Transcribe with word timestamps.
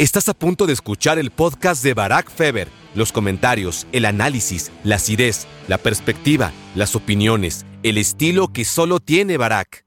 Estás 0.00 0.28
a 0.28 0.34
punto 0.34 0.68
de 0.68 0.74
escuchar 0.74 1.18
el 1.18 1.32
podcast 1.32 1.82
de 1.82 1.92
Barack 1.92 2.30
Feber. 2.30 2.68
Los 2.94 3.10
comentarios, 3.10 3.84
el 3.90 4.04
análisis, 4.04 4.70
la 4.84 4.94
acidez, 4.94 5.48
la 5.66 5.76
perspectiva, 5.76 6.52
las 6.76 6.94
opiniones, 6.94 7.66
el 7.82 7.98
estilo 7.98 8.52
que 8.52 8.64
solo 8.64 9.00
tiene 9.00 9.36
Barack. 9.36 9.84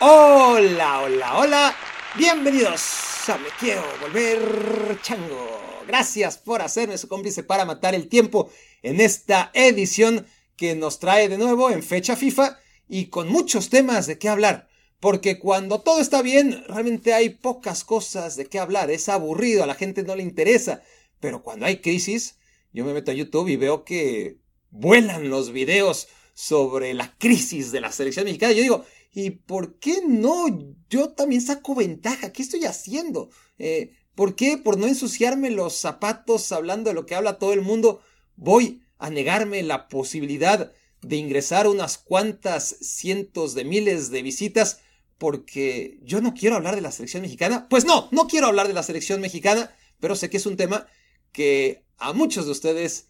Hola, 0.00 1.00
hola, 1.00 1.38
hola. 1.38 1.74
Bienvenidos 2.18 3.30
a 3.30 3.38
Me 3.38 3.48
Quiero 3.58 3.82
Volver 4.02 4.98
Chango. 5.00 5.58
Gracias 5.88 6.36
por 6.36 6.60
hacerme 6.60 6.98
su 6.98 7.08
cómplice 7.08 7.42
para 7.42 7.64
matar 7.64 7.94
el 7.94 8.08
tiempo 8.08 8.50
en 8.82 9.00
esta 9.00 9.50
edición 9.54 10.26
que 10.54 10.74
nos 10.74 10.98
trae 10.98 11.30
de 11.30 11.38
nuevo 11.38 11.70
en 11.70 11.82
fecha 11.82 12.14
FIFA 12.14 12.58
y 12.90 13.06
con 13.06 13.30
muchos 13.30 13.70
temas 13.70 14.06
de 14.06 14.18
qué 14.18 14.28
hablar. 14.28 14.68
Porque 15.00 15.38
cuando 15.38 15.80
todo 15.80 16.00
está 16.00 16.20
bien, 16.20 16.62
realmente 16.68 17.14
hay 17.14 17.30
pocas 17.30 17.84
cosas 17.84 18.36
de 18.36 18.46
qué 18.46 18.58
hablar. 18.58 18.90
Es 18.90 19.08
aburrido, 19.08 19.64
a 19.64 19.66
la 19.66 19.74
gente 19.74 20.02
no 20.02 20.14
le 20.14 20.22
interesa. 20.22 20.82
Pero 21.20 21.42
cuando 21.42 21.64
hay 21.64 21.78
crisis, 21.80 22.36
yo 22.72 22.84
me 22.84 22.92
meto 22.92 23.10
a 23.10 23.14
YouTube 23.14 23.48
y 23.48 23.56
veo 23.56 23.84
que 23.84 24.38
vuelan 24.70 25.30
los 25.30 25.52
videos 25.52 26.08
sobre 26.34 26.92
la 26.92 27.16
crisis 27.18 27.72
de 27.72 27.80
la 27.80 27.92
selección 27.92 28.26
mexicana. 28.26 28.52
Yo 28.52 28.62
digo, 28.62 28.84
¿y 29.12 29.30
por 29.30 29.78
qué 29.78 30.02
no? 30.06 30.46
Yo 30.90 31.10
también 31.10 31.40
saco 31.40 31.74
ventaja. 31.74 32.32
¿Qué 32.32 32.42
estoy 32.42 32.64
haciendo? 32.66 33.30
Eh, 33.58 33.92
¿Por 34.14 34.34
qué? 34.34 34.58
Por 34.58 34.76
no 34.76 34.86
ensuciarme 34.86 35.50
los 35.50 35.74
zapatos 35.74 36.52
hablando 36.52 36.90
de 36.90 36.94
lo 36.94 37.06
que 37.06 37.14
habla 37.14 37.38
todo 37.38 37.54
el 37.54 37.62
mundo, 37.62 38.02
voy 38.36 38.82
a 38.98 39.08
negarme 39.08 39.62
la 39.62 39.88
posibilidad 39.88 40.72
de 41.00 41.16
ingresar 41.16 41.66
unas 41.66 41.96
cuantas 41.96 42.76
cientos 42.82 43.54
de 43.54 43.64
miles 43.64 44.10
de 44.10 44.22
visitas 44.22 44.80
porque 45.20 45.98
yo 46.02 46.22
no 46.22 46.32
quiero 46.32 46.56
hablar 46.56 46.76
de 46.76 46.80
la 46.80 46.90
selección 46.90 47.20
mexicana. 47.20 47.68
Pues 47.68 47.84
no, 47.84 48.08
no 48.10 48.26
quiero 48.26 48.46
hablar 48.46 48.68
de 48.68 48.72
la 48.72 48.82
selección 48.82 49.20
mexicana, 49.20 49.70
pero 50.00 50.16
sé 50.16 50.30
que 50.30 50.38
es 50.38 50.46
un 50.46 50.56
tema 50.56 50.86
que 51.30 51.84
a 51.98 52.14
muchos 52.14 52.46
de 52.46 52.52
ustedes 52.52 53.08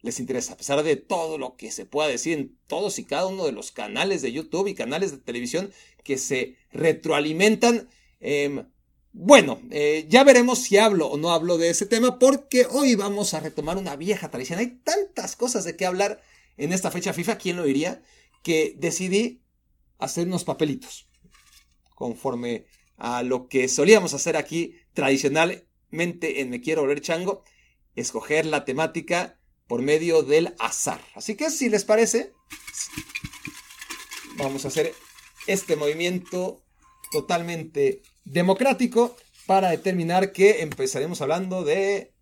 les 0.00 0.20
interesa, 0.20 0.54
a 0.54 0.56
pesar 0.56 0.82
de 0.82 0.96
todo 0.96 1.36
lo 1.36 1.56
que 1.56 1.70
se 1.70 1.84
pueda 1.84 2.08
decir 2.08 2.38
en 2.38 2.58
todos 2.66 2.98
y 2.98 3.04
cada 3.04 3.26
uno 3.26 3.44
de 3.44 3.52
los 3.52 3.72
canales 3.72 4.22
de 4.22 4.32
YouTube 4.32 4.68
y 4.68 4.74
canales 4.74 5.10
de 5.10 5.18
televisión 5.18 5.70
que 6.02 6.16
se 6.16 6.56
retroalimentan. 6.72 7.90
Em, 8.20 8.66
bueno, 9.12 9.60
eh, 9.70 10.06
ya 10.08 10.24
veremos 10.24 10.60
si 10.60 10.78
hablo 10.78 11.08
o 11.08 11.18
no 11.18 11.30
hablo 11.30 11.58
de 11.58 11.68
ese 11.68 11.84
tema 11.84 12.18
porque 12.18 12.66
hoy 12.70 12.94
vamos 12.94 13.34
a 13.34 13.40
retomar 13.40 13.76
una 13.76 13.96
vieja 13.96 14.30
tradición. 14.30 14.60
Hay 14.60 14.80
tantas 14.82 15.36
cosas 15.36 15.64
de 15.64 15.76
qué 15.76 15.84
hablar 15.84 16.22
en 16.56 16.72
esta 16.72 16.90
fecha 16.90 17.12
FIFA, 17.12 17.36
¿quién 17.36 17.56
lo 17.56 17.64
diría? 17.64 18.02
Que 18.42 18.74
decidí 18.78 19.42
hacer 19.98 20.26
unos 20.26 20.44
papelitos 20.44 21.09
conforme 22.00 22.64
a 22.96 23.22
lo 23.22 23.46
que 23.46 23.68
solíamos 23.68 24.14
hacer 24.14 24.34
aquí 24.34 24.74
tradicionalmente 24.94 26.40
en 26.40 26.48
Me 26.48 26.62
Quiero 26.62 26.80
Volver 26.80 27.02
Chango, 27.02 27.44
escoger 27.94 28.46
la 28.46 28.64
temática 28.64 29.38
por 29.66 29.82
medio 29.82 30.22
del 30.22 30.54
azar. 30.58 31.04
Así 31.14 31.34
que 31.34 31.50
si 31.50 31.68
les 31.68 31.84
parece, 31.84 32.32
vamos 34.38 34.64
a 34.64 34.68
hacer 34.68 34.94
este 35.46 35.76
movimiento 35.76 36.64
totalmente 37.12 38.00
democrático 38.24 39.14
para 39.44 39.68
determinar 39.68 40.32
que 40.32 40.62
empezaremos 40.62 41.20
hablando 41.20 41.64
de 41.64 42.14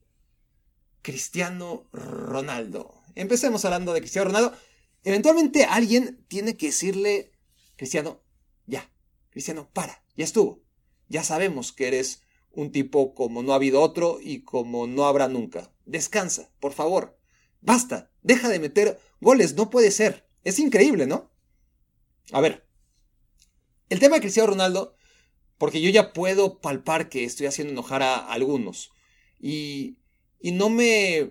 Cristiano 1.02 1.88
Ronaldo. 1.92 3.00
Empecemos 3.14 3.64
hablando 3.64 3.92
de 3.92 4.00
Cristiano 4.00 4.26
Ronaldo. 4.26 4.56
Eventualmente 5.04 5.66
alguien 5.66 6.24
tiene 6.26 6.56
que 6.56 6.66
decirle, 6.66 7.30
Cristiano, 7.76 8.24
ya, 8.66 8.90
Cristiano, 9.38 9.70
para, 9.72 10.02
ya 10.16 10.24
estuvo. 10.24 10.64
Ya 11.06 11.22
sabemos 11.22 11.70
que 11.70 11.86
eres 11.86 12.22
un 12.50 12.72
tipo 12.72 13.14
como 13.14 13.40
no 13.44 13.52
ha 13.52 13.54
habido 13.54 13.80
otro 13.80 14.18
y 14.20 14.42
como 14.42 14.88
no 14.88 15.06
habrá 15.06 15.28
nunca. 15.28 15.72
Descansa, 15.86 16.50
por 16.58 16.72
favor. 16.72 17.16
Basta, 17.60 18.10
deja 18.22 18.48
de 18.48 18.58
meter 18.58 18.98
goles, 19.20 19.54
no 19.54 19.70
puede 19.70 19.92
ser. 19.92 20.26
Es 20.42 20.58
increíble, 20.58 21.06
¿no? 21.06 21.30
A 22.32 22.40
ver, 22.40 22.66
el 23.90 24.00
tema 24.00 24.16
de 24.16 24.22
Cristiano 24.22 24.50
Ronaldo, 24.50 24.96
porque 25.56 25.80
yo 25.80 25.88
ya 25.88 26.12
puedo 26.12 26.58
palpar 26.60 27.08
que 27.08 27.22
estoy 27.22 27.46
haciendo 27.46 27.72
enojar 27.72 28.02
a 28.02 28.16
algunos. 28.16 28.90
Y, 29.38 29.98
y 30.40 30.50
no 30.50 30.68
me 30.68 31.30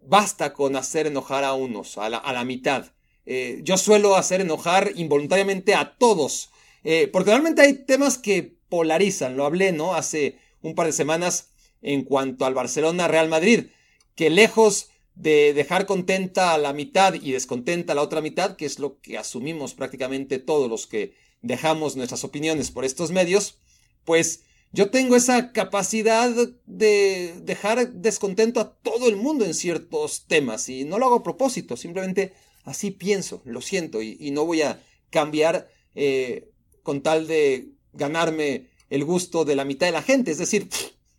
basta 0.00 0.54
con 0.54 0.74
hacer 0.74 1.06
enojar 1.06 1.44
a 1.44 1.54
unos, 1.54 1.98
a 1.98 2.08
la, 2.08 2.44
mitad. 2.44 2.86
Eh, 3.26 3.60
yo 3.62 3.78
suelo 3.78 4.16
hacer 4.16 4.40
enojar 4.40 4.90
involuntariamente 4.96 5.76
a 5.76 5.96
todos 5.96 6.50
eh, 6.84 7.08
porque 7.08 7.30
realmente 7.30 7.62
hay 7.62 7.74
temas 7.74 8.18
que 8.18 8.56
polarizan, 8.68 9.36
lo 9.36 9.44
hablé, 9.44 9.72
¿no? 9.72 9.94
Hace 9.94 10.38
un 10.62 10.74
par 10.74 10.86
de 10.86 10.92
semanas 10.92 11.50
en 11.82 12.02
cuanto 12.02 12.44
al 12.44 12.54
Barcelona 12.54 13.08
Real 13.08 13.28
Madrid, 13.28 13.66
que 14.14 14.30
lejos 14.30 14.88
de 15.14 15.52
dejar 15.54 15.86
contenta 15.86 16.54
a 16.54 16.58
la 16.58 16.72
mitad 16.72 17.14
y 17.14 17.32
descontenta 17.32 17.92
a 17.92 17.96
la 17.96 18.02
otra 18.02 18.20
mitad, 18.20 18.56
que 18.56 18.66
es 18.66 18.78
lo 18.78 19.00
que 19.00 19.16
asumimos 19.16 19.74
prácticamente 19.74 20.38
todos 20.38 20.68
los 20.68 20.86
que 20.86 21.14
dejamos 21.42 21.96
nuestras 21.96 22.24
opiniones 22.24 22.70
por 22.70 22.84
estos 22.84 23.10
medios, 23.10 23.58
pues 24.04 24.42
yo 24.72 24.90
tengo 24.90 25.14
esa 25.14 25.52
capacidad 25.52 26.34
de 26.66 27.34
dejar 27.42 27.92
descontento 27.92 28.60
a 28.60 28.74
todo 28.74 29.08
el 29.08 29.16
mundo 29.16 29.44
en 29.44 29.54
ciertos 29.54 30.24
temas 30.26 30.68
y 30.68 30.84
no 30.84 30.98
lo 30.98 31.06
hago 31.06 31.16
a 31.16 31.22
propósito, 31.22 31.76
simplemente 31.76 32.32
así 32.64 32.90
pienso, 32.90 33.40
lo 33.44 33.60
siento 33.60 34.02
y, 34.02 34.30
no 34.32 34.44
voy 34.46 34.62
a 34.62 34.82
cambiar 35.10 35.68
eh, 35.94 36.50
con 36.84 37.02
tal 37.02 37.26
de 37.26 37.70
ganarme 37.92 38.68
el 38.90 39.04
gusto 39.04 39.44
de 39.44 39.56
la 39.56 39.64
mitad 39.64 39.86
de 39.86 39.92
la 39.92 40.02
gente, 40.02 40.30
es 40.30 40.38
decir, 40.38 40.68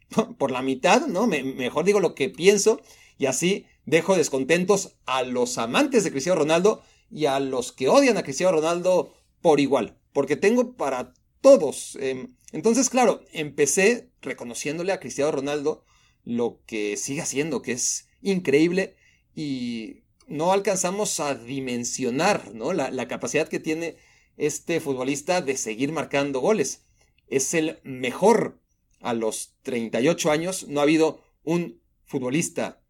por 0.38 0.52
la 0.52 0.62
mitad, 0.62 1.08
¿no? 1.08 1.28
mejor 1.28 1.84
digo 1.84 2.00
lo 2.00 2.16
que 2.16 2.30
pienso 2.30 2.80
y 3.18 3.26
así 3.26 3.66
dejo 3.86 4.16
descontentos 4.16 4.96
a 5.06 5.24
los 5.24 5.58
amantes 5.58 6.06
de 6.06 6.12
Cristiano 6.12 6.40
Ronaldo 6.40 6.82
y 7.12 7.26
a 7.26 7.40
los 7.40 7.72
que 7.72 7.90
odian 7.90 8.18
a 8.18 8.24
Cristiano 8.24 8.54
Ronaldo 8.54 9.14
por 9.42 9.60
igual, 9.60 9.98
porque 10.14 10.38
tengo 10.38 10.78
para 10.78 11.14
todos. 11.42 11.98
Em, 12.00 12.36
entonces, 12.52 12.90
claro, 12.90 13.24
empecé 13.34 14.10
reconociéndole 14.22 14.94
a 14.94 15.00
Cristiano 15.00 15.32
Ronaldo 15.32 15.84
lo 16.24 16.62
que 16.66 16.98
sigue 16.98 17.22
haciendo, 17.22 17.62
que 17.62 17.74
es 17.74 18.08
increíble 18.22 18.96
y 19.36 20.04
no 20.28 20.52
alcanzamos 20.52 21.20
a 21.20 21.36
dimensionar 21.36 22.54
¿no? 22.54 22.74
La 22.74 23.08
capacidad 23.08 23.48
que 23.48 23.60
tiene 23.60 23.98
este 24.38 24.80
futbolista 24.80 25.42
de 25.42 25.58
seguir 25.58 25.92
marcando 25.92 26.40
goles. 26.40 26.84
Es 27.28 27.54
el 27.54 27.80
mejor 27.84 28.62
a 29.02 29.14
los 29.14 29.56
38 29.64 30.32
años. 30.32 30.68
No 30.68 30.80
ha 30.80 30.84
habido 30.84 31.24
un 31.44 31.82
futbolista 32.06 32.82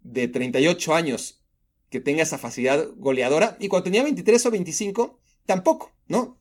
de 0.00 0.28
38 0.28 0.94
años 0.94 1.42
que 1.90 2.00
tenga 2.00 2.22
esa 2.22 2.38
facilidad 2.38 2.88
goleadora. 2.96 3.56
Y 3.60 3.68
cuando 3.68 3.84
tenía 3.84 4.02
23 4.02 4.46
o 4.46 4.50
25, 4.50 5.18
tampoco, 5.46 5.92
¿no? 6.06 6.38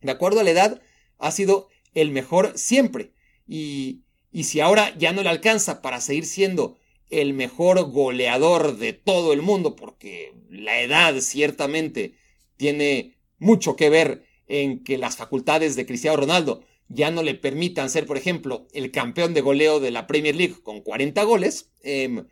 De 0.00 0.10
acuerdo 0.10 0.40
a 0.40 0.44
la 0.44 0.50
edad, 0.50 0.82
ha 1.18 1.30
sido 1.30 1.68
el 1.94 2.10
mejor 2.10 2.56
siempre. 2.56 3.12
Y, 3.46 4.02
y 4.32 4.44
si 4.44 4.60
ahora 4.60 4.96
ya 4.96 5.12
no 5.12 5.22
le 5.22 5.28
alcanza 5.28 5.82
para 5.82 6.00
seguir 6.00 6.26
siendo 6.26 6.78
el 7.10 7.32
mejor 7.32 7.90
goleador 7.90 8.76
de 8.76 8.92
todo 8.92 9.32
el 9.32 9.42
mundo, 9.42 9.76
porque 9.76 10.34
la 10.50 10.80
edad 10.80 11.18
ciertamente 11.20 12.14
tiene 12.56 13.17
mucho 13.38 13.76
que 13.76 13.90
ver 13.90 14.24
en 14.46 14.82
que 14.82 14.98
las 14.98 15.16
facultades 15.16 15.76
de 15.76 15.86
Cristiano 15.86 16.16
Ronaldo 16.16 16.64
ya 16.88 17.10
no 17.10 17.22
le 17.22 17.34
permitan 17.34 17.90
ser, 17.90 18.06
por 18.06 18.16
ejemplo, 18.16 18.66
el 18.72 18.90
campeón 18.90 19.34
de 19.34 19.42
goleo 19.42 19.78
de 19.78 19.90
la 19.90 20.06
Premier 20.06 20.34
League 20.34 20.56
con 20.62 20.80
40 20.80 21.22
goles, 21.24 21.70
em, 21.82 22.26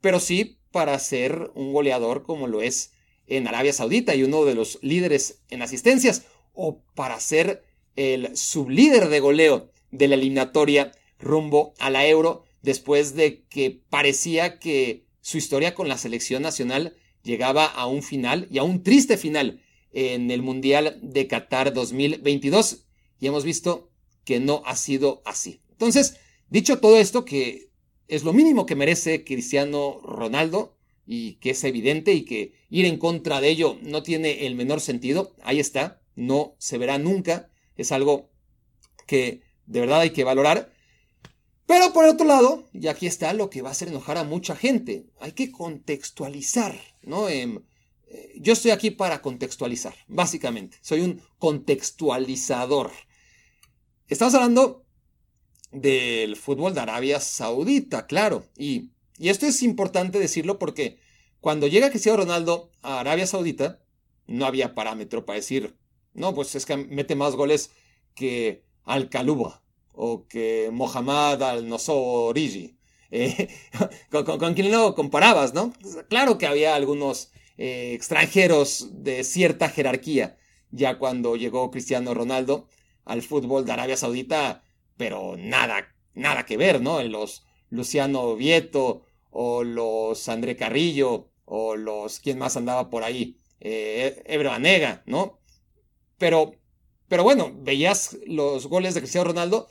pero 0.00 0.20
sí 0.20 0.58
para 0.70 0.98
ser 0.98 1.50
un 1.54 1.72
goleador 1.72 2.22
como 2.22 2.46
lo 2.46 2.62
es 2.62 2.92
en 3.26 3.46
Arabia 3.46 3.72
Saudita 3.72 4.14
y 4.14 4.22
uno 4.22 4.44
de 4.44 4.54
los 4.54 4.78
líderes 4.82 5.42
en 5.50 5.62
asistencias, 5.62 6.24
o 6.52 6.82
para 6.94 7.20
ser 7.20 7.62
el 7.96 8.36
sublíder 8.36 9.08
de 9.08 9.20
goleo 9.20 9.70
de 9.90 10.08
la 10.08 10.14
eliminatoria 10.14 10.92
rumbo 11.18 11.74
a 11.78 11.90
la 11.90 12.06
Euro, 12.06 12.44
después 12.62 13.14
de 13.14 13.44
que 13.48 13.80
parecía 13.90 14.58
que 14.58 15.04
su 15.20 15.38
historia 15.38 15.74
con 15.74 15.88
la 15.88 15.98
selección 15.98 16.42
nacional 16.42 16.96
llegaba 17.22 17.66
a 17.66 17.86
un 17.86 18.02
final 18.02 18.48
y 18.50 18.58
a 18.58 18.62
un 18.62 18.82
triste 18.82 19.16
final 19.16 19.60
en 19.92 20.30
el 20.30 20.42
Mundial 20.42 20.98
de 21.02 21.26
Qatar 21.26 21.72
2022 21.72 22.86
y 23.18 23.26
hemos 23.26 23.44
visto 23.44 23.90
que 24.24 24.40
no 24.40 24.62
ha 24.64 24.76
sido 24.76 25.22
así. 25.24 25.62
Entonces, 25.70 26.16
dicho 26.48 26.78
todo 26.78 26.96
esto, 26.96 27.24
que 27.24 27.70
es 28.08 28.24
lo 28.24 28.32
mínimo 28.32 28.66
que 28.66 28.76
merece 28.76 29.24
Cristiano 29.24 30.00
Ronaldo 30.02 30.76
y 31.06 31.34
que 31.34 31.50
es 31.50 31.64
evidente 31.64 32.12
y 32.12 32.24
que 32.24 32.54
ir 32.68 32.84
en 32.84 32.98
contra 32.98 33.40
de 33.40 33.50
ello 33.50 33.78
no 33.82 34.02
tiene 34.02 34.46
el 34.46 34.54
menor 34.54 34.80
sentido, 34.80 35.34
ahí 35.42 35.60
está, 35.60 36.02
no 36.14 36.54
se 36.58 36.78
verá 36.78 36.98
nunca, 36.98 37.50
es 37.76 37.92
algo 37.92 38.30
que 39.06 39.42
de 39.66 39.80
verdad 39.80 40.00
hay 40.00 40.10
que 40.10 40.24
valorar. 40.24 40.72
Pero 41.66 41.92
por 41.92 42.04
otro 42.04 42.26
lado, 42.26 42.68
y 42.72 42.88
aquí 42.88 43.06
está 43.06 43.32
lo 43.32 43.48
que 43.48 43.62
va 43.62 43.68
a 43.68 43.72
hacer 43.72 43.88
enojar 43.88 44.18
a 44.18 44.24
mucha 44.24 44.56
gente, 44.56 45.06
hay 45.20 45.32
que 45.32 45.52
contextualizar, 45.52 46.76
¿no? 47.02 47.28
Em, 47.28 47.62
yo 48.36 48.52
estoy 48.52 48.70
aquí 48.70 48.90
para 48.90 49.22
contextualizar, 49.22 49.94
básicamente. 50.08 50.78
Soy 50.80 51.00
un 51.00 51.22
contextualizador. 51.38 52.90
Estamos 54.08 54.34
hablando 54.34 54.84
del 55.70 56.36
fútbol 56.36 56.74
de 56.74 56.80
Arabia 56.80 57.20
Saudita, 57.20 58.06
claro. 58.06 58.44
Y, 58.56 58.90
y 59.18 59.28
esto 59.28 59.46
es 59.46 59.62
importante 59.62 60.18
decirlo 60.18 60.58
porque 60.58 60.98
cuando 61.40 61.68
llega 61.68 61.90
Cristiano 61.90 62.18
Ronaldo 62.18 62.70
a 62.82 63.00
Arabia 63.00 63.26
Saudita, 63.26 63.80
no 64.26 64.46
había 64.46 64.74
parámetro 64.74 65.24
para 65.24 65.36
decir, 65.36 65.76
no, 66.12 66.34
pues 66.34 66.54
es 66.54 66.66
que 66.66 66.76
mete 66.76 67.14
más 67.14 67.36
goles 67.36 67.70
que 68.14 68.64
Al-Kaluba 68.84 69.62
o 69.92 70.26
que 70.26 70.70
Mohamed 70.72 71.42
Al-Nossorigi. 71.42 72.76
Eh, 73.12 73.48
con, 74.10 74.24
con, 74.24 74.54
quien 74.54 74.70
lo 74.70 74.94
comparabas, 74.94 75.54
¿no? 75.54 75.72
Claro 76.08 76.38
que 76.38 76.46
había 76.46 76.74
algunos 76.74 77.32
eh, 77.62 77.92
extranjeros 77.92 78.88
de 79.04 79.22
cierta 79.22 79.68
jerarquía 79.68 80.38
ya 80.70 80.96
cuando 80.98 81.36
llegó 81.36 81.70
Cristiano 81.70 82.14
Ronaldo 82.14 82.68
al 83.04 83.20
fútbol 83.20 83.66
de 83.66 83.72
Arabia 83.72 83.98
Saudita, 83.98 84.64
pero 84.96 85.36
nada, 85.36 85.94
nada 86.14 86.46
que 86.46 86.56
ver, 86.56 86.80
¿no? 86.80 87.00
En 87.00 87.12
los 87.12 87.44
Luciano 87.68 88.34
Vieto 88.34 89.02
o 89.28 89.62
los 89.62 90.26
André 90.30 90.56
Carrillo 90.56 91.28
o 91.44 91.74
los, 91.74 92.20
¿quién 92.20 92.38
más 92.38 92.56
andaba 92.56 92.88
por 92.88 93.04
ahí? 93.04 93.38
Eh, 93.60 94.22
Ebro 94.24 94.52
Anega, 94.52 95.02
¿no? 95.04 95.38
Pero, 96.16 96.54
pero 97.08 97.24
bueno, 97.24 97.52
veías 97.54 98.16
los 98.26 98.68
goles 98.68 98.94
de 98.94 99.00
Cristiano 99.00 99.28
Ronaldo 99.28 99.68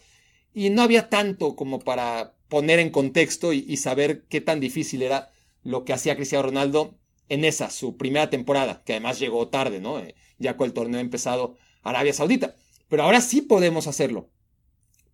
y 0.54 0.70
no 0.70 0.84
había 0.84 1.10
tanto 1.10 1.56
como 1.56 1.80
para 1.80 2.36
poner 2.50 2.78
en 2.78 2.92
contexto 2.92 3.52
y, 3.52 3.78
saber 3.78 4.26
qué 4.28 4.42
tan 4.42 4.60
difícil 4.60 5.02
era 5.02 5.32
lo 5.64 5.86
que 5.86 5.94
hacía 5.94 6.16
Cristiano 6.16 6.44
Ronaldo 6.44 7.00
en 7.30 7.46
esa, 7.46 7.70
su 7.70 7.98
primera 7.98 8.30
temporada, 8.30 8.84
que 8.86 8.94
además 8.94 9.20
llegó 9.20 9.48
tarde, 9.48 9.80
¿no? 9.80 10.00
Eh, 10.00 10.16
ya 10.38 10.58
con 10.58 10.68
el 10.68 10.74
torneo 10.74 11.00
empezado 11.00 11.56
Arabia 11.84 12.14
Saudita. 12.14 12.56
Pero 12.88 13.04
ahora 13.04 13.22
sí 13.22 13.42
podemos 13.42 13.88
hacerlo. 13.88 14.30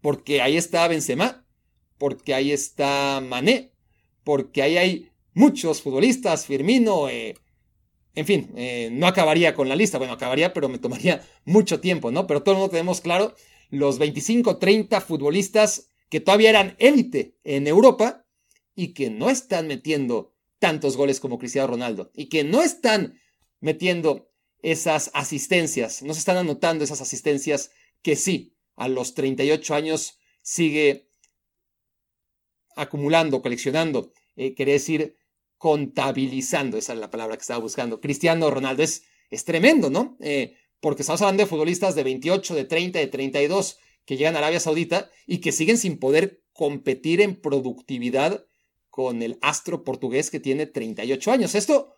Porque 0.01 0.41
ahí 0.41 0.55
está 0.55 0.87
Benzema, 0.87 1.45
porque 1.97 2.33
ahí 2.33 2.51
está 2.51 3.21
Mané, 3.21 3.71
porque 4.23 4.61
ahí 4.61 4.77
hay 4.77 5.11
muchos 5.33 5.81
futbolistas, 5.81 6.45
Firmino, 6.45 7.09
eh, 7.09 7.35
en 8.15 8.25
fin, 8.25 8.51
eh, 8.55 8.89
no 8.91 9.07
acabaría 9.07 9.53
con 9.55 9.67
la 9.67 9.75
lista, 9.75 9.97
bueno, 9.97 10.13
acabaría, 10.13 10.53
pero 10.53 10.69
me 10.69 10.79
tomaría 10.79 11.21
mucho 11.45 11.79
tiempo, 11.79 12.11
¿no? 12.11 12.25
Pero 12.27 12.41
todo 12.41 12.55
el 12.55 12.59
mundo 12.59 12.71
tenemos 12.71 13.01
claro 13.01 13.35
los 13.69 13.99
25, 13.99 14.57
30 14.57 15.01
futbolistas 15.01 15.89
que 16.09 16.21
todavía 16.21 16.49
eran 16.49 16.75
élite 16.79 17.35
en 17.43 17.67
Europa 17.67 18.25
y 18.75 18.93
que 18.93 19.09
no 19.09 19.29
están 19.29 19.67
metiendo 19.67 20.34
tantos 20.65 20.97
goles 20.97 21.19
como 21.19 21.37
Cristiano 21.37 21.67
Ronaldo 21.67 22.09
y 22.15 22.25
que 22.25 22.43
no 22.43 22.63
están 22.63 23.21
metiendo 23.59 24.31
esas 24.63 25.11
asistencias, 25.13 26.01
no 26.01 26.11
se 26.15 26.19
están 26.21 26.37
anotando 26.37 26.83
esas 26.83 27.01
asistencias 27.01 27.69
que 28.01 28.15
sí, 28.15 28.55
a 28.75 28.87
los 28.87 29.13
38 29.13 29.75
años 29.75 30.17
sigue 30.41 31.07
acumulando, 32.75 33.43
coleccionando, 33.43 34.11
eh, 34.35 34.55
quiere 34.55 34.71
decir 34.71 35.17
contabilizando, 35.59 36.79
esa 36.79 36.93
es 36.93 36.99
la 36.99 37.11
palabra 37.11 37.37
que 37.37 37.41
estaba 37.41 37.59
buscando. 37.59 38.01
Cristiano 38.01 38.49
Ronaldo 38.49 38.81
es, 38.81 39.03
es 39.29 39.45
tremendo, 39.45 39.91
¿no? 39.91 40.17
Eh, 40.19 40.57
porque 40.79 41.03
estamos 41.03 41.21
hablando 41.21 41.43
de 41.43 41.47
futbolistas 41.47 41.93
de 41.93 42.03
28, 42.03 42.55
de 42.55 42.65
30, 42.65 42.97
de 42.97 43.07
32 43.07 43.77
que 44.03 44.17
llegan 44.17 44.33
a 44.35 44.39
Arabia 44.39 44.59
Saudita 44.59 45.11
y 45.27 45.41
que 45.41 45.51
siguen 45.51 45.77
sin 45.77 45.99
poder 45.99 46.41
competir 46.53 47.21
en 47.21 47.39
productividad 47.39 48.47
con 48.95 49.21
el 49.21 49.37
astro 49.41 49.83
portugués 49.83 50.31
que 50.31 50.39
tiene 50.39 50.67
38 50.67 51.29
años. 51.29 51.53
Esto 51.53 51.97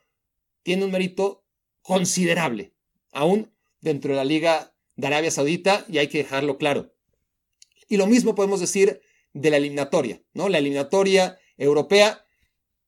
tiene 0.64 0.84
un 0.84 0.90
mérito 0.90 1.46
considerable, 1.84 2.74
aún 3.12 3.54
dentro 3.82 4.14
de 4.14 4.18
la 4.18 4.26
Liga 4.26 4.74
de 4.96 5.06
Arabia 5.06 5.30
Saudita, 5.30 5.86
y 5.90 6.00
hay 6.00 6.08
que 6.08 6.18
dejarlo 6.18 6.58
claro. 6.58 6.96
Y 7.88 7.98
lo 7.98 8.08
mismo 8.08 8.34
podemos 8.34 8.62
decir 8.62 9.00
de 9.32 9.52
la 9.52 9.58
eliminatoria, 9.58 10.24
¿no? 10.34 10.50
La 10.50 10.58
eliminatoria 10.58 11.38
europea 11.56 12.26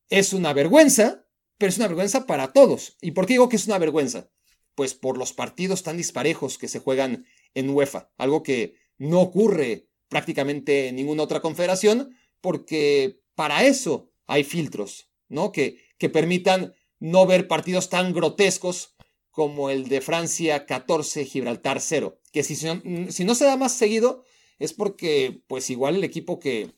es 0.09 0.33
una 0.33 0.53
vergüenza, 0.53 1.27
pero 1.59 1.69
es 1.69 1.77
una 1.77 1.85
vergüenza 1.85 2.25
para 2.25 2.51
todos. 2.51 2.97
¿Y 3.01 3.11
por 3.11 3.27
qué 3.27 3.33
digo 3.33 3.47
que 3.47 3.57
es 3.57 3.67
una 3.67 3.77
vergüenza? 3.77 4.31
Pues 4.73 4.95
por 4.95 5.19
los 5.19 5.33
partidos 5.33 5.83
tan 5.83 5.97
disparejos 5.97 6.57
que 6.57 6.67
se 6.67 6.79
juegan 6.79 7.27
en 7.53 7.69
UEFA, 7.69 8.11
algo 8.17 8.41
que 8.41 8.73
no 8.97 9.21
ocurre 9.21 9.87
prácticamente 10.07 10.87
en 10.87 10.95
ninguna 10.95 11.21
otra 11.21 11.41
confederación, 11.41 12.17
porque 12.41 13.19
para 13.39 13.63
eso 13.63 14.11
hay 14.27 14.43
filtros, 14.43 15.07
¿no? 15.29 15.53
Que, 15.53 15.77
que 15.97 16.09
permitan 16.09 16.73
no 16.99 17.25
ver 17.25 17.47
partidos 17.47 17.87
tan 17.87 18.11
grotescos 18.11 18.97
como 19.31 19.69
el 19.69 19.87
de 19.87 20.01
Francia 20.01 20.65
14, 20.65 21.23
Gibraltar 21.23 21.79
0, 21.79 22.19
que 22.33 22.43
si, 22.43 22.57
si 22.57 23.23
no 23.23 23.35
se 23.35 23.45
da 23.45 23.55
más 23.55 23.77
seguido 23.77 24.25
es 24.57 24.73
porque 24.73 25.41
pues 25.47 25.69
igual 25.69 25.95
el 25.95 26.03
equipo 26.03 26.37
que, 26.37 26.73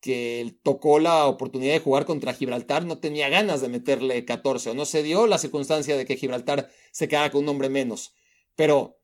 que 0.00 0.58
tocó 0.62 0.98
la 0.98 1.24
oportunidad 1.24 1.72
de 1.72 1.80
jugar 1.80 2.04
contra 2.04 2.34
Gibraltar 2.34 2.84
no 2.84 2.98
tenía 2.98 3.30
ganas 3.30 3.62
de 3.62 3.70
meterle 3.70 4.26
14 4.26 4.68
o 4.68 4.74
no 4.74 4.84
se 4.84 5.02
dio 5.02 5.26
la 5.26 5.38
circunstancia 5.38 5.96
de 5.96 6.04
que 6.04 6.18
Gibraltar 6.18 6.68
se 6.92 7.08
quedara 7.08 7.30
con 7.30 7.44
un 7.44 7.48
hombre 7.48 7.70
menos. 7.70 8.12
Pero, 8.54 9.00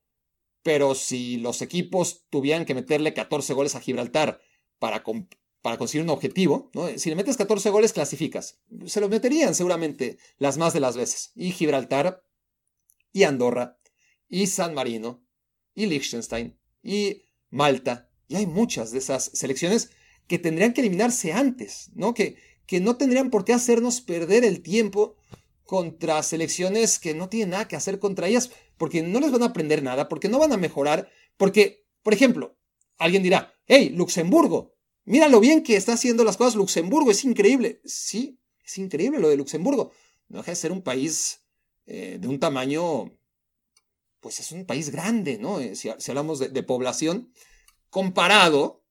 pero 0.62 0.94
si 0.94 1.38
los 1.38 1.62
equipos 1.62 2.26
tuvieran 2.28 2.66
que 2.66 2.74
meterle 2.74 3.14
14 3.14 3.54
goles 3.54 3.76
a 3.76 3.80
Gibraltar 3.80 4.42
para, 4.78 5.02
para 5.62 5.78
conseguir 5.78 6.02
un 6.02 6.10
objetivo, 6.10 6.70
¿no? 6.74 6.88
si 6.98 7.08
le 7.08 7.16
metes 7.16 7.36
14 7.36 7.70
goles 7.70 7.92
clasificas. 7.92 8.58
Se 8.86 9.00
lo 9.00 9.08
meterían 9.08 9.54
seguramente 9.54 10.18
las 10.38 10.58
más 10.58 10.72
de 10.74 10.80
las 10.80 10.96
veces. 10.96 11.30
Y 11.36 11.52
Gibraltar, 11.52 12.24
y 13.12 13.22
Andorra, 13.22 13.78
y 14.28 14.48
San 14.48 14.74
Marino, 14.74 15.24
y 15.74 15.86
Liechtenstein, 15.86 16.58
y 16.82 17.22
Malta. 17.50 18.10
Y 18.26 18.34
hay 18.34 18.46
muchas 18.46 18.90
de 18.90 18.98
esas 18.98 19.30
selecciones 19.34 19.90
que 20.26 20.38
tendrían 20.38 20.72
que 20.72 20.80
eliminarse 20.80 21.32
antes, 21.32 21.90
¿no? 21.94 22.12
Que, 22.12 22.36
que 22.66 22.80
no 22.80 22.96
tendrían 22.96 23.30
por 23.30 23.44
qué 23.44 23.52
hacernos 23.52 24.00
perder 24.00 24.44
el 24.44 24.62
tiempo 24.62 25.16
contra 25.64 26.22
selecciones 26.22 26.98
que 26.98 27.14
no 27.14 27.28
tienen 27.28 27.50
nada 27.50 27.68
que 27.68 27.76
hacer 27.76 27.98
contra 27.98 28.26
ellas, 28.26 28.50
porque 28.78 29.02
no 29.02 29.20
les 29.20 29.30
van 29.30 29.42
a 29.42 29.46
aprender 29.46 29.82
nada, 29.82 30.08
porque 30.08 30.28
no 30.28 30.38
van 30.38 30.52
a 30.52 30.56
mejorar, 30.56 31.08
porque, 31.36 31.86
por 32.02 32.14
ejemplo, 32.14 32.56
alguien 32.98 33.22
dirá, 33.22 33.54
hey, 33.66 33.90
Luxemburgo, 33.94 34.71
mira 35.04 35.28
lo 35.28 35.40
bien 35.40 35.62
que 35.62 35.76
está 35.76 35.94
haciendo 35.94 36.24
las 36.24 36.36
cosas 36.36 36.54
Luxemburgo, 36.54 37.10
es 37.10 37.24
increíble. 37.24 37.80
Sí, 37.84 38.38
es 38.64 38.78
increíble 38.78 39.18
lo 39.18 39.28
de 39.28 39.36
Luxemburgo. 39.36 39.92
No 40.28 40.38
deja 40.38 40.52
de 40.52 40.56
ser 40.56 40.72
un 40.72 40.82
país 40.82 41.42
eh, 41.86 42.18
de 42.20 42.28
un 42.28 42.38
tamaño, 42.38 43.18
pues 44.20 44.40
es 44.40 44.52
un 44.52 44.66
país 44.66 44.90
grande, 44.90 45.38
¿no? 45.38 45.60
Eh, 45.60 45.74
si, 45.74 45.88
hablamos 45.88 46.38
de, 46.38 46.62
población, 46.62 47.32
comparado 47.90 48.84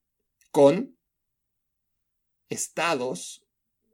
con 0.50 0.96
estados, 2.48 3.44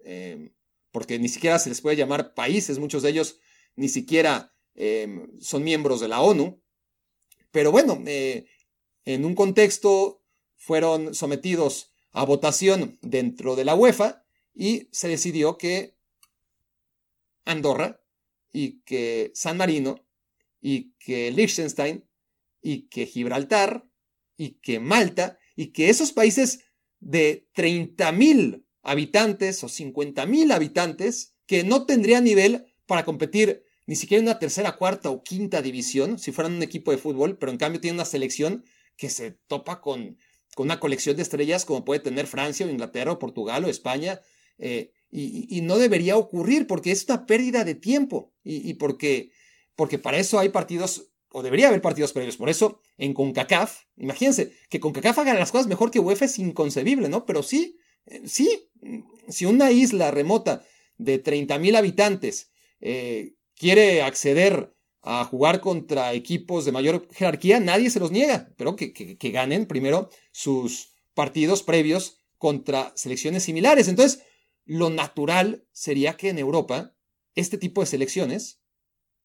em, 0.04 0.52
porque 0.90 1.18
ni 1.18 1.28
siquiera 1.28 1.58
se 1.58 1.68
les 1.68 1.80
puede 1.80 1.96
llamar 1.96 2.34
países, 2.34 2.78
muchos 2.78 3.02
de 3.02 3.10
ellos 3.10 3.38
ni 3.76 3.88
siquiera 3.88 4.52
em, 4.74 5.28
son 5.40 5.62
miembros 5.62 6.00
de 6.00 6.08
la 6.08 6.20
ONU, 6.20 6.60
pero 7.50 7.70
bueno, 7.70 8.02
eh, 8.06 8.46
en 9.04 9.24
un 9.24 9.34
contexto 9.34 10.22
fueron 10.56 11.14
sometidos 11.14 11.92
a 12.18 12.24
votación 12.24 12.98
dentro 13.00 13.54
de 13.54 13.64
la 13.64 13.76
UEFA 13.76 14.24
y 14.52 14.88
se 14.90 15.06
decidió 15.06 15.56
que 15.56 15.94
Andorra 17.44 18.02
y 18.52 18.80
que 18.80 19.30
San 19.36 19.56
Marino 19.56 20.04
y 20.60 20.94
que 20.98 21.30
Liechtenstein 21.30 22.04
y 22.60 22.88
que 22.88 23.06
Gibraltar 23.06 23.86
y 24.36 24.54
que 24.54 24.80
Malta 24.80 25.38
y 25.54 25.68
que 25.68 25.90
esos 25.90 26.10
países 26.10 26.64
de 26.98 27.48
30.000 27.54 28.64
habitantes 28.82 29.62
o 29.62 29.68
50.000 29.68 30.52
habitantes 30.52 31.36
que 31.46 31.62
no 31.62 31.86
tendrían 31.86 32.24
nivel 32.24 32.66
para 32.86 33.04
competir 33.04 33.62
ni 33.86 33.94
siquiera 33.94 34.18
en 34.22 34.26
una 34.26 34.40
tercera, 34.40 34.76
cuarta 34.76 35.08
o 35.10 35.22
quinta 35.22 35.62
división, 35.62 36.18
si 36.18 36.32
fueran 36.32 36.54
un 36.54 36.64
equipo 36.64 36.90
de 36.90 36.98
fútbol, 36.98 37.38
pero 37.38 37.52
en 37.52 37.58
cambio 37.58 37.80
tiene 37.80 37.94
una 37.94 38.04
selección 38.04 38.64
que 38.96 39.08
se 39.08 39.30
topa 39.46 39.80
con, 39.80 40.18
con 40.58 40.66
una 40.66 40.80
colección 40.80 41.14
de 41.14 41.22
estrellas 41.22 41.64
como 41.64 41.84
puede 41.84 42.00
tener 42.00 42.26
Francia 42.26 42.66
o 42.66 42.68
Inglaterra 42.68 43.12
o 43.12 43.18
Portugal 43.20 43.64
o 43.64 43.68
España. 43.68 44.20
Eh, 44.58 44.90
y, 45.08 45.60
no 45.60 45.78
debería 45.78 46.16
ocurrir 46.16 46.66
porque 46.66 46.90
es 46.90 47.04
una 47.04 47.26
pérdida 47.26 47.62
de 47.62 47.76
tiempo 47.76 48.32
y, 48.42 48.74
porque, 48.74 49.30
porque 49.76 50.00
para 50.00 50.18
eso 50.18 50.36
hay 50.36 50.48
partidos 50.48 51.12
o 51.30 51.44
debería 51.44 51.68
haber 51.68 51.80
partidos 51.80 52.12
previos. 52.12 52.36
Por 52.36 52.48
eso, 52.48 52.80
en 52.96 53.14
CONCACAF, 53.14 53.84
imagínense, 53.98 54.52
que 54.68 54.80
CONCACAF 54.80 55.20
haga 55.20 55.34
las 55.34 55.52
cosas 55.52 55.68
mejor 55.68 55.92
que 55.92 56.00
UEFA 56.00 56.24
es 56.24 56.40
inconcebible, 56.40 57.08
¿no? 57.08 57.24
Pero 57.24 57.44
sí, 57.44 57.78
eh, 58.06 58.22
sí, 58.24 58.68
si 59.28 59.44
una 59.44 59.70
isla 59.70 60.10
remota 60.10 60.64
de 60.96 61.22
30.000 61.22 61.76
habitantes 61.76 62.50
eh, 62.80 63.34
quiere 63.54 64.02
acceder 64.02 64.74
a 65.10 65.24
jugar 65.24 65.62
contra 65.62 66.12
equipos 66.12 66.66
de 66.66 66.72
mayor 66.72 67.08
jerarquía, 67.14 67.60
nadie 67.60 67.88
se 67.88 67.98
los 67.98 68.10
niega, 68.10 68.52
pero 68.58 68.76
que, 68.76 68.92
que 68.92 69.30
ganen 69.30 69.64
primero 69.64 70.10
sus 70.32 70.92
partidos 71.14 71.62
previos 71.62 72.20
contra 72.36 72.92
selecciones 72.94 73.42
similares. 73.42 73.88
Entonces, 73.88 74.22
lo 74.66 74.90
natural 74.90 75.66
sería 75.72 76.18
que 76.18 76.28
en 76.28 76.38
Europa 76.38 76.94
este 77.34 77.56
tipo 77.56 77.80
de 77.80 77.86
selecciones 77.86 78.60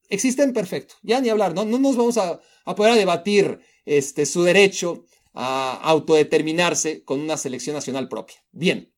existen 0.08 0.54
perfecto. 0.54 0.94
Ya 1.02 1.20
ni 1.20 1.28
hablar, 1.28 1.54
¿no? 1.54 1.66
No 1.66 1.78
nos 1.78 1.96
vamos 1.96 2.16
a, 2.16 2.40
a 2.64 2.74
poder 2.74 2.94
debatir 2.94 3.60
este, 3.84 4.24
su 4.24 4.42
derecho 4.42 5.04
a 5.34 5.74
autodeterminarse 5.82 7.04
con 7.04 7.20
una 7.20 7.36
selección 7.36 7.76
nacional 7.76 8.08
propia. 8.08 8.36
Bien, 8.52 8.90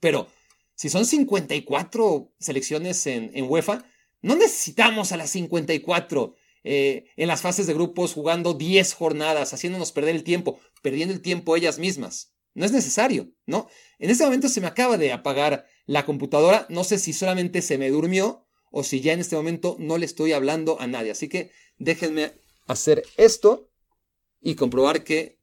pero 0.00 0.26
si 0.74 0.88
son 0.88 1.06
54 1.06 2.32
selecciones 2.40 3.06
en, 3.06 3.30
en 3.34 3.48
UEFA, 3.48 3.84
no 4.22 4.36
necesitamos 4.36 5.12
a 5.12 5.16
las 5.16 5.30
54 5.30 6.34
eh, 6.64 7.06
en 7.16 7.28
las 7.28 7.42
fases 7.42 7.66
de 7.66 7.74
grupos 7.74 8.14
jugando 8.14 8.54
10 8.54 8.94
jornadas, 8.94 9.52
haciéndonos 9.52 9.92
perder 9.92 10.14
el 10.14 10.24
tiempo, 10.24 10.60
perdiendo 10.80 11.12
el 11.12 11.20
tiempo 11.20 11.56
ellas 11.56 11.78
mismas. 11.78 12.32
No 12.54 12.64
es 12.64 12.72
necesario, 12.72 13.32
¿no? 13.46 13.68
En 13.98 14.10
este 14.10 14.24
momento 14.24 14.48
se 14.48 14.60
me 14.60 14.66
acaba 14.66 14.96
de 14.96 15.12
apagar 15.12 15.66
la 15.86 16.04
computadora, 16.04 16.66
no 16.68 16.84
sé 16.84 16.98
si 16.98 17.12
solamente 17.12 17.62
se 17.62 17.78
me 17.78 17.90
durmió 17.90 18.46
o 18.70 18.84
si 18.84 19.00
ya 19.00 19.12
en 19.12 19.20
este 19.20 19.36
momento 19.36 19.76
no 19.78 19.98
le 19.98 20.06
estoy 20.06 20.32
hablando 20.32 20.80
a 20.80 20.86
nadie. 20.86 21.10
Así 21.10 21.28
que 21.28 21.50
déjenme 21.78 22.32
hacer 22.66 23.02
esto 23.16 23.70
y 24.40 24.54
comprobar 24.54 25.02
que, 25.02 25.38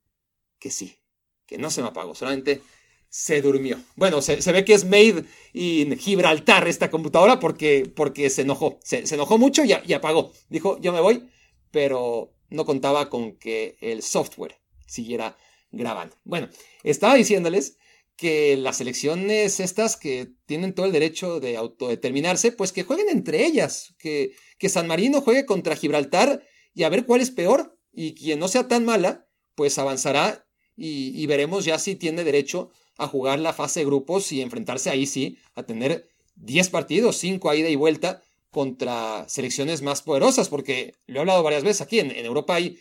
que 0.59 0.71
sí, 0.71 0.99
que 1.45 1.57
no 1.57 1.69
se 1.71 1.81
me 1.81 1.89
apagó, 1.89 2.15
solamente 2.15 2.61
se 3.09 3.41
durmió. 3.41 3.79
Bueno, 3.95 4.21
se, 4.21 4.35
ve 4.51 4.63
que 4.63 4.73
es 4.73 4.85
made 4.85 5.25
in 5.53 5.97
Gibraltar 5.97 6.67
esta 6.67 6.91
computadora 6.91 7.39
porque, 7.39 7.91
porque 7.93 8.29
se 8.29 8.43
enojó. 8.43 8.79
Se, 8.83 9.03
enojó 9.13 9.37
mucho 9.37 9.63
y, 9.65 9.73
y, 9.85 9.93
apagó. 9.93 10.31
Dijo, 10.49 10.79
yo 10.79 10.93
me 10.93 11.01
voy, 11.01 11.27
pero 11.71 12.33
no 12.49 12.65
contaba 12.65 13.09
con 13.09 13.35
que 13.37 13.77
el 13.81 14.03
software 14.03 14.59
siguiera 14.85 15.37
grabando. 15.71 16.15
Bueno, 16.23 16.49
estaba 16.83 17.15
diciéndoles 17.15 17.77
que 18.15 18.57
las 18.57 18.81
elecciones 18.81 19.59
estas 19.59 19.95
que 19.95 20.33
tienen 20.45 20.75
todo 20.75 20.85
el 20.85 20.91
derecho 20.91 21.39
de 21.39 21.57
autodeterminarse, 21.57 22.51
pues 22.51 22.71
que 22.71 22.83
jueguen 22.83 23.09
entre 23.09 23.45
ellas, 23.45 23.95
que, 23.97 24.33
que 24.57 24.69
San 24.69 24.87
Marino 24.87 25.21
juegue 25.21 25.45
contra 25.45 25.75
Gibraltar 25.75 26.43
y 26.73 26.83
a 26.83 26.89
ver 26.89 27.05
cuál 27.05 27.21
es 27.21 27.31
peor. 27.31 27.75
Y 27.91 28.13
quien 28.13 28.39
no 28.39 28.47
sea 28.47 28.67
tan 28.67 28.85
mala, 28.85 29.27
pues 29.55 29.79
avanzará 29.79 30.45
y, 30.75 31.19
y 31.19 31.25
veremos 31.25 31.65
ya 31.65 31.79
si 31.79 31.95
tiene 31.95 32.23
derecho 32.23 32.71
a 32.99 33.07
jugar 33.07 33.39
la 33.39 33.53
fase 33.53 33.79
de 33.79 33.85
grupos 33.85 34.31
y 34.31 34.41
enfrentarse 34.41 34.89
ahí 34.89 35.07
sí 35.07 35.37
a 35.55 35.63
tener 35.63 36.09
10 36.35 36.69
partidos, 36.69 37.17
5 37.17 37.49
a 37.49 37.55
ida 37.55 37.69
y 37.69 37.75
vuelta 37.75 38.21
contra 38.51 39.27
selecciones 39.27 39.81
más 39.81 40.01
poderosas, 40.01 40.49
porque 40.49 40.95
lo 41.07 41.17
he 41.17 41.19
hablado 41.21 41.43
varias 41.43 41.63
veces 41.63 41.81
aquí, 41.81 41.99
en, 41.99 42.11
Europa 42.11 42.55
hay 42.55 42.79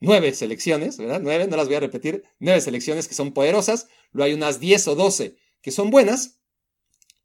nueve 0.00 0.32
selecciones, 0.32 0.96
¿verdad? 0.96 1.20
Nueve, 1.22 1.46
no 1.48 1.56
las 1.56 1.66
voy 1.66 1.76
a 1.76 1.80
repetir, 1.80 2.24
nueve 2.38 2.60
selecciones 2.60 3.08
que 3.08 3.14
son 3.14 3.32
poderosas, 3.32 3.88
luego 4.12 4.26
hay 4.26 4.34
unas 4.34 4.60
10 4.60 4.88
o 4.88 4.94
12 4.94 5.36
que 5.60 5.70
son 5.70 5.90
buenas, 5.90 6.38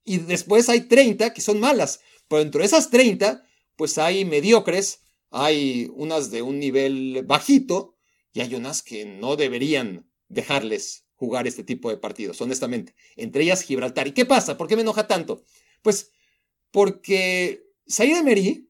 y 0.04 0.18
después 0.18 0.70
hay 0.70 0.82
30 0.82 1.34
que 1.34 1.42
son 1.42 1.60
malas, 1.60 2.02
pero 2.28 2.44
dentro 2.44 2.60
de 2.60 2.68
esas 2.68 2.90
30, 2.90 3.46
pues 3.76 3.98
hay 3.98 4.26
mediocres, 4.26 5.02
hay 5.30 5.90
unas 5.96 6.32
de 6.32 6.42
un 6.42 6.60
nivel 6.60 7.24
bajito, 7.26 7.96
y 8.34 8.42
hay 8.42 8.56
unas 8.56 8.82
que 8.82 9.06
no 9.06 9.36
deberían 9.36 10.10
dejarles 10.28 11.03
jugar 11.24 11.48
este 11.48 11.63
tipo 11.63 11.89
de 11.89 11.96
partidos, 11.96 12.42
honestamente. 12.42 12.96
Entre 13.15 13.44
ellas 13.44 13.62
Gibraltar. 13.62 14.08
¿Y 14.08 14.12
qué 14.12 14.25
pasa? 14.25 14.58
¿Por 14.58 14.68
qué 14.68 14.75
me 14.75 14.82
enoja 14.82 15.08
tanto? 15.08 15.42
Pues 15.82 16.12
porque 16.70 17.63
Saïd 17.88 18.18
Emery, 18.18 18.70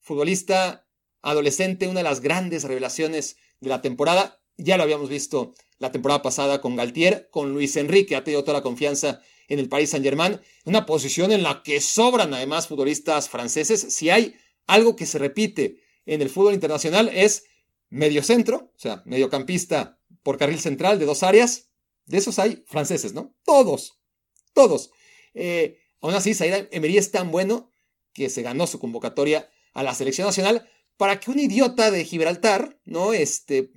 futbolista 0.00 0.88
adolescente, 1.22 1.86
una 1.86 2.00
de 2.00 2.10
las 2.10 2.20
grandes 2.20 2.64
revelaciones 2.64 3.36
de 3.60 3.68
la 3.68 3.80
temporada, 3.80 4.42
ya 4.56 4.76
lo 4.76 4.82
habíamos 4.82 5.08
visto 5.08 5.54
la 5.78 5.92
temporada 5.92 6.20
pasada 6.20 6.60
con 6.60 6.74
Galtier, 6.74 7.28
con 7.30 7.52
Luis 7.52 7.76
Enrique, 7.76 8.16
ha 8.16 8.24
tenido 8.24 8.42
toda 8.42 8.58
la 8.58 8.62
confianza 8.64 9.22
en 9.46 9.60
el 9.60 9.68
Paris 9.68 9.90
Saint-Germain, 9.90 10.40
una 10.64 10.84
posición 10.84 11.30
en 11.30 11.44
la 11.44 11.62
que 11.62 11.80
sobran 11.80 12.34
además 12.34 12.66
futbolistas 12.66 13.28
franceses. 13.28 13.80
Si 13.94 14.10
hay 14.10 14.34
algo 14.66 14.96
que 14.96 15.06
se 15.06 15.18
repite 15.18 15.80
en 16.06 16.22
el 16.22 16.28
fútbol 16.28 16.54
internacional 16.54 17.08
es 17.14 17.44
medio 17.88 18.24
centro, 18.24 18.72
o 18.74 18.78
sea, 18.78 19.02
mediocampista 19.06 20.00
por 20.22 20.38
carril 20.38 20.58
central 20.58 20.98
de 20.98 21.06
dos 21.06 21.22
áreas, 21.22 21.67
de 22.08 22.18
esos 22.18 22.38
hay 22.38 22.64
franceses, 22.66 23.12
¿no? 23.12 23.34
Todos, 23.44 24.00
todos. 24.54 24.90
Eh, 25.34 25.78
aún 26.00 26.14
así, 26.14 26.34
Saïd 26.34 26.68
Emery 26.72 26.98
es 26.98 27.10
tan 27.10 27.30
bueno 27.30 27.72
que 28.12 28.30
se 28.30 28.42
ganó 28.42 28.66
su 28.66 28.78
convocatoria 28.78 29.48
a 29.74 29.82
la 29.82 29.94
selección 29.94 30.26
nacional 30.26 30.68
para 30.96 31.20
que 31.20 31.30
un 31.30 31.38
idiota 31.38 31.90
de 31.90 32.04
Gibraltar, 32.04 32.80
¿no? 32.84 33.12
Este, 33.12 33.70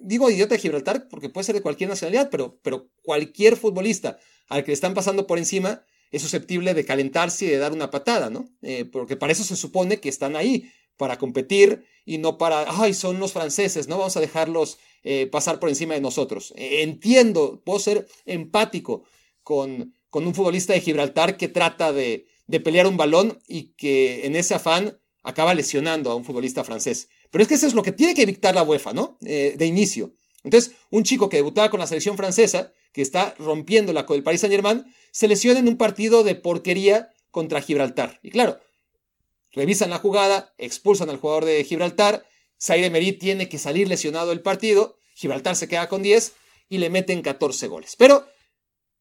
digo 0.00 0.30
idiota 0.30 0.54
de 0.54 0.60
Gibraltar 0.60 1.08
porque 1.08 1.28
puede 1.28 1.44
ser 1.44 1.56
de 1.56 1.62
cualquier 1.62 1.90
nacionalidad, 1.90 2.30
pero, 2.30 2.58
pero 2.62 2.88
cualquier 3.02 3.56
futbolista 3.56 4.18
al 4.48 4.64
que 4.64 4.70
le 4.70 4.74
están 4.74 4.94
pasando 4.94 5.26
por 5.26 5.38
encima 5.38 5.84
es 6.12 6.22
susceptible 6.22 6.74
de 6.74 6.84
calentarse 6.84 7.46
y 7.46 7.48
de 7.48 7.58
dar 7.58 7.72
una 7.72 7.90
patada, 7.90 8.30
¿no? 8.30 8.48
Eh, 8.62 8.84
porque 8.84 9.16
para 9.16 9.32
eso 9.32 9.44
se 9.44 9.56
supone 9.56 9.98
que 9.98 10.08
están 10.08 10.36
ahí, 10.36 10.70
para 11.02 11.18
competir 11.18 11.84
y 12.04 12.18
no 12.18 12.38
para, 12.38 12.64
ay, 12.80 12.94
son 12.94 13.18
los 13.18 13.32
franceses, 13.32 13.88
no 13.88 13.98
vamos 13.98 14.16
a 14.16 14.20
dejarlos 14.20 14.78
eh, 15.02 15.26
pasar 15.26 15.58
por 15.58 15.68
encima 15.68 15.94
de 15.94 16.00
nosotros. 16.00 16.54
Eh, 16.56 16.84
entiendo, 16.84 17.60
puedo 17.64 17.80
ser 17.80 18.06
empático 18.24 19.02
con, 19.42 19.96
con 20.10 20.24
un 20.24 20.32
futbolista 20.32 20.74
de 20.74 20.80
Gibraltar 20.80 21.36
que 21.36 21.48
trata 21.48 21.92
de, 21.92 22.28
de, 22.46 22.60
pelear 22.60 22.86
un 22.86 22.96
balón 22.96 23.40
y 23.48 23.72
que 23.74 24.26
en 24.26 24.36
ese 24.36 24.54
afán 24.54 24.96
acaba 25.24 25.54
lesionando 25.54 26.12
a 26.12 26.14
un 26.14 26.24
futbolista 26.24 26.62
francés. 26.62 27.08
Pero 27.32 27.42
es 27.42 27.48
que 27.48 27.54
eso 27.54 27.66
es 27.66 27.74
lo 27.74 27.82
que 27.82 27.90
tiene 27.90 28.14
que 28.14 28.24
dictar 28.24 28.54
la 28.54 28.62
UEFA, 28.62 28.92
¿no? 28.92 29.18
Eh, 29.26 29.56
de 29.58 29.66
inicio. 29.66 30.14
Entonces, 30.44 30.76
un 30.90 31.02
chico 31.02 31.28
que 31.28 31.38
debutaba 31.38 31.68
con 31.68 31.80
la 31.80 31.88
selección 31.88 32.16
francesa, 32.16 32.72
que 32.92 33.02
está 33.02 33.34
rompiéndola 33.40 34.06
con 34.06 34.16
el 34.16 34.22
Paris 34.22 34.42
Saint-Germain, 34.42 34.84
se 35.10 35.26
lesiona 35.26 35.58
en 35.58 35.66
un 35.66 35.78
partido 35.78 36.22
de 36.22 36.36
porquería 36.36 37.10
contra 37.32 37.60
Gibraltar. 37.60 38.20
Y 38.22 38.30
claro, 38.30 38.60
revisan 39.52 39.90
la 39.90 39.98
jugada, 39.98 40.54
expulsan 40.58 41.10
al 41.10 41.18
jugador 41.18 41.44
de 41.44 41.64
Gibraltar, 41.64 42.26
Zaire 42.60 42.86
Emery 42.86 43.12
tiene 43.12 43.48
que 43.48 43.58
salir 43.58 43.88
lesionado 43.88 44.30
del 44.30 44.40
partido, 44.40 44.96
Gibraltar 45.14 45.56
se 45.56 45.68
queda 45.68 45.88
con 45.88 46.02
10 46.02 46.32
y 46.68 46.78
le 46.78 46.90
meten 46.90 47.22
14 47.22 47.66
goles. 47.68 47.96
Pero 47.96 48.26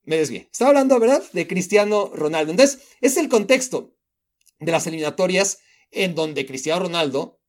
me 0.03 0.17
desvié. 0.17 0.49
Estaba 0.51 0.69
hablando, 0.69 0.99
¿verdad?, 0.99 1.23
de 1.31 1.47
Cristiano 1.47 2.11
Ronaldo. 2.13 2.51
Entonces, 2.51 2.81
es 3.01 3.17
el 3.17 3.29
contexto 3.29 3.95
de 4.59 4.71
las 4.71 4.87
eliminatorias 4.87 5.59
en 5.91 6.15
donde 6.15 6.45
Cristiano 6.45 6.81
Ronaldo, 6.81 7.39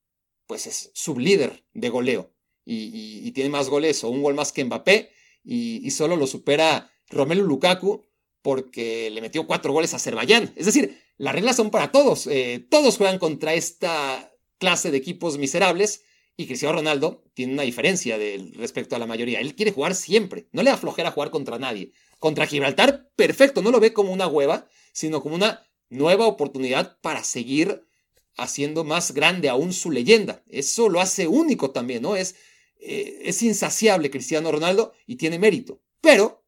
pues 0.46 0.66
es 0.66 0.90
sublíder 0.94 1.64
de 1.72 1.88
goleo 1.88 2.34
y, 2.64 3.30
tiene 3.32 3.50
más 3.50 3.68
goles 3.68 4.04
o 4.04 4.08
un 4.08 4.22
gol 4.22 4.34
más 4.34 4.52
que 4.52 4.64
Mbappé 4.64 5.10
y, 5.44 5.90
solo 5.90 6.16
lo 6.16 6.26
supera 6.26 6.90
Romelu 7.08 7.44
Lukaku 7.44 8.04
porque 8.42 9.10
le 9.10 9.20
metió 9.20 9.46
cuatro 9.46 9.72
goles 9.72 9.94
a 9.94 9.96
Azerbaiyán. 9.96 10.52
Es 10.56 10.66
decir, 10.66 11.00
las 11.16 11.34
reglas 11.34 11.56
son 11.56 11.70
para 11.70 11.92
todos. 11.92 12.26
Eh, 12.26 12.66
todos 12.68 12.96
juegan 12.96 13.18
contra 13.18 13.54
esta 13.54 14.32
clase 14.58 14.90
de 14.90 14.98
equipos 14.98 15.38
miserables. 15.38 16.04
Y 16.36 16.46
Cristiano 16.46 16.76
Ronaldo 16.76 17.24
tiene 17.34 17.52
una 17.52 17.62
diferencia 17.62 18.18
respecto 18.54 18.96
a 18.96 18.98
la 18.98 19.06
mayoría. 19.06 19.40
Él 19.40 19.54
quiere 19.54 19.72
jugar 19.72 19.94
siempre. 19.94 20.48
No 20.52 20.62
le 20.62 20.70
da 20.70 20.76
flojera 20.76 21.10
jugar 21.10 21.30
contra 21.30 21.58
nadie. 21.58 21.92
Contra 22.18 22.46
Gibraltar, 22.46 23.10
perfecto. 23.16 23.62
No 23.62 23.70
lo 23.70 23.80
ve 23.80 23.92
como 23.92 24.12
una 24.12 24.26
hueva, 24.26 24.66
sino 24.92 25.22
como 25.22 25.34
una 25.34 25.66
nueva 25.90 26.26
oportunidad 26.26 26.98
para 27.00 27.22
seguir 27.22 27.86
haciendo 28.36 28.82
más 28.82 29.12
grande 29.12 29.48
aún 29.50 29.72
su 29.72 29.90
leyenda. 29.90 30.42
Eso 30.48 30.88
lo 30.88 31.00
hace 31.00 31.28
único 31.28 31.70
también, 31.70 32.02
¿no? 32.02 32.16
Es, 32.16 32.34
eh, 32.80 33.20
es 33.24 33.42
insaciable 33.42 34.10
Cristiano 34.10 34.50
Ronaldo 34.50 34.94
y 35.06 35.16
tiene 35.16 35.38
mérito. 35.38 35.82
Pero, 36.00 36.44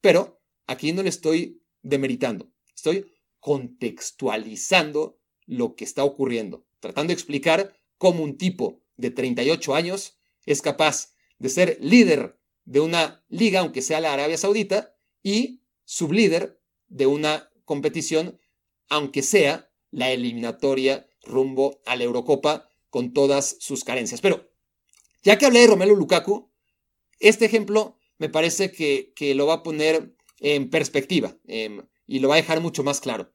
pero, 0.00 0.39
aquí 0.70 0.92
no 0.92 1.02
le 1.02 1.08
estoy 1.08 1.62
demeritando. 1.82 2.50
Estoy 2.74 3.12
contextualizando 3.40 5.18
lo 5.46 5.74
que 5.74 5.84
está 5.84 6.04
ocurriendo 6.04 6.66
tratando 6.80 7.10
de 7.10 7.14
explicar 7.14 7.76
cómo 7.98 8.24
un 8.24 8.36
tipo 8.36 8.82
de 8.96 9.10
38 9.10 9.74
años 9.74 10.18
es 10.46 10.62
capaz 10.62 11.14
de 11.38 11.48
ser 11.48 11.78
líder 11.80 12.38
de 12.64 12.80
una 12.80 13.24
liga, 13.28 13.60
aunque 13.60 13.82
sea 13.82 14.00
la 14.00 14.12
Arabia 14.12 14.38
Saudita, 14.38 14.96
y 15.22 15.62
sublíder 15.84 16.60
de 16.88 17.06
una 17.06 17.50
competición, 17.64 18.40
aunque 18.88 19.22
sea 19.22 19.70
la 19.90 20.10
eliminatoria 20.10 21.08
rumbo 21.22 21.80
a 21.86 21.96
la 21.96 22.04
Eurocopa 22.04 22.70
con 22.88 23.12
todas 23.12 23.56
sus 23.60 23.84
carencias. 23.84 24.20
Pero, 24.20 24.50
ya 25.22 25.38
que 25.38 25.46
hablé 25.46 25.60
de 25.60 25.66
Romelu 25.68 25.94
Lukaku, 25.94 26.50
este 27.18 27.44
ejemplo 27.44 27.98
me 28.18 28.28
parece 28.28 28.72
que, 28.72 29.12
lo 29.34 29.46
va 29.46 29.54
a 29.54 29.62
poner 29.62 30.14
en 30.40 30.70
perspectiva 30.70 31.36
em, 31.46 31.82
y 32.06 32.18
lo 32.18 32.28
va 32.28 32.34
a 32.34 32.42
dejar 32.42 32.60
mucho 32.60 32.82
más 32.82 33.00
claro. 33.00 33.32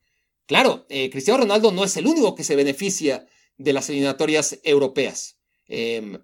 Claro, 0.48 0.86
eh, 0.90 1.10
Cristiano 1.10 1.42
Ronaldo 1.42 1.72
no 1.72 1.84
es 1.84 1.96
el 1.98 2.08
único 2.08 2.36
que 2.36 2.44
se 2.44 2.56
beneficia 2.56 3.26
de 3.58 3.74
las 3.74 3.90
eliminatorias 3.90 4.60
europeas. 4.64 5.40
Em, 5.68 6.20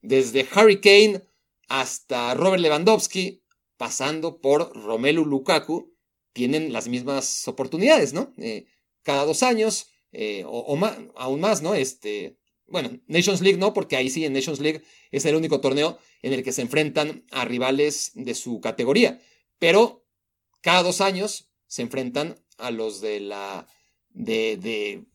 desde 0.00 0.46
Harry 0.52 0.80
Kane 0.80 1.22
hasta 1.68 2.34
Robert 2.34 2.62
Lewandowski, 2.62 3.42
pasando 3.76 4.40
por 4.40 4.76
Romelu 4.76 5.24
Lukaku, 5.24 5.92
tienen 6.32 6.72
las 6.72 6.88
mismas 6.88 7.46
oportunidades, 7.48 8.12
¿no? 8.12 8.32
Eh, 8.38 8.66
cada 9.02 9.24
dos 9.24 9.42
años, 9.42 9.88
eh, 10.12 10.44
o, 10.46 10.78
aún 11.16 11.40
más, 11.40 11.62
¿no? 11.62 11.74
Este, 11.74 12.36
bueno, 12.66 12.90
Nations 13.06 13.40
League 13.40 13.58
no, 13.58 13.74
porque 13.74 13.96
ahí 13.96 14.08
sí, 14.10 14.24
en 14.24 14.32
Nations 14.32 14.60
League 14.60 14.82
es 15.10 15.24
el 15.24 15.34
único 15.34 15.60
torneo 15.60 15.98
en 16.22 16.32
el 16.32 16.42
que 16.42 16.52
se 16.52 16.62
enfrentan 16.62 17.24
a 17.30 17.44
rivales 17.44 18.12
de 18.14 18.34
su 18.34 18.60
categoría. 18.60 19.20
Pero 19.62 20.04
cada 20.60 20.82
dos 20.82 21.00
años 21.00 21.52
se 21.68 21.82
enfrentan 21.82 22.34
a 22.58 22.72
los 22.72 23.00
de 23.00 23.20
la 23.20 23.68
de, 24.08 25.06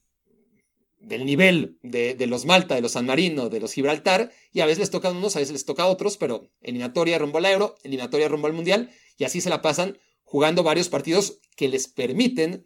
del 1.02 1.26
nivel 1.26 1.78
de, 1.82 2.16
de, 2.16 2.28
los 2.28 2.46
Malta, 2.46 2.76
de 2.76 2.80
los 2.80 2.94
San 2.94 3.08
Marino, 3.08 3.50
de 3.50 3.60
los 3.60 3.74
Gibraltar, 3.74 4.32
y 4.54 4.62
a 4.62 4.66
veces 4.66 4.80
les 4.80 4.90
toca 4.90 5.10
a 5.10 5.12
unos, 5.12 5.36
a 5.36 5.40
veces 5.40 5.52
les 5.52 5.66
toca 5.66 5.86
otros, 5.86 6.16
pero 6.16 6.50
eliminatoria 6.62 7.20
rumbo 7.20 7.40
al 7.40 7.46
Euro, 7.48 7.76
eliminatoria 7.84 8.30
rumbo 8.30 8.48
al 8.48 8.54
Mundial, 8.54 8.90
y 9.18 9.26
así 9.26 9.42
se 9.42 9.50
la 9.50 9.62
pasan 9.62 10.00
jugando 10.24 10.64
varios 10.64 10.88
partidos 10.88 11.42
que 11.58 11.68
les 11.68 11.90
permiten 11.90 12.66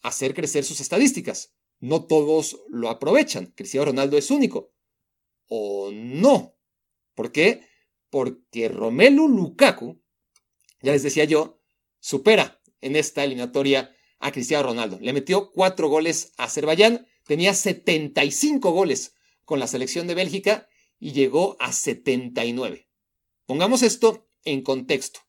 hacer 0.00 0.32
crecer 0.32 0.64
sus 0.64 0.80
estadísticas. 0.80 1.52
No 1.78 2.06
todos 2.06 2.58
lo 2.70 2.88
aprovechan. 2.88 3.52
Cristiano 3.54 3.84
Ronaldo 3.84 4.16
es 4.16 4.30
único. 4.30 4.72
¿O 5.46 5.90
no? 5.92 6.56
¿Por 7.14 7.32
qué? 7.32 7.68
Porque 8.08 8.70
Romelu 8.70 9.28
Lukaku, 9.28 10.00
ya 10.80 10.92
les 10.92 11.02
decía 11.02 11.24
yo, 11.24 11.60
supera 12.00 12.60
en 12.80 12.96
esta 12.96 13.24
eliminatoria 13.24 13.94
a 14.18 14.32
Cristiano 14.32 14.68
Ronaldo. 14.68 14.98
Le 15.00 15.12
metió 15.12 15.50
cuatro 15.52 15.88
goles 15.88 16.32
a 16.36 16.44
Azerbaiyán, 16.44 17.06
tenía 17.24 17.54
75 17.54 18.70
goles 18.70 19.14
con 19.44 19.60
la 19.60 19.66
selección 19.66 20.06
de 20.06 20.14
Bélgica 20.14 20.68
y 20.98 21.12
llegó 21.12 21.56
a 21.60 21.72
79. 21.72 22.88
Pongamos 23.46 23.82
esto 23.82 24.28
en 24.44 24.62
contexto. 24.62 25.20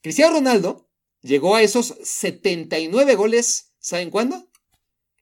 Cristiano 0.00 0.34
Ronaldo 0.34 0.90
llegó 1.22 1.54
a 1.54 1.62
esos 1.62 1.94
79 2.02 3.14
goles, 3.14 3.72
¿saben 3.78 4.10
cuándo? 4.10 4.50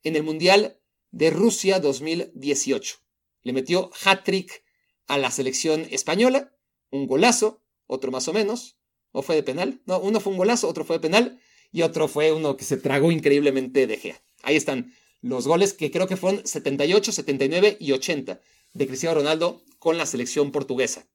En 0.03 0.17
el 0.17 0.23
Mundial 0.23 0.81
de 1.11 1.31
Rusia 1.31 1.79
2018. 1.79 2.97
Le 3.43 3.53
metió 3.53 3.91
hat-trick 4.05 4.65
a 5.07 5.19
la 5.19 5.31
selección 5.31 5.87
española, 5.91 6.57
un 6.91 7.07
golazo, 7.07 7.63
otro 7.87 8.11
más 8.11 8.27
o 8.29 8.33
menos, 8.33 8.79
o 9.13 9.23
fue 9.23 9.37
de 9.37 9.43
penal. 9.43 9.81
No, 9.87 10.01
uno 10.01 10.21
fue 10.21 10.33
un 10.33 10.39
golazo, 10.39 10.69
otro 10.69 10.85
fue 10.85 10.97
de 10.97 11.01
penal 11.01 11.41
y 11.71 11.83
otro 11.83 12.09
fue 12.09 12.33
uno 12.33 12.57
que 12.57 12.65
se 12.65 12.77
tragó 12.77 13.13
increíblemente 13.13 13.87
de 13.87 13.97
Gea. 13.97 14.23
Ahí 14.43 14.57
están 14.57 14.93
los 15.21 15.47
goles 15.47 15.73
que 15.73 15.91
creo 15.91 16.09
que 16.09 16.17
fueron 16.17 16.47
78, 16.47 17.13
79 17.13 17.77
y 17.81 17.93
80 17.93 18.41
de 18.73 18.87
Cristiano 18.87 19.17
Ronaldo 19.17 19.63
con 19.79 19.97
la 19.97 20.07
selección 20.07 20.51
portuguesa. 20.51 21.07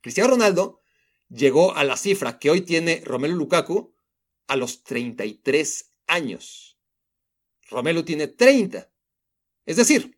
Cristiano 0.00 0.30
Ronaldo 0.30 0.80
llegó 1.28 1.74
a 1.74 1.84
la 1.84 1.96
cifra 1.96 2.38
que 2.38 2.50
hoy 2.50 2.60
tiene 2.60 3.02
Romelu 3.04 3.36
Lukaku 3.36 3.94
a 4.46 4.56
los 4.56 4.84
33 4.84 5.92
años. 6.06 6.78
Romelu 7.68 8.02
tiene 8.04 8.28
30. 8.28 8.90
Es 9.66 9.76
decir, 9.76 10.16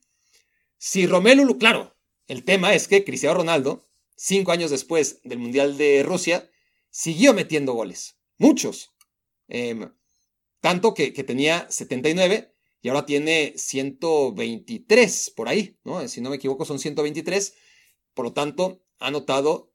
si 0.79 1.07
Romelu, 1.07 1.59
claro, 1.59 1.97
el 2.27 2.45
tema 2.45 2.75
es 2.75 2.87
que 2.87 3.05
Cristiano 3.05 3.39
Ronaldo, 3.39 3.89
cinco 4.15 4.53
años 4.53 4.71
después 4.71 5.21
del 5.25 5.39
Mundial 5.39 5.77
de 5.77 6.03
Rusia, 6.05 6.49
siguió 6.91 7.33
metiendo 7.35 7.73
goles. 7.73 8.19
Muchos. 8.39 8.93
Em, 9.49 9.91
tanto 10.61 10.95
que, 10.95 11.11
tenía 11.25 11.67
79 11.71 12.55
y 12.83 12.89
ahora 12.89 13.07
tiene 13.07 13.55
123 13.57 15.31
por 15.31 15.49
ahí, 15.49 15.79
¿no? 15.85 16.07
Si 16.09 16.21
no 16.21 16.31
me 16.31 16.37
equivoco 16.37 16.65
son 16.65 16.79
123. 16.79 17.55
Por 18.15 18.25
lo 18.27 18.33
tanto, 18.33 18.83
ha 18.99 19.09
anotado, 19.09 19.73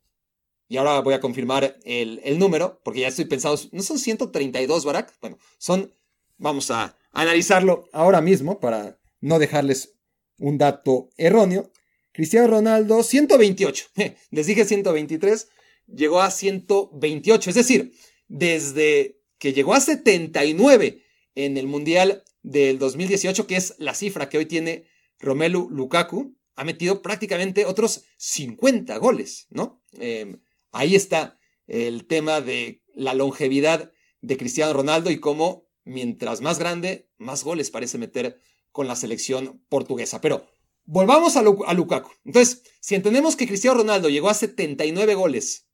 y 0.68 0.78
ahora 0.78 1.00
voy 1.02 1.14
a 1.14 1.20
confirmar 1.20 1.78
el, 1.84 2.22
el 2.24 2.40
número, 2.40 2.82
porque 2.84 3.02
ya 3.02 3.08
estoy 3.08 3.26
pensando, 3.26 3.60
¿no 3.72 3.82
son 3.82 4.00
132, 4.00 4.86
Barack? 4.86 5.14
Bueno, 5.22 5.38
son, 5.58 5.94
vamos 6.38 6.72
a 6.72 6.98
analizarlo 7.12 7.88
ahora 7.94 8.22
mismo 8.22 8.60
para 8.60 9.00
no 9.22 9.40
dejarles 9.40 9.96
un 10.38 10.58
dato 10.58 11.10
erróneo. 11.18 11.72
Cristiano 12.12 12.48
Ronaldo, 12.48 13.04
128. 13.04 13.88
Les 14.32 14.46
dije 14.48 14.66
123, 14.66 15.50
llegó 15.88 16.22
a 16.22 16.32
128. 16.32 17.50
Es 17.50 17.56
decir, 17.56 17.94
desde 18.28 19.20
que 19.38 19.54
llegó 19.54 19.74
a 19.74 19.80
79 19.80 21.04
en 21.36 21.58
el 21.58 21.68
Mundial 21.68 22.24
del 22.42 22.80
2018, 22.80 23.48
que 23.48 23.56
es 23.56 23.76
la 23.78 23.94
cifra 23.94 24.30
que 24.30 24.38
hoy 24.38 24.46
tiene 24.46 24.88
Romelu 25.20 25.70
Lukaku, 25.70 26.36
ha 26.56 26.64
metido 26.64 27.02
prácticamente 27.02 27.66
otros 27.66 28.06
50 28.18 28.98
goles, 28.98 29.48
¿no? 29.50 29.84
Em, 29.94 30.42
ahí 30.72 30.96
está 30.96 31.38
el 31.68 32.06
tema 32.08 32.42
de 32.42 32.84
la 32.94 33.14
longevidad 33.14 33.92
de 34.22 34.38
Cristiano 34.38 34.74
Ronaldo 34.74 35.12
y 35.12 35.20
cómo 35.20 35.68
mientras 35.84 36.42
más 36.42 36.60
grande, 36.60 37.10
más 37.18 37.44
goles 37.44 37.72
parece 37.72 37.98
meter 37.98 38.40
con 38.72 38.88
la 38.88 38.96
selección 38.96 39.64
portuguesa. 39.70 40.22
Pero 40.22 40.48
volvamos 40.86 41.36
a, 41.36 41.42
a 41.42 41.74
Lukaku. 41.74 42.12
Entonces, 42.24 42.64
si 42.80 42.96
entendemos 42.96 43.36
que 43.36 43.48
Cristiano 43.48 43.78
Ronaldo 43.78 44.10
llegó 44.10 44.30
a 44.30 44.34
79 44.34 45.16
goles 45.16 45.65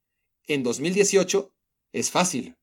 en 0.54 0.64
2018, 0.64 1.54
es 1.92 2.12
fácil. 2.12 2.58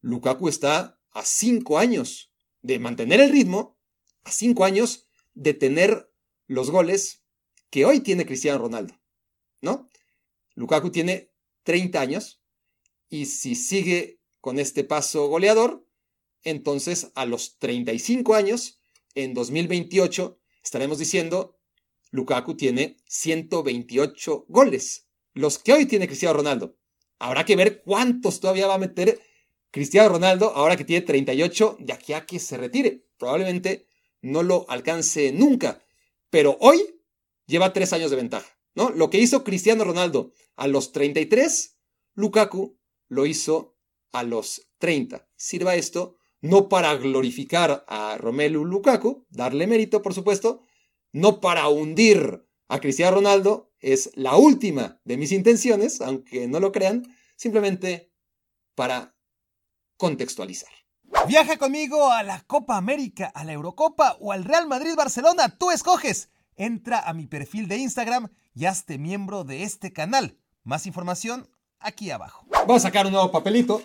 Lukaku 0.00 0.48
está 0.48 1.00
a 1.12 1.24
cinco 1.24 1.78
años 1.78 2.32
de 2.62 2.78
mantener 2.78 3.20
el 3.20 3.30
ritmo, 3.30 3.78
a 4.22 4.30
cinco 4.30 4.64
años 4.64 5.06
de 5.34 5.54
tener 5.54 6.10
los 6.46 6.70
goles 6.70 7.22
que 7.70 7.84
hoy 7.84 8.00
tiene 8.00 8.26
Cristiano 8.26 8.58
Ronaldo, 8.58 9.00
¿no? 9.60 9.88
Lukaku 10.54 10.90
tiene 10.90 11.32
30 11.64 12.00
años 12.00 12.42
y 13.08 13.26
si 13.26 13.54
sigue 13.54 14.20
con 14.40 14.58
este 14.58 14.84
paso 14.84 15.26
goleador, 15.28 15.86
entonces 16.42 17.10
a 17.14 17.26
los 17.26 17.58
35 17.58 18.34
años, 18.34 18.80
en 19.14 19.34
2028, 19.34 20.38
estaremos 20.62 20.98
diciendo, 20.98 21.58
Lukaku 22.10 22.56
tiene 22.56 22.96
128 23.06 24.46
goles, 24.48 25.08
los 25.32 25.58
que 25.58 25.72
hoy 25.72 25.86
tiene 25.86 26.06
Cristiano 26.06 26.36
Ronaldo. 26.36 26.76
Habrá 27.18 27.44
que 27.44 27.56
ver 27.56 27.82
cuántos 27.82 28.40
todavía 28.40 28.66
va 28.66 28.74
a 28.74 28.78
meter 28.78 29.20
Cristiano 29.70 30.08
Ronaldo, 30.08 30.52
ahora 30.54 30.76
que 30.76 30.84
tiene 30.84 31.04
38, 31.04 31.78
de 31.80 31.92
aquí 31.92 32.12
a 32.12 32.26
que 32.26 32.38
se 32.38 32.56
retire. 32.56 33.06
Probablemente 33.18 33.86
no 34.22 34.42
lo 34.42 34.66
alcance 34.68 35.32
nunca, 35.32 35.82
pero 36.30 36.56
hoy 36.60 37.00
lleva 37.46 37.72
tres 37.72 37.92
años 37.92 38.10
de 38.10 38.16
ventaja. 38.16 38.46
¿no? 38.74 38.90
Lo 38.90 39.10
que 39.10 39.18
hizo 39.18 39.44
Cristiano 39.44 39.84
Ronaldo 39.84 40.32
a 40.56 40.68
los 40.68 40.92
33, 40.92 41.76
Lukaku 42.14 42.78
lo 43.08 43.26
hizo 43.26 43.76
a 44.12 44.22
los 44.22 44.68
30. 44.78 45.28
Sirva 45.36 45.74
esto 45.74 46.16
no 46.40 46.68
para 46.68 46.94
glorificar 46.96 47.86
a 47.88 48.18
Romelu 48.18 48.66
Lukaku, 48.66 49.26
darle 49.30 49.66
mérito, 49.66 50.02
por 50.02 50.12
supuesto, 50.12 50.60
no 51.10 51.40
para 51.40 51.68
hundir 51.68 52.46
a 52.68 52.80
Cristiano 52.80 53.16
Ronaldo, 53.16 53.72
es 53.84 54.10
la 54.14 54.36
última 54.36 54.98
de 55.04 55.18
mis 55.18 55.30
intenciones, 55.30 56.00
aunque 56.00 56.48
no 56.48 56.58
lo 56.58 56.72
crean, 56.72 57.14
simplemente 57.36 58.10
para 58.74 59.14
contextualizar. 59.98 60.72
Viaja 61.28 61.58
conmigo 61.58 62.10
a 62.10 62.22
la 62.22 62.40
Copa 62.46 62.78
América, 62.78 63.30
a 63.34 63.44
la 63.44 63.52
Eurocopa 63.52 64.16
o 64.20 64.32
al 64.32 64.44
Real 64.44 64.66
Madrid 64.66 64.94
Barcelona. 64.96 65.58
Tú 65.58 65.70
escoges. 65.70 66.30
Entra 66.56 67.00
a 67.00 67.12
mi 67.12 67.26
perfil 67.26 67.68
de 67.68 67.76
Instagram 67.76 68.32
y 68.54 68.64
hazte 68.64 68.96
miembro 68.96 69.44
de 69.44 69.64
este 69.64 69.92
canal. 69.92 70.38
Más 70.62 70.86
información 70.86 71.50
aquí 71.78 72.10
abajo. 72.10 72.46
Vamos 72.48 72.76
a 72.76 72.88
sacar 72.88 73.04
un 73.06 73.12
nuevo 73.12 73.30
papelito. 73.30 73.82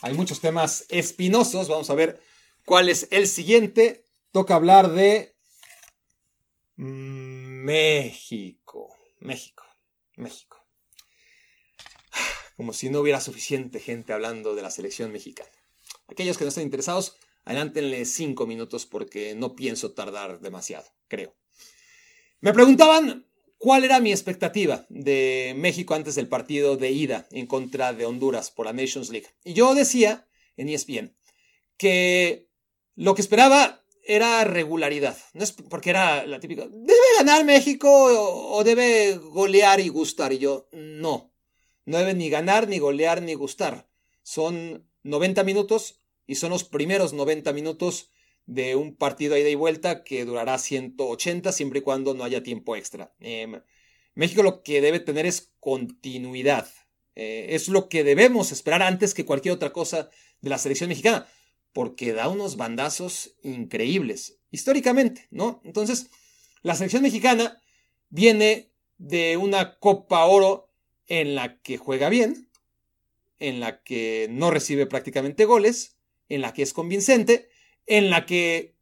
Hay 0.00 0.14
muchos 0.14 0.40
temas 0.40 0.84
espinosos. 0.88 1.68
Vamos 1.68 1.90
a 1.90 1.94
ver 1.94 2.20
cuál 2.64 2.88
es 2.88 3.06
el 3.12 3.28
siguiente. 3.28 4.04
Toca 4.32 4.56
hablar 4.56 4.90
de 4.90 5.36
México. 6.76 7.82
México. 9.22 9.64
México 10.16 10.58
como 12.56 12.72
si 12.72 12.90
no 12.90 13.00
hubiera 13.00 13.20
suficiente 13.20 13.80
gente 13.80 14.12
hablando 14.12 14.54
de 14.54 14.62
la 14.62 14.70
selección 14.70 15.12
mexicana. 15.12 15.50
Aquellos 16.08 16.36
que 16.36 16.44
no 16.44 16.48
estén 16.48 16.64
interesados, 16.64 17.16
adelántenle 17.44 18.04
cinco 18.04 18.46
minutos 18.46 18.86
porque 18.86 19.34
no 19.34 19.54
pienso 19.54 19.92
tardar 19.92 20.40
demasiado, 20.40 20.86
creo. 21.08 21.34
Me 22.40 22.52
preguntaban 22.52 23.26
cuál 23.58 23.84
era 23.84 24.00
mi 24.00 24.10
expectativa 24.10 24.86
de 24.88 25.54
México 25.56 25.94
antes 25.94 26.16
del 26.16 26.28
partido 26.28 26.76
de 26.76 26.90
ida 26.90 27.26
en 27.30 27.46
contra 27.46 27.92
de 27.92 28.04
Honduras 28.04 28.50
por 28.50 28.66
la 28.66 28.72
Nations 28.72 29.10
League. 29.10 29.28
Y 29.44 29.54
yo 29.54 29.74
decía 29.74 30.28
en 30.56 30.68
ESPN 30.68 31.16
que 31.76 32.48
lo 32.96 33.14
que 33.14 33.22
esperaba 33.22 33.84
era 34.04 34.42
regularidad. 34.44 35.16
No 35.32 35.44
es 35.44 35.52
porque 35.52 35.90
era 35.90 36.26
la 36.26 36.40
típica, 36.40 36.66
¿debe 36.68 36.91
ganar 37.22 37.44
México 37.44 37.88
o 37.88 38.64
debe 38.64 39.16
golear 39.16 39.78
y 39.78 39.88
gustar? 39.88 40.32
Y 40.32 40.38
yo, 40.38 40.68
no. 40.72 41.32
No 41.84 41.98
deben 41.98 42.18
ni 42.18 42.28
ganar, 42.30 42.68
ni 42.68 42.78
golear, 42.80 43.22
ni 43.22 43.34
gustar. 43.34 43.88
Son 44.22 44.84
90 45.04 45.44
minutos 45.44 46.00
y 46.26 46.34
son 46.34 46.50
los 46.50 46.64
primeros 46.64 47.12
90 47.12 47.52
minutos 47.52 48.10
de 48.46 48.74
un 48.74 48.96
partido 48.96 49.36
ida 49.36 49.48
y 49.48 49.54
vuelta 49.54 50.02
que 50.02 50.24
durará 50.24 50.58
180 50.58 51.52
siempre 51.52 51.78
y 51.78 51.82
cuando 51.82 52.12
no 52.14 52.24
haya 52.24 52.42
tiempo 52.42 52.74
extra. 52.74 53.14
Em, 53.20 53.60
México 54.14 54.42
lo 54.42 54.64
que 54.64 54.80
debe 54.80 54.98
tener 54.98 55.24
es 55.24 55.52
continuidad. 55.60 56.68
Eh, 57.14 57.48
es 57.50 57.68
lo 57.68 57.88
que 57.88 58.02
debemos 58.02 58.50
esperar 58.50 58.82
antes 58.82 59.14
que 59.14 59.24
cualquier 59.24 59.54
otra 59.54 59.72
cosa 59.72 60.10
de 60.40 60.50
la 60.50 60.58
selección 60.58 60.88
mexicana, 60.88 61.28
porque 61.72 62.12
da 62.12 62.28
unos 62.28 62.56
bandazos 62.56 63.36
increíbles, 63.44 64.40
históricamente, 64.50 65.28
¿no? 65.30 65.60
Entonces, 65.64 66.10
la 66.62 66.74
selección 66.76 67.02
mexicana 67.02 67.60
viene 68.08 68.70
de 68.98 69.36
una 69.36 69.78
Copa 69.78 70.24
Oro 70.26 70.70
en 71.08 71.34
la 71.34 71.60
que 71.60 71.76
juega 71.76 72.08
bien, 72.08 72.48
en 73.38 73.58
la 73.58 73.82
que 73.82 74.28
no 74.30 74.50
recibe 74.50 74.86
prácticamente 74.86 75.44
goles, 75.44 75.96
en 76.28 76.40
la 76.40 76.52
que 76.52 76.62
es 76.62 76.72
convincente, 76.72 77.48
en 77.86 78.10
la 78.10 78.26
que 78.26 78.76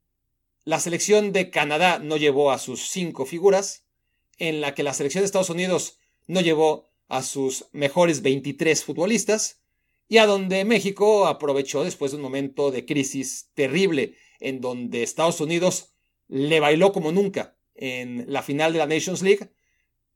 la 0.65 0.79
selección 0.79 1.33
de 1.33 1.51
Canadá 1.51 1.99
no 1.99 2.19
llevó 2.19 2.51
a 2.51 2.59
sus 2.59 2.91
cinco 2.91 3.25
figuras, 3.25 3.87
en 4.39 4.61
la 4.61 4.75
que 4.75 4.83
la 4.83 4.93
selección 4.93 5.23
de 5.23 5.27
Estados 5.27 5.51
Unidos 5.51 5.99
no 6.27 6.43
llevó 6.43 6.91
a 7.09 7.23
sus 7.23 7.67
mejores 7.73 8.21
23 8.21 8.85
futbolistas, 8.85 9.63
y 10.07 10.19
a 10.19 10.27
donde 10.27 10.65
México 10.65 11.27
aprovechó 11.27 11.83
después 11.83 12.13
de 12.13 12.17
un 12.17 12.23
momento 12.23 12.71
de 12.71 12.85
crisis 12.85 13.49
terrible, 13.55 14.17
en 14.39 14.61
donde 14.61 15.03
Estados 15.03 15.41
Unidos 15.41 15.95
le 16.29 16.61
bailó 16.61 16.93
como 16.93 17.11
nunca 17.11 17.57
en 17.75 18.25
la 18.29 18.43
final 18.43 18.73
de 18.73 18.79
la 18.79 18.87
Nations 18.87 19.23
League. 19.23 19.51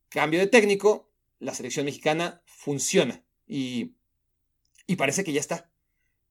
Cambio 0.08 0.40
de 0.40 0.46
técnico, 0.46 1.10
la 1.38 1.54
selección 1.54 1.86
mexicana 1.86 2.42
funciona 2.46 3.24
y, 3.46 3.92
y 4.86 4.96
parece 4.96 5.24
que 5.24 5.32
ya 5.32 5.40
está. 5.40 5.70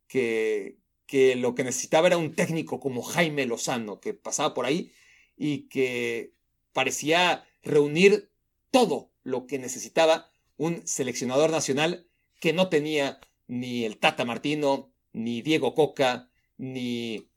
Que, 0.07 0.77
que 1.05 1.35
lo 1.35 1.55
que 1.55 1.63
necesitaba 1.63 2.07
era 2.07 2.17
un 2.17 2.33
técnico 2.33 2.79
como 2.79 3.01
Jaime 3.01 3.45
Lozano, 3.45 3.99
que 3.99 4.13
pasaba 4.13 4.53
por 4.53 4.65
ahí 4.65 4.91
y 5.37 5.69
que 5.69 6.33
parecía 6.71 7.45
reunir 7.61 8.31
todo 8.71 9.11
lo 9.23 9.47
que 9.47 9.59
necesitaba 9.59 10.31
un 10.57 10.85
seleccionador 10.87 11.51
nacional 11.51 12.07
que 12.39 12.53
no 12.53 12.69
tenía 12.69 13.19
ni 13.47 13.85
el 13.85 13.97
Tata 13.97 14.25
Martino, 14.25 14.91
ni 15.11 15.41
Diego 15.41 15.75
Coca, 15.75 16.29
ni 16.57 17.29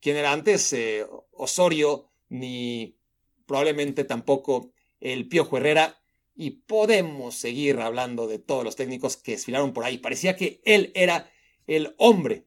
quien 0.00 0.16
era 0.16 0.32
antes 0.32 0.72
eh, 0.72 1.06
Osorio, 1.32 2.07
ni 2.28 2.96
probablemente 3.46 4.04
tampoco 4.04 4.72
el 5.00 5.28
Piojo 5.28 5.56
Herrera, 5.56 5.98
y 6.40 6.50
podemos 6.50 7.34
seguir 7.34 7.80
hablando 7.80 8.28
de 8.28 8.38
todos 8.38 8.62
los 8.62 8.76
técnicos 8.76 9.16
que 9.16 9.32
desfilaron 9.32 9.72
por 9.72 9.84
ahí. 9.84 9.98
Parecía 9.98 10.36
que 10.36 10.60
él 10.64 10.92
era 10.94 11.28
el 11.66 11.96
hombre. 11.98 12.46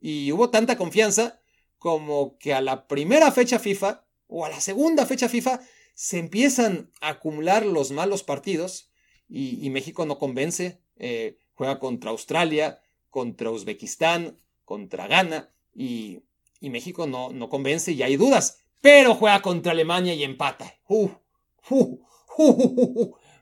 Y 0.00 0.30
hubo 0.32 0.50
tanta 0.50 0.76
confianza 0.76 1.40
como 1.78 2.36
que 2.36 2.52
a 2.52 2.60
la 2.60 2.86
primera 2.86 3.32
fecha 3.32 3.58
FIFA 3.58 4.04
o 4.26 4.44
a 4.44 4.50
la 4.50 4.60
segunda 4.60 5.06
fecha 5.06 5.30
FIFA 5.30 5.60
se 5.94 6.18
empiezan 6.18 6.92
a 7.00 7.08
acumular 7.08 7.64
los 7.64 7.90
malos 7.90 8.22
partidos 8.22 8.90
y, 9.30 9.70
México 9.70 10.04
no 10.04 10.18
convence. 10.18 10.82
Eh, 10.96 11.38
juega 11.54 11.78
contra 11.78 12.10
Australia, 12.10 12.82
contra 13.08 13.50
Uzbekistán, 13.50 14.36
contra 14.66 15.06
Ghana 15.06 15.50
y, 15.74 16.22
México 16.60 17.06
no, 17.06 17.30
no, 17.32 17.48
convence 17.48 17.92
y 17.92 18.02
hay 18.02 18.16
dudas. 18.16 18.65
Pero 18.80 19.14
juega 19.14 19.42
contra 19.42 19.72
Alemania 19.72 20.14
y 20.14 20.22
empata. 20.24 20.74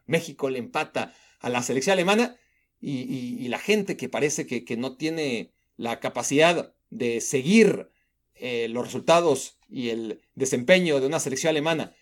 México 0.07 0.51
le 0.51 0.59
empata 0.59 1.15
a 1.41 1.49
la 1.51 1.63
selección 1.63 1.95
alemana 1.95 2.37
y, 2.81 3.49
la 3.49 3.59
gente 3.59 3.97
que 3.97 4.09
parece 4.09 4.47
que, 4.47 4.65
que, 4.65 4.77
no 4.77 4.97
tiene 4.97 5.53
la 5.77 6.01
capacidad 6.01 6.75
de 6.91 7.21
seguir 7.21 7.91
eh, 8.35 8.69
los 8.69 8.85
resultados 8.85 9.59
y 9.69 9.91
el 9.91 10.21
desempeño 10.35 11.01
de 11.01 11.07
una 11.07 11.21
selección 11.21 11.51
alemana 11.51 11.95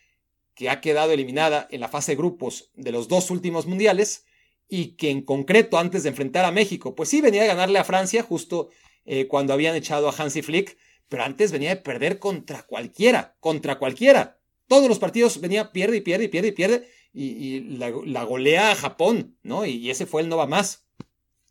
que 0.54 0.70
ha 0.70 0.80
quedado 0.80 1.12
eliminada 1.12 1.68
en 1.70 1.80
la 1.80 1.88
fase 1.88 2.12
de 2.12 2.16
grupos 2.16 2.70
de 2.74 2.92
los 2.92 3.08
dos 3.08 3.30
últimos 3.30 3.66
mundiales 3.66 4.24
y 4.68 4.96
que 4.96 5.10
en 5.10 5.22
concreto 5.22 5.78
antes 5.78 6.02
de 6.02 6.08
enfrentar 6.10 6.44
a 6.44 6.50
México, 6.50 6.94
pues 6.94 7.08
sí 7.08 7.20
venía 7.20 7.42
a 7.42 7.46
ganarle 7.46 7.78
a 7.78 7.84
Francia 7.84 8.22
justo 8.22 8.70
eh, 9.04 9.26
cuando 9.26 9.52
habían 9.52 9.76
echado 9.76 10.08
a 10.08 10.14
Hansi 10.16 10.42
Flick, 10.42 10.76
pero 11.08 11.24
antes 11.24 11.52
venía 11.52 11.70
de 11.70 11.76
perder 11.76 12.18
contra 12.18 12.62
cualquiera, 12.62 13.36
contra 13.40 13.78
cualquiera. 13.78 14.38
Todos 14.66 14.88
los 14.88 14.98
partidos 14.98 15.40
venía, 15.40 15.72
pierde 15.72 15.98
y 15.98 16.00
pierde 16.00 16.24
y 16.24 16.28
pierde 16.28 16.48
y 16.48 16.52
pierde 16.52 16.88
y, 17.12 17.60
la, 17.76 18.24
golea 18.24 18.70
a 18.70 18.74
Japón, 18.74 19.36
¿no? 19.42 19.66
Y, 19.66 19.90
ese 19.90 20.06
fue 20.06 20.22
el 20.22 20.28
no 20.28 20.36
va 20.36 20.46
más. 20.46 20.86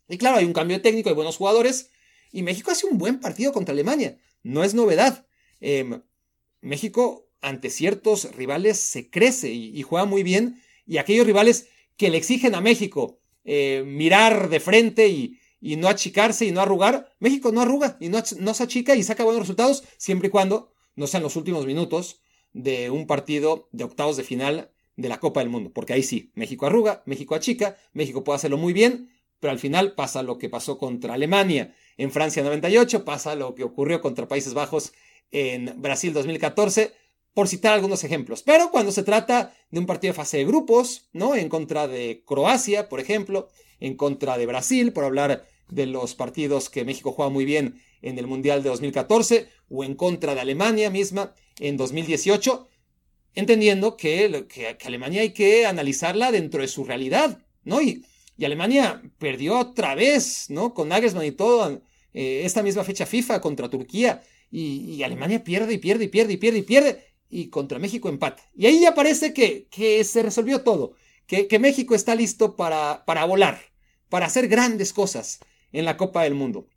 Y 0.08 0.18
claro, 0.18 0.38
hay 0.38 0.44
un 0.44 0.52
cambio 0.52 0.82
técnico, 0.82 1.08
hay 1.08 1.14
buenos 1.14 1.36
jugadores 1.36 1.90
y 2.32 2.42
México 2.42 2.70
hace 2.70 2.86
un 2.86 2.98
buen 2.98 3.20
partido 3.20 3.52
contra 3.52 3.72
Alemania. 3.72 4.18
No 4.42 4.64
es 4.64 4.74
novedad. 4.74 5.26
Em, 5.60 6.02
México 6.60 7.28
ante 7.40 7.70
ciertos 7.70 8.34
rivales 8.34 8.78
se 8.78 9.10
crece 9.10 9.50
y, 9.52 9.82
juega 9.82 10.06
muy 10.06 10.22
bien. 10.22 10.60
Y 10.86 10.98
aquellos 10.98 11.26
rivales 11.26 11.68
que 11.96 12.10
le 12.10 12.18
exigen 12.18 12.54
a 12.54 12.60
México 12.60 13.20
eh, 13.44 13.84
mirar 13.86 14.48
de 14.48 14.60
frente 14.60 15.08
y, 15.08 15.38
no 15.76 15.88
achicarse 15.88 16.44
y 16.44 16.52
no 16.52 16.60
arrugar, 16.60 17.14
México 17.20 17.52
no 17.52 17.60
arruga 17.60 17.96
y 18.00 18.08
no, 18.08 18.22
no 18.38 18.54
se 18.54 18.62
achica 18.62 18.96
y 18.96 19.02
saca 19.02 19.24
buenos 19.24 19.42
resultados 19.42 19.84
siempre 19.96 20.28
y 20.28 20.30
cuando 20.30 20.72
no 20.96 21.06
sean 21.06 21.22
los 21.22 21.36
últimos 21.36 21.66
minutos 21.66 22.20
de 22.52 22.90
un 22.90 23.06
partido 23.06 23.68
de 23.72 23.84
octavos 23.84 24.16
de 24.16 24.24
final 24.24 24.70
de 24.96 25.08
la 25.08 25.20
Copa 25.20 25.40
del 25.40 25.48
Mundo. 25.48 25.70
Porque 25.72 25.92
ahí 25.92 26.02
sí, 26.02 26.32
México 26.34 26.66
arruga, 26.66 27.02
México 27.06 27.34
achica, 27.34 27.76
México 27.92 28.24
puede 28.24 28.36
hacerlo 28.36 28.58
muy 28.58 28.72
bien, 28.72 29.10
pero 29.40 29.52
al 29.52 29.58
final 29.58 29.94
pasa 29.94 30.22
lo 30.22 30.38
que 30.38 30.48
pasó 30.48 30.78
contra 30.78 31.14
Alemania 31.14 31.74
en 31.96 32.10
Francia 32.10 32.42
98, 32.42 33.04
pasa 33.04 33.34
lo 33.34 33.54
que 33.54 33.64
ocurrió 33.64 34.00
contra 34.00 34.28
Países 34.28 34.54
Bajos 34.54 34.92
en 35.30 35.80
Brasil 35.80 36.12
2014 36.12 36.92
por 37.34 37.48
citar 37.48 37.72
algunos 37.72 38.04
ejemplos. 38.04 38.42
Pero 38.42 38.70
cuando 38.70 38.92
se 38.92 39.02
trata 39.02 39.54
de 39.70 39.80
un 39.80 39.86
partido 39.86 40.12
de 40.12 40.16
fase 40.16 40.38
de 40.38 40.44
grupos, 40.44 41.08
¿no? 41.12 41.34
En 41.34 41.48
contra 41.48 41.88
de 41.88 42.22
Croacia, 42.26 42.88
por 42.88 43.00
ejemplo, 43.00 43.48
en 43.80 43.96
contra 43.96 44.36
de 44.38 44.46
Brasil, 44.46 44.92
por 44.92 45.04
hablar 45.04 45.44
de 45.68 45.86
los 45.86 46.14
partidos 46.14 46.70
que 46.70 46.84
México 46.84 47.12
juega 47.12 47.30
muy 47.30 47.44
bien 47.44 47.80
en 48.02 48.18
el 48.18 48.26
Mundial 48.26 48.62
de 48.62 48.68
2014, 48.68 49.48
o 49.68 49.84
en 49.84 49.94
contra 49.94 50.34
de 50.34 50.40
Alemania 50.40 50.90
misma 50.90 51.34
en 51.58 51.76
2018, 51.76 52.68
entendiendo 53.34 53.96
que, 53.96 54.46
que, 54.48 54.76
Alemania 54.86 55.22
hay 55.22 55.30
que 55.32 55.66
analizarla 55.66 56.30
dentro 56.32 56.60
de 56.60 56.68
su 56.68 56.84
realidad, 56.84 57.38
¿no? 57.64 57.80
Y, 57.80 58.04
y 58.36 58.44
Alemania 58.44 59.02
perdió 59.18 59.58
otra 59.58 59.94
vez, 59.94 60.46
¿no? 60.50 60.74
Con 60.74 60.88
Nagelsmann 60.88 61.24
y 61.26 61.32
todo, 61.32 61.82
eh, 62.12 62.42
esta 62.44 62.62
misma 62.62 62.84
fecha 62.84 63.06
FIFA 63.06 63.40
contra 63.40 63.70
Turquía, 63.70 64.22
y, 64.50 64.94
y 64.94 65.02
Alemania 65.02 65.42
pierde 65.42 65.74
y 65.74 65.78
pierde 65.78 66.04
y 66.04 66.08
pierde 66.08 66.34
y 66.34 66.36
pierde 66.36 66.58
y 66.58 66.62
pierde, 66.62 67.04
y 67.30 67.48
contra 67.48 67.78
México 67.78 68.08
empate. 68.08 68.42
Y 68.54 68.66
ahí 68.66 68.80
ya 68.80 68.94
parece 68.94 69.32
que, 69.32 69.66
que 69.70 70.04
se 70.04 70.22
resolvió 70.22 70.62
todo, 70.62 70.92
que, 71.26 71.46
que 71.46 71.58
México 71.58 71.94
está 71.94 72.14
listo 72.14 72.56
para, 72.56 73.04
para, 73.06 73.24
volar, 73.24 73.60
para 74.10 74.26
hacer 74.26 74.48
grandes 74.48 74.92
cosas 74.92 75.40
en 75.72 75.84
la 75.84 75.96
Copa 75.96 76.22
del 76.22 76.34
Mundo. 76.34 76.68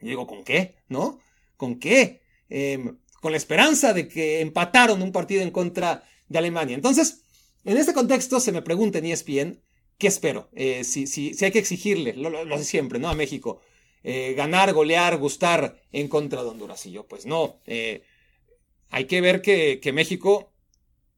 Y 0.00 0.08
digo, 0.08 0.26
¿con 0.26 0.44
qué? 0.44 0.76
¿No? 0.88 1.20
¿Con 1.56 1.78
qué? 1.78 2.22
Em, 2.48 2.98
con 3.20 3.32
la 3.32 3.38
esperanza 3.38 3.92
de 3.92 4.08
que 4.08 4.40
empataron 4.40 5.02
un 5.02 5.12
partido 5.12 5.42
en 5.42 5.50
contra 5.50 6.02
de 6.28 6.38
Alemania. 6.38 6.74
Entonces, 6.74 7.22
en 7.64 7.76
este 7.76 7.94
contexto 7.94 8.40
se 8.40 8.52
me 8.52 8.62
pregunta 8.62 8.98
en 8.98 9.06
ESPN, 9.06 9.62
¿qué 9.98 10.08
espero? 10.08 10.48
Eh, 10.54 10.84
si, 10.84 11.06
si, 11.06 11.34
si, 11.34 11.44
hay 11.44 11.52
que 11.52 11.60
exigirle, 11.60 12.14
lo, 12.14 12.30
lo, 12.30 12.58
de 12.58 12.64
siempre, 12.64 12.98
¿no? 12.98 13.08
A 13.08 13.14
México. 13.14 13.60
Eh, 14.04 14.34
ganar, 14.36 14.72
golear, 14.72 15.16
gustar 15.18 15.80
en 15.92 16.08
contra 16.08 16.42
de 16.42 16.48
Honduras. 16.48 16.84
Y 16.86 16.90
yo, 16.90 17.06
pues 17.06 17.24
no. 17.24 17.60
Eh, 17.66 18.02
hay 18.90 19.06
que 19.06 19.20
ver 19.20 19.40
que, 19.40 19.80
México 19.94 20.52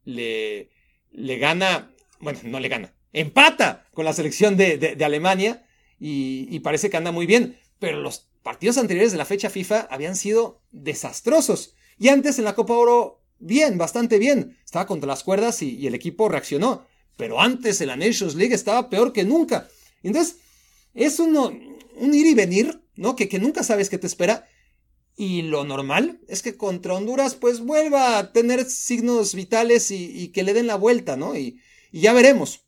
le, 0.05 0.71
le, 1.11 1.39
gana, 1.39 1.93
bueno, 2.21 2.39
no 2.45 2.61
le 2.61 2.69
gana, 2.69 2.95
empata 3.13 3.89
con 3.93 4.05
la 4.05 4.13
selección 4.13 4.57
de, 4.57 4.97
Alemania 5.05 5.67
y, 6.07 6.61
parece 6.61 6.90
que 6.90 6.99
anda 6.99 7.12
muy 7.12 7.25
bien, 7.25 7.59
pero 7.79 7.99
los 8.01 8.29
partidos 8.43 8.77
anteriores 8.77 9.12
de 9.12 9.19
la 9.19 9.25
fecha 9.25 9.49
FIFA 9.49 9.88
habían 9.90 10.17
sido 10.17 10.61
desastrosos. 10.71 11.75
Y 11.99 12.09
antes 12.09 12.38
en 12.38 12.45
la 12.45 12.55
Copa 12.55 12.75
Oro, 12.75 13.23
bien, 13.38 13.79
bastante 13.79 14.19
bien, 14.19 14.59
estaba 14.64 14.87
contra 14.87 15.07
las 15.07 15.23
cuerdas 15.23 15.62
y, 15.62 15.87
el 15.87 15.95
equipo 15.95 16.29
reaccionó, 16.29 16.87
pero 17.17 17.40
antes 17.40 17.81
en 17.81 17.88
la 17.88 17.97
Nations 17.97 18.35
League 18.35 18.55
estaba 18.55 18.90
peor 18.90 19.14
que 19.14 19.25
nunca. 19.25 19.69
Entonces, 20.03 20.37
es 20.93 21.19
uno, 21.19 21.53
un 21.97 22.14
ir 22.14 22.27
y 22.27 22.35
venir, 22.35 22.83
¿no? 22.97 23.17
Que, 23.17 23.29
que 23.29 23.38
nunca 23.38 23.62
sabes 23.62 23.88
qué 23.88 23.97
te 23.97 24.07
espera 24.07 24.47
y 25.17 25.43
lo 25.43 25.64
normal 25.64 26.21
es 26.29 26.43
que 26.43 26.57
contra 26.57 26.95
Honduras 26.95 27.35
pues 27.35 27.61
vuelva 27.61 28.19
a 28.19 28.33
tener 28.33 28.64
signos 28.69 29.35
vitales 29.35 29.90
y, 29.90 30.29
que 30.29 30.43
le 30.43 30.55
den 30.55 30.67
la 30.67 30.75
vuelta, 30.75 31.17
¿no? 31.17 31.37
Y, 31.37 31.61
ya 31.93 32.12
veremos. 32.12 32.64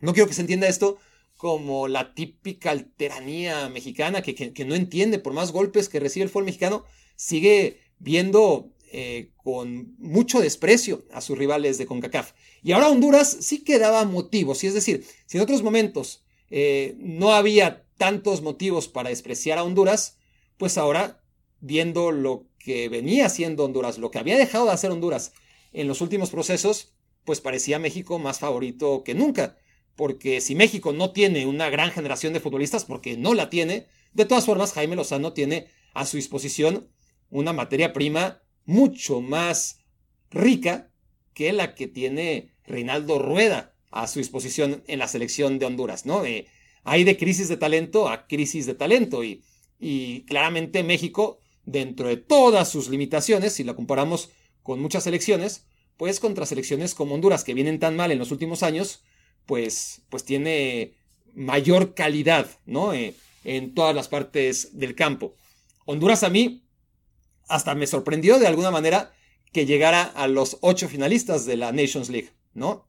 No 0.00 0.12
quiero 0.12 0.28
que 0.28 0.34
se 0.34 0.42
entienda 0.42 0.68
esto 0.68 0.98
como 1.40 1.88
la 1.88 2.12
típica 2.12 2.70
alteranía 2.70 3.70
mexicana 3.70 4.20
que, 4.20 4.64
no 4.66 4.74
entiende, 4.74 5.18
por 5.18 5.32
más 5.32 5.52
golpes 5.52 5.88
que 5.88 5.98
recibe 5.98 6.24
el 6.24 6.28
fútbol 6.28 6.44
mexicano, 6.44 6.84
sigue 7.16 7.80
viendo 7.98 8.74
eh, 8.92 9.30
con 9.38 9.96
mucho 9.96 10.40
desprecio 10.40 11.02
a 11.10 11.22
sus 11.22 11.38
rivales 11.38 11.78
de 11.78 11.86
CONCACAF. 11.86 12.32
Y 12.62 12.72
ahora 12.72 12.90
Honduras 12.90 13.38
sí 13.40 13.64
que 13.64 13.78
daba 13.78 14.04
motivos, 14.04 14.62
y 14.64 14.66
es 14.66 14.74
decir, 14.74 15.06
si 15.24 15.38
en 15.38 15.42
otros 15.42 15.62
momentos 15.62 16.26
eh, 16.50 16.94
no 16.98 17.32
había 17.32 17.86
tantos 17.96 18.42
motivos 18.42 18.88
para 18.88 19.08
despreciar 19.08 19.56
a 19.56 19.64
Honduras, 19.64 20.18
pues 20.58 20.76
ahora 20.76 21.24
viendo 21.60 22.12
lo 22.12 22.48
que 22.58 22.90
venía 22.90 23.24
haciendo 23.24 23.64
Honduras, 23.64 23.96
lo 23.96 24.10
que 24.10 24.18
había 24.18 24.36
dejado 24.36 24.66
de 24.66 24.72
hacer 24.72 24.90
Honduras 24.90 25.32
en 25.72 25.88
los 25.88 26.02
últimos 26.02 26.28
procesos, 26.28 26.92
pues 27.24 27.40
parecía 27.40 27.78
México 27.78 28.18
más 28.18 28.40
favorito 28.40 29.04
que 29.04 29.14
nunca. 29.14 29.56
Porque 30.00 30.40
si 30.40 30.54
México 30.54 30.94
no 30.94 31.10
tiene 31.10 31.44
una 31.44 31.68
gran 31.68 31.90
generación 31.90 32.32
de 32.32 32.40
futbolistas, 32.40 32.86
porque 32.86 33.18
no 33.18 33.34
la 33.34 33.50
tiene, 33.50 33.86
de 34.14 34.24
todas 34.24 34.46
formas 34.46 34.72
Jaime 34.72 34.96
Lozano 34.96 35.34
tiene 35.34 35.66
a 35.92 36.06
su 36.06 36.16
disposición 36.16 36.88
una 37.28 37.52
materia 37.52 37.92
prima 37.92 38.40
mucho 38.64 39.20
más 39.20 39.80
rica 40.30 40.90
que 41.34 41.52
la 41.52 41.74
que 41.74 41.86
tiene 41.86 42.48
Reinaldo 42.64 43.18
Rueda 43.18 43.74
a 43.90 44.06
su 44.06 44.20
disposición 44.20 44.82
en 44.86 45.00
la 45.00 45.06
selección 45.06 45.58
de 45.58 45.66
Honduras, 45.66 46.06
¿no? 46.06 46.22
hay 46.22 47.04
de 47.04 47.18
crisis 47.18 47.50
de 47.50 47.58
talento 47.58 48.08
a 48.08 48.26
crisis 48.26 48.64
de 48.64 48.72
talento 48.72 49.22
y, 49.22 49.42
y 49.78 50.22
claramente 50.22 50.82
México 50.82 51.40
dentro 51.66 52.08
de 52.08 52.16
todas 52.16 52.70
sus 52.70 52.88
limitaciones, 52.88 53.52
si 53.52 53.64
la 53.64 53.76
comparamos 53.76 54.30
con 54.62 54.80
muchas 54.80 55.04
selecciones, 55.04 55.66
pues 55.98 56.20
contra 56.20 56.46
selecciones 56.46 56.94
como 56.94 57.16
Honduras, 57.16 57.44
que 57.44 57.52
vienen 57.52 57.78
tan 57.78 57.96
mal 57.96 58.10
en 58.10 58.18
los 58.18 58.30
últimos 58.30 58.62
años, 58.62 59.02
pues, 59.50 60.02
pues 60.10 60.24
tiene 60.24 60.94
mayor 61.34 61.94
calidad, 61.94 62.48
¿no? 62.66 62.94
Eh, 62.94 63.16
en 63.42 63.74
todas 63.74 63.96
las 63.96 64.06
partes 64.06 64.78
del 64.78 64.94
campo. 64.94 65.34
Honduras 65.86 66.22
a 66.22 66.30
mí 66.30 66.62
hasta 67.48 67.74
me 67.74 67.88
sorprendió 67.88 68.38
de 68.38 68.46
alguna 68.46 68.70
manera 68.70 69.12
que 69.52 69.66
llegara 69.66 70.04
a 70.04 70.28
los 70.28 70.58
ocho 70.60 70.88
finalistas 70.88 71.46
de 71.46 71.56
la 71.56 71.72
Nations 71.72 72.10
League, 72.10 72.30
¿no? 72.54 72.86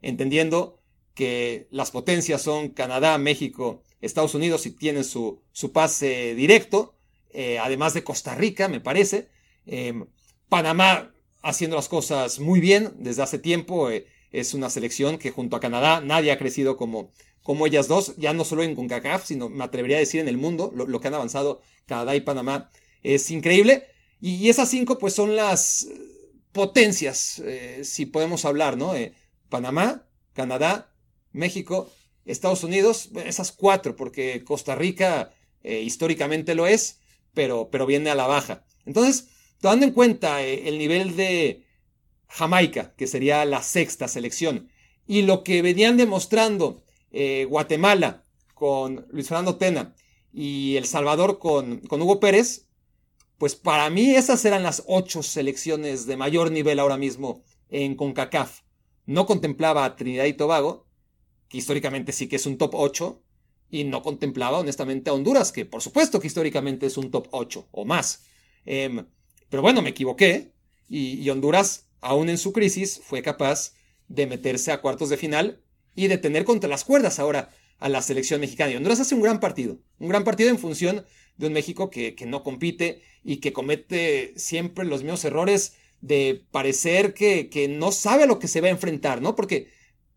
Entendiendo 0.00 0.80
que 1.12 1.68
las 1.70 1.90
potencias 1.90 2.40
son 2.40 2.70
Canadá, 2.70 3.18
México, 3.18 3.82
Estados 4.00 4.34
Unidos 4.34 4.64
y 4.64 4.70
tienen 4.70 5.04
su, 5.04 5.42
su 5.52 5.70
pase 5.70 6.34
directo, 6.34 6.94
eh, 7.28 7.58
además 7.58 7.92
de 7.92 8.04
Costa 8.04 8.34
Rica, 8.34 8.68
me 8.68 8.80
parece. 8.80 9.28
Em, 9.66 10.06
Panamá 10.48 11.12
haciendo 11.42 11.76
las 11.76 11.90
cosas 11.90 12.40
muy 12.40 12.58
bien 12.58 12.94
desde 12.96 13.22
hace 13.22 13.38
tiempo. 13.38 13.90
Eh, 13.90 14.06
es 14.30 14.54
una 14.54 14.70
selección 14.70 15.18
que 15.18 15.30
junto 15.30 15.56
a 15.56 15.60
Canadá 15.60 16.00
nadie 16.00 16.32
ha 16.32 16.38
crecido 16.38 16.76
como, 16.76 17.12
como 17.42 17.66
ellas 17.66 17.88
dos, 17.88 18.14
ya 18.16 18.32
no 18.32 18.44
solo 18.44 18.62
en 18.62 18.74
CONCACAF, 18.74 19.26
sino 19.26 19.48
me 19.48 19.64
atrevería 19.64 19.96
a 19.96 20.00
decir 20.00 20.20
en 20.20 20.28
el 20.28 20.36
mundo, 20.36 20.72
lo, 20.74 21.00
que 21.00 21.08
han 21.08 21.14
avanzado 21.14 21.62
Canadá 21.86 22.14
y 22.14 22.20
Panamá 22.20 22.70
es 23.02 23.30
increíble. 23.30 23.86
Y, 24.20 24.48
esas 24.48 24.68
cinco 24.68 24.98
pues 24.98 25.14
son 25.14 25.34
las 25.36 25.88
potencias, 26.52 27.40
eh, 27.44 27.80
si 27.84 28.06
podemos 28.06 28.44
hablar, 28.44 28.76
¿no? 28.76 28.92
Panamá, 29.48 30.06
Canadá, 30.32 30.92
México, 31.32 31.90
Estados 32.24 32.64
Unidos, 32.64 33.10
esas 33.24 33.52
cuatro, 33.52 33.96
porque 33.96 34.44
Costa 34.44 34.74
Rica 34.74 35.32
eh, 35.62 35.80
históricamente 35.80 36.54
lo 36.54 36.66
es, 36.66 37.00
pero, 37.34 37.68
pero 37.70 37.86
viene 37.86 38.10
a 38.10 38.14
la 38.14 38.26
baja. 38.26 38.64
Entonces, 38.86 39.28
tomando 39.60 39.86
en 39.86 39.92
cuenta 39.92 40.42
eh, 40.42 40.68
el 40.68 40.78
nivel 40.78 41.16
de 41.16 41.64
Jamaica, 42.30 42.94
que 42.96 43.06
sería 43.06 43.44
la 43.44 43.62
sexta 43.62 44.08
selección, 44.08 44.70
y 45.06 45.22
lo 45.22 45.42
que 45.42 45.62
venían 45.62 45.96
demostrando 45.96 46.82
eh, 47.10 47.44
Guatemala 47.48 48.24
con 48.54 49.06
Luis 49.10 49.28
Fernando 49.28 49.56
Tena 49.56 49.94
y 50.32 50.76
El 50.76 50.86
Salvador 50.86 51.38
con, 51.38 51.80
con 51.80 52.00
Hugo 52.00 52.20
Pérez, 52.20 52.68
pues 53.36 53.56
para 53.56 53.90
mí 53.90 54.14
esas 54.14 54.44
eran 54.44 54.62
las 54.62 54.84
ocho 54.86 55.22
selecciones 55.22 56.06
de 56.06 56.16
mayor 56.16 56.50
nivel 56.50 56.78
ahora 56.78 56.96
mismo 56.96 57.42
en 57.68 57.96
CONCACAF. 57.96 58.60
No 59.06 59.26
contemplaba 59.26 59.84
a 59.84 59.96
Trinidad 59.96 60.26
y 60.26 60.34
Tobago, 60.34 60.86
que 61.48 61.58
históricamente 61.58 62.12
sí 62.12 62.28
que 62.28 62.36
es 62.36 62.46
un 62.46 62.58
top 62.58 62.74
8, 62.74 63.22
y 63.70 63.84
no 63.84 64.02
contemplaba 64.02 64.58
honestamente 64.58 65.10
a 65.10 65.14
Honduras, 65.14 65.52
que 65.52 65.64
por 65.64 65.80
supuesto 65.80 66.20
que 66.20 66.26
históricamente 66.26 66.86
es 66.86 66.96
un 66.96 67.10
top 67.10 67.28
8 67.30 67.68
o 67.70 67.84
más. 67.84 68.24
Em, 68.64 69.06
pero 69.48 69.62
bueno, 69.62 69.82
me 69.82 69.90
equivoqué, 69.90 70.52
y, 70.90 71.28
Honduras, 71.30 71.88
aún 72.00 72.28
en 72.28 72.38
su 72.38 72.52
crisis, 72.52 73.00
fue 73.04 73.22
capaz 73.22 73.74
de 74.08 74.26
meterse 74.26 74.72
a 74.72 74.80
cuartos 74.80 75.08
de 75.08 75.16
final 75.16 75.62
y 75.94 76.08
de 76.08 76.18
tener 76.18 76.44
contra 76.44 76.68
las 76.68 76.84
cuerdas 76.84 77.18
ahora 77.18 77.50
a 77.78 77.88
la 77.88 78.02
selección 78.02 78.40
mexicana. 78.40 78.76
Honduras 78.76 79.00
hace 79.00 79.14
un 79.14 79.22
gran 79.22 79.40
partido, 79.40 79.78
un 79.98 80.08
gran 80.08 80.24
partido 80.24 80.50
en 80.50 80.58
función 80.58 81.04
de 81.36 81.46
un 81.46 81.52
México 81.52 81.90
que, 81.90 82.14
que 82.14 82.26
no 82.26 82.42
compite 82.42 83.02
y 83.24 83.38
que 83.38 83.52
comete 83.52 84.34
siempre 84.36 84.84
los 84.84 85.02
mismos 85.02 85.24
errores 85.24 85.74
de 86.00 86.44
parecer 86.50 87.14
que, 87.14 87.48
que, 87.48 87.68
no 87.68 87.92
sabe 87.92 88.24
a 88.24 88.26
lo 88.26 88.38
que 88.38 88.48
se 88.48 88.60
va 88.60 88.68
a 88.68 88.70
enfrentar, 88.70 89.20
¿no? 89.20 89.34
Porque 89.34 89.68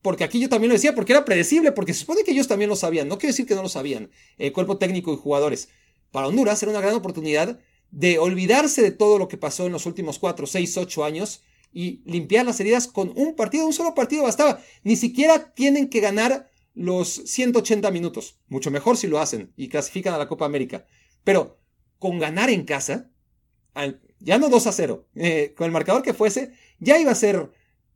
porque 0.02 0.26
aquí 0.26 0.40
yo 0.40 0.50
también 0.50 0.68
lo 0.68 0.76
decía, 0.76 0.94
porque 0.94 1.14
era 1.14 1.24
predecible, 1.24 1.72
porque 1.72 1.94
se 1.94 2.02
supone 2.02 2.24
que 2.24 2.32
ellos 2.32 2.50
también 2.50 2.70
lo 2.70 2.76
sabían, 2.76 3.08
no 3.08 3.18
quiero 3.18 3.32
decir 3.32 3.46
que 3.46 3.56
no 3.56 3.64
lo 3.64 3.70
sabían, 3.70 4.12
el 4.38 4.52
cuerpo 4.52 4.78
técnico 4.78 5.14
y 5.14 5.18
jugadores. 5.18 5.70
Para 6.12 6.28
Honduras 6.28 6.62
era 6.62 6.72
una 6.72 6.82
gran 6.82 6.94
oportunidad 6.94 7.58
de 7.90 8.20
olvidarse 8.20 8.82
de 8.82 8.92
todo 8.92 9.18
lo 9.18 9.30
que 9.30 9.38
pasó 9.38 9.66
en 9.66 9.72
los 9.72 9.86
últimos 9.86 10.20
4, 10.20 10.46
6, 10.46 10.78
8 10.78 11.06
años 11.06 11.44
y 11.74 12.02
limpiar 12.06 12.46
las 12.46 12.60
heridas 12.60 12.88
con 12.88 13.12
un 13.16 13.36
partido, 13.36 13.66
un 13.66 13.74
solo 13.74 13.96
partido 13.96 14.24
bastaba. 14.24 14.62
Ni 14.84 14.96
siquiera 14.96 15.54
tienen 15.54 15.90
que 15.90 16.00
ganar 16.00 16.50
los 16.76 17.10
180 17.10 17.90
minutos, 17.92 18.40
mucho 18.48 18.72
mejor 18.72 18.98
si 18.98 19.08
lo 19.08 19.20
hacen 19.20 19.52
y 19.58 19.70
clasifican 19.70 20.14
a 20.14 20.18
la 20.18 20.28
Copa 20.28 20.46
América. 20.46 20.86
Pero 21.24 21.60
con 22.00 22.20
ganar 22.20 22.50
en 22.50 22.64
casa, 22.64 23.12
ya 24.20 24.38
no 24.38 24.50
2 24.50 24.68
a 24.68 24.72
0, 24.72 25.08
eh, 25.16 25.54
con 25.56 25.66
el 25.66 25.72
marcador 25.72 26.04
que 26.04 26.14
fuese, 26.14 26.54
ya 26.80 27.00
iba 27.00 27.12
a 27.12 27.16
ser 27.16 27.52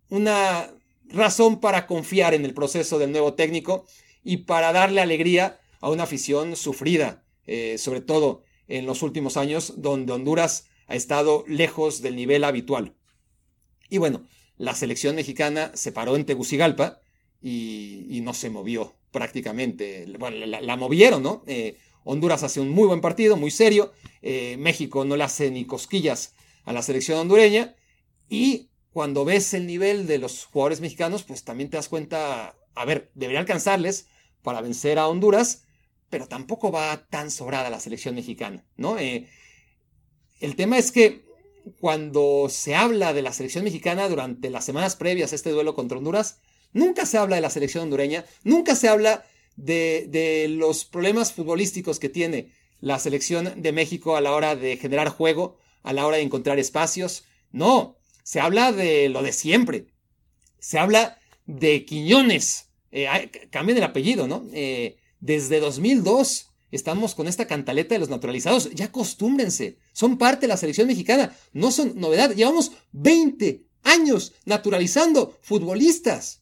una 0.09 0.71
razón 1.09 1.59
para 1.59 1.87
confiar 1.87 2.33
en 2.33 2.45
el 2.45 2.53
proceso 2.53 2.99
del 2.99 3.11
nuevo 3.11 3.33
técnico 3.33 3.85
y 4.23 4.37
para 4.37 4.73
darle 4.73 5.01
alegría 5.01 5.59
a 5.79 5.89
una 5.89 6.03
afición 6.03 6.55
sufrida, 6.55 7.23
eh, 7.45 7.77
sobre 7.77 8.01
todo 8.01 8.43
en 8.67 8.85
los 8.85 9.03
últimos 9.03 9.37
años, 9.37 9.75
donde 9.77 10.13
Honduras 10.13 10.67
ha 10.87 10.95
estado 10.95 11.43
lejos 11.47 12.01
del 12.01 12.15
nivel 12.15 12.43
habitual. 12.43 12.96
Y 13.89 13.97
bueno, 13.97 14.23
la 14.57 14.73
selección 14.75 15.15
mexicana 15.15 15.71
se 15.73 15.91
paró 15.91 16.15
en 16.15 16.25
Tegucigalpa 16.25 17.01
y, 17.41 18.19
no 18.23 18.33
se 18.33 18.49
movió 18.49 18.95
prácticamente. 19.11 20.05
Bueno, 20.19 20.45
la, 20.45 20.75
movieron, 20.75 21.23
¿no? 21.23 21.43
Eh, 21.47 21.77
Honduras 22.03 22.43
hace 22.43 22.59
un 22.59 22.69
muy 22.69 22.87
buen 22.87 23.01
partido, 23.01 23.37
muy 23.37 23.51
serio. 23.51 23.93
Eh, 24.21 24.57
México 24.57 25.05
no 25.05 25.15
le 25.15 25.23
hace 25.23 25.51
ni 25.51 25.65
cosquillas 25.65 26.33
a 26.65 26.73
la 26.73 26.81
selección 26.81 27.19
hondureña. 27.19 27.75
Y 28.29 28.69
cuando 28.91 29.25
ves 29.25 29.53
el 29.53 29.67
nivel 29.67 30.07
de 30.07 30.17
los 30.17 30.45
jugadores 30.45 30.81
mexicanos, 30.81 31.23
pues 31.23 31.43
también 31.43 31.69
te 31.69 31.77
das 31.77 31.87
cuenta, 31.87 32.55
a 32.75 32.85
ver, 32.85 33.11
debería 33.13 33.39
alcanzarles 33.39 34.07
para 34.41 34.61
vencer 34.61 34.97
a 34.97 35.07
Honduras, 35.07 35.65
pero 36.09 36.27
tampoco 36.27 36.71
va 36.71 37.05
tan 37.09 37.29
sobrada 37.29 37.69
la 37.69 37.79
selección 37.79 38.15
mexicana, 38.15 38.65
¿no? 38.75 38.97
Eh, 38.97 39.29
el 40.39 40.55
tema 40.55 40.77
es 40.77 40.91
que 40.91 41.26
cuando 41.79 42.47
se 42.49 42.75
habla 42.75 43.13
de 43.13 43.21
la 43.21 43.33
selección 43.33 43.63
mexicana 43.63 44.07
durante 44.09 44.49
las 44.49 44.65
semanas 44.65 44.95
previas 44.95 45.31
a 45.31 45.35
este 45.35 45.51
duelo 45.51 45.75
contra 45.75 45.97
Honduras, 45.97 46.39
nunca 46.73 47.05
se 47.05 47.17
habla 47.17 47.35
de 47.35 47.41
la 47.41 47.49
selección 47.49 47.83
hondureña, 47.83 48.25
nunca 48.43 48.75
se 48.75 48.89
habla 48.89 49.25
de, 49.55 50.47
los 50.49 50.85
problemas 50.85 51.33
futbolísticos 51.33 51.99
que 51.99 52.09
tiene 52.09 52.51
la 52.79 52.99
selección 52.99 53.61
de 53.61 53.71
México 53.71 54.15
a 54.15 54.21
la 54.21 54.33
hora 54.33 54.55
de 54.55 54.77
generar 54.77 55.09
juego, 55.09 55.57
a 55.83 55.93
la 55.93 56.05
hora 56.05 56.17
de 56.17 56.23
encontrar 56.23 56.59
espacios. 56.59 57.25
No, 57.51 57.97
se 58.23 58.39
habla 58.39 58.71
de 58.71 59.09
lo 59.09 59.23
de 59.23 59.33
siempre. 59.33 59.87
Se 60.59 60.77
habla 60.77 61.17
de 61.45 61.85
Quiñones. 61.85 62.69
Eh, 62.91 63.07
el 63.51 63.83
apellido, 63.83 64.27
¿no? 64.27 64.45
Eh, 64.53 64.97
desde 65.19 65.59
2002 65.59 66.51
estamos 66.71 67.15
con 67.15 67.27
esta 67.27 67.47
cantaleta 67.47 67.95
de 67.95 67.99
los 67.99 68.09
naturalizados. 68.09 68.69
Ya 68.71 68.85
acostúmbrense. 68.85 69.77
Son 69.93 70.17
parte 70.17 70.41
de 70.41 70.47
la 70.49 70.57
selección 70.57 70.87
mexicana. 70.87 71.35
No 71.53 71.71
son 71.71 71.99
novedad. 71.99 72.33
Llevamos 72.33 72.71
20 72.91 73.65
años 73.83 74.33
naturalizando 74.45 75.37
futbolistas. 75.41 76.41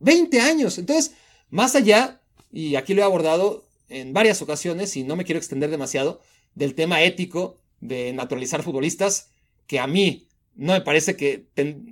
20 0.00 0.40
años. 0.40 0.78
Entonces, 0.78 1.12
más 1.48 1.74
allá, 1.74 2.20
y 2.52 2.76
aquí 2.76 2.94
lo 2.94 3.02
he 3.02 3.04
abordado 3.04 3.68
en 3.88 4.12
varias 4.12 4.40
ocasiones 4.42 4.96
y 4.96 5.04
no 5.04 5.16
me 5.16 5.24
quiero 5.24 5.38
extender 5.38 5.70
demasiado, 5.70 6.20
del 6.54 6.74
tema 6.74 7.02
ético 7.02 7.60
de 7.80 8.12
naturalizar 8.12 8.62
futbolistas, 8.62 9.30
que 9.66 9.78
a 9.78 9.86
mí 9.86 10.28
no 10.54 10.72
me 10.72 10.80
parece 10.80 11.16
que 11.16 11.46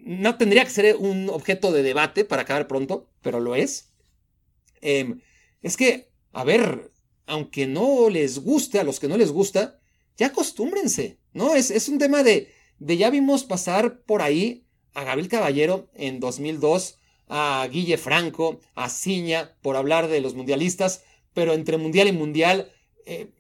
no 0.05 0.37
tendría 0.37 0.65
que 0.65 0.71
ser 0.71 0.97
un 0.97 1.31
objeto 1.31 1.73
de 1.73 1.83
debate 1.83 2.25
para 2.25 2.43
acabar 2.43 2.67
pronto, 2.67 3.09
pero 3.23 3.41
lo 3.41 3.55
es. 3.55 3.93
Em, 4.81 5.21
es 5.63 5.77
que, 5.77 6.11
a 6.33 6.45
ver, 6.45 6.91
aunque 7.29 7.67
no 7.67 8.09
les 8.11 8.41
guste, 8.41 8.79
a 8.79 8.85
los 8.85 8.99
que 8.99 9.09
no 9.09 9.17
les 9.17 9.31
gusta, 9.31 9.79
ya 10.17 10.29
acostúmbrense, 10.29 11.19
¿no? 11.33 11.55
Es, 11.55 11.71
es 11.71 11.89
un 11.89 11.99
tema 11.99 12.23
de, 12.23 12.53
de 12.79 12.97
ya 12.97 13.11
vimos 13.11 13.45
pasar 13.45 14.01
por 14.03 14.23
ahí 14.23 14.67
a 14.95 15.05
Gabriel 15.05 15.29
Caballero 15.29 15.89
en 15.95 16.19
2002, 16.19 16.99
a 17.29 17.69
Guille 17.71 17.99
Franco, 17.99 18.61
a 18.75 18.89
Ciña, 18.89 19.57
por 19.63 19.77
hablar 19.77 20.09
de 20.09 20.21
los 20.21 20.35
mundialistas, 20.35 21.05
pero 21.35 21.53
entre 21.53 21.77
mundial 21.77 22.09
y 22.09 22.13
mundial, 22.13 22.73
eh, 23.07 23.31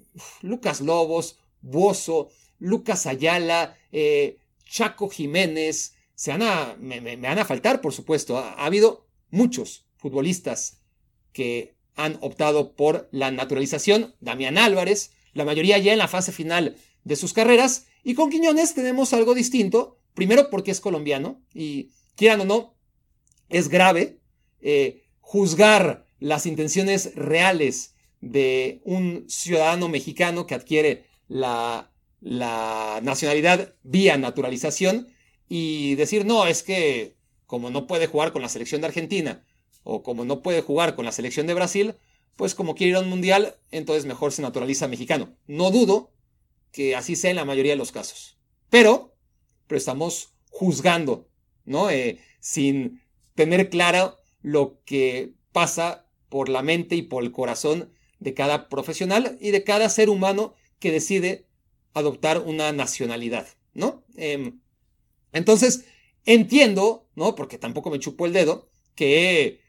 Lucas 0.43 0.81
Lobos, 0.81 1.39
Bozo, 1.61 2.29
Lucas 2.59 3.07
Ayala, 3.07 3.77
eh, 3.91 4.39
Chaco 4.65 5.09
Jiménez, 5.09 5.95
se 6.15 6.31
van 6.33 6.43
a, 6.43 6.77
me, 6.79 7.17
van 7.17 7.39
a 7.39 7.45
faltar, 7.45 7.81
por 7.81 7.93
supuesto. 7.93 8.39
Ha, 8.39 8.65
habido 8.65 9.07
muchos 9.31 9.87
futbolistas 9.97 10.81
que 11.33 11.77
han 11.99 12.17
optado 12.23 12.73
por 12.75 13.09
la 13.13 13.31
naturalización. 13.31 14.15
Damián 14.21 14.57
Álvarez, 14.57 15.13
la 15.35 15.45
mayoría 15.45 15.77
ya 15.77 15.93
en 15.93 15.99
la 15.99 16.09
fase 16.09 16.33
final 16.33 16.77
de 17.05 17.17
sus 17.17 17.35
carreras. 17.35 17.87
Y 18.03 18.15
con 18.15 18.31
Quiñones 18.31 18.75
tenemos 18.75 19.13
algo 19.13 19.35
distinto. 19.35 19.99
Primero 20.15 20.49
porque 20.49 20.71
es 20.71 20.81
colombiano 20.81 21.43
y 21.53 21.91
quieran 22.17 22.41
o 22.41 22.45
no, 22.47 22.75
es 23.51 23.69
grave 23.69 24.19
eh, 24.63 25.05
juzgar 25.21 26.07
las 26.19 26.47
intenciones 26.47 27.15
reales 27.15 27.95
de 28.23 28.81
un 28.85 29.27
ciudadano 29.29 29.89
mexicano 29.89 30.47
que 30.47 30.55
adquiere 30.55 31.05
la 31.29 31.93
la 32.21 33.01
nacionalidad 33.03 33.75
vía 33.83 34.17
naturalización 34.17 35.09
y 35.49 35.95
decir, 35.95 36.27
no, 36.27 36.47
es 36.47 36.63
que 36.63 37.17
como 37.47 37.71
no 37.71 37.87
puede 37.87 38.07
jugar 38.07 38.33
con 38.33 38.43
la 38.43 38.49
selección 38.49 38.81
de 38.81 38.89
Argentina 38.89 39.45
o 39.83 40.03
como 40.03 40.25
no 40.25 40.43
puede 40.43 40.63
jugar 40.63 40.95
con 40.95 41.05
la 41.05 41.13
selección 41.13 41.47
de 41.47 41.55
Brasil, 41.55 41.95
pues 42.37 42.55
como 42.55 42.75
quiere 42.75 42.91
ir 42.91 42.97
a 42.97 43.01
un 43.01 43.09
mundial, 43.09 43.57
entonces 43.71 44.07
mejor 44.07 44.33
se 44.33 44.43
naturaliza 44.43 44.87
mexicano. 44.89 45.37
No 45.47 45.71
dudo 45.71 46.13
que 46.73 46.95
así 46.95 47.17
sea 47.17 47.31
en 47.31 47.37
la 47.37 47.45
mayoría 47.45 47.73
de 47.73 47.79
los 47.79 47.93
casos. 47.93 48.39
Pero, 48.71 49.17
pero 49.67 49.79
estamos 49.79 50.35
juzgando, 50.51 51.29
¿no? 51.65 51.91
Eh, 51.91 52.21
sin 52.41 53.03
tener 53.35 53.71
claro 53.71 54.17
lo 54.43 54.81
que 54.85 55.35
pasa 55.53 56.07
por 56.29 56.49
la 56.49 56.63
mente 56.63 56.95
y 56.95 57.03
por 57.03 57.23
el 57.23 57.33
corazón 57.33 57.93
de 58.21 58.35
cada 58.35 58.69
profesional 58.69 59.39
y 59.41 59.51
de 59.51 59.65
cada 59.65 59.89
ser 59.89 60.11
humano 60.11 60.55
que 60.79 60.93
decide 60.93 61.47
adoptar 61.95 62.39
una 62.39 62.73
nacionalidad, 62.73 63.49
¿no? 63.75 64.05
Em, 64.17 64.61
entonces, 65.33 65.87
entiendo, 66.25 67.09
¿no? 67.15 67.35
Porque 67.35 67.59
tampoco 67.59 67.91
me 67.91 67.99
chupo 67.99 68.27
el 68.27 68.33
dedo, 68.33 68.71
que, 68.95 69.61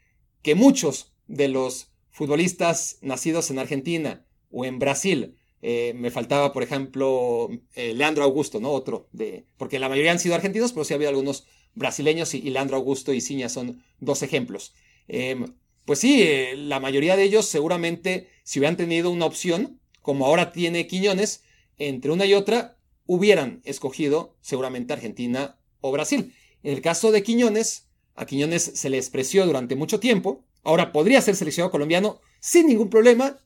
que 0.42 0.54
muchos 0.54 1.12
de 1.28 1.48
los 1.48 1.88
futbolistas 2.10 2.98
nacidos 3.02 3.50
en 3.50 3.58
Argentina 3.58 4.24
o 4.50 4.64
en 4.64 4.78
Brasil, 4.78 5.36
eh, 5.62 5.92
me 5.94 6.10
faltaba, 6.10 6.52
por 6.52 6.62
ejemplo, 6.62 7.50
eh, 7.74 7.92
Leandro 7.94 8.24
Augusto, 8.24 8.60
¿no? 8.60 8.70
Otro, 8.70 9.08
de, 9.12 9.44
porque 9.58 9.78
la 9.78 9.88
mayoría 9.88 10.12
han 10.12 10.18
sido 10.18 10.34
argentinos, 10.34 10.72
pero 10.72 10.84
sí 10.84 10.94
ha 10.94 10.96
habido 10.96 11.10
algunos 11.10 11.46
brasileños 11.74 12.34
y, 12.34 12.42
Leandro 12.42 12.76
Augusto 12.76 13.12
y 13.12 13.20
Ciña 13.20 13.48
son 13.48 13.82
dos 14.00 14.22
ejemplos. 14.22 14.74
Em, 15.06 15.54
pues 15.84 15.98
sí, 15.98 16.22
eh, 16.22 16.54
la 16.56 16.80
mayoría 16.80 17.16
de 17.16 17.24
ellos 17.24 17.46
seguramente, 17.46 18.28
si 18.42 18.58
hubieran 18.58 18.76
tenido 18.76 19.10
una 19.10 19.26
opción, 19.26 19.80
como 20.02 20.26
ahora 20.26 20.52
tiene 20.52 20.86
Quiñones, 20.86 21.42
entre 21.78 22.10
una 22.10 22.26
y 22.26 22.34
otra, 22.34 22.76
hubieran 23.06 23.60
escogido 23.64 24.36
seguramente 24.40 24.92
Argentina 24.92 25.58
o 25.80 25.92
Brasil. 25.92 26.34
En 26.62 26.72
el 26.74 26.80
caso 26.80 27.10
de 27.10 27.22
Quiñones, 27.22 27.88
a 28.20 28.26
Quiñones 28.26 28.62
se 28.74 28.90
le 28.90 28.98
expresó 28.98 29.46
durante 29.46 29.76
mucho 29.76 29.98
tiempo, 29.98 30.44
ahora 30.62 30.92
podría 30.92 31.22
ser 31.22 31.36
seleccionado 31.36 31.70
colombiano 31.70 32.20
sin 32.38 32.66
ningún 32.66 32.90
problema 32.90 33.38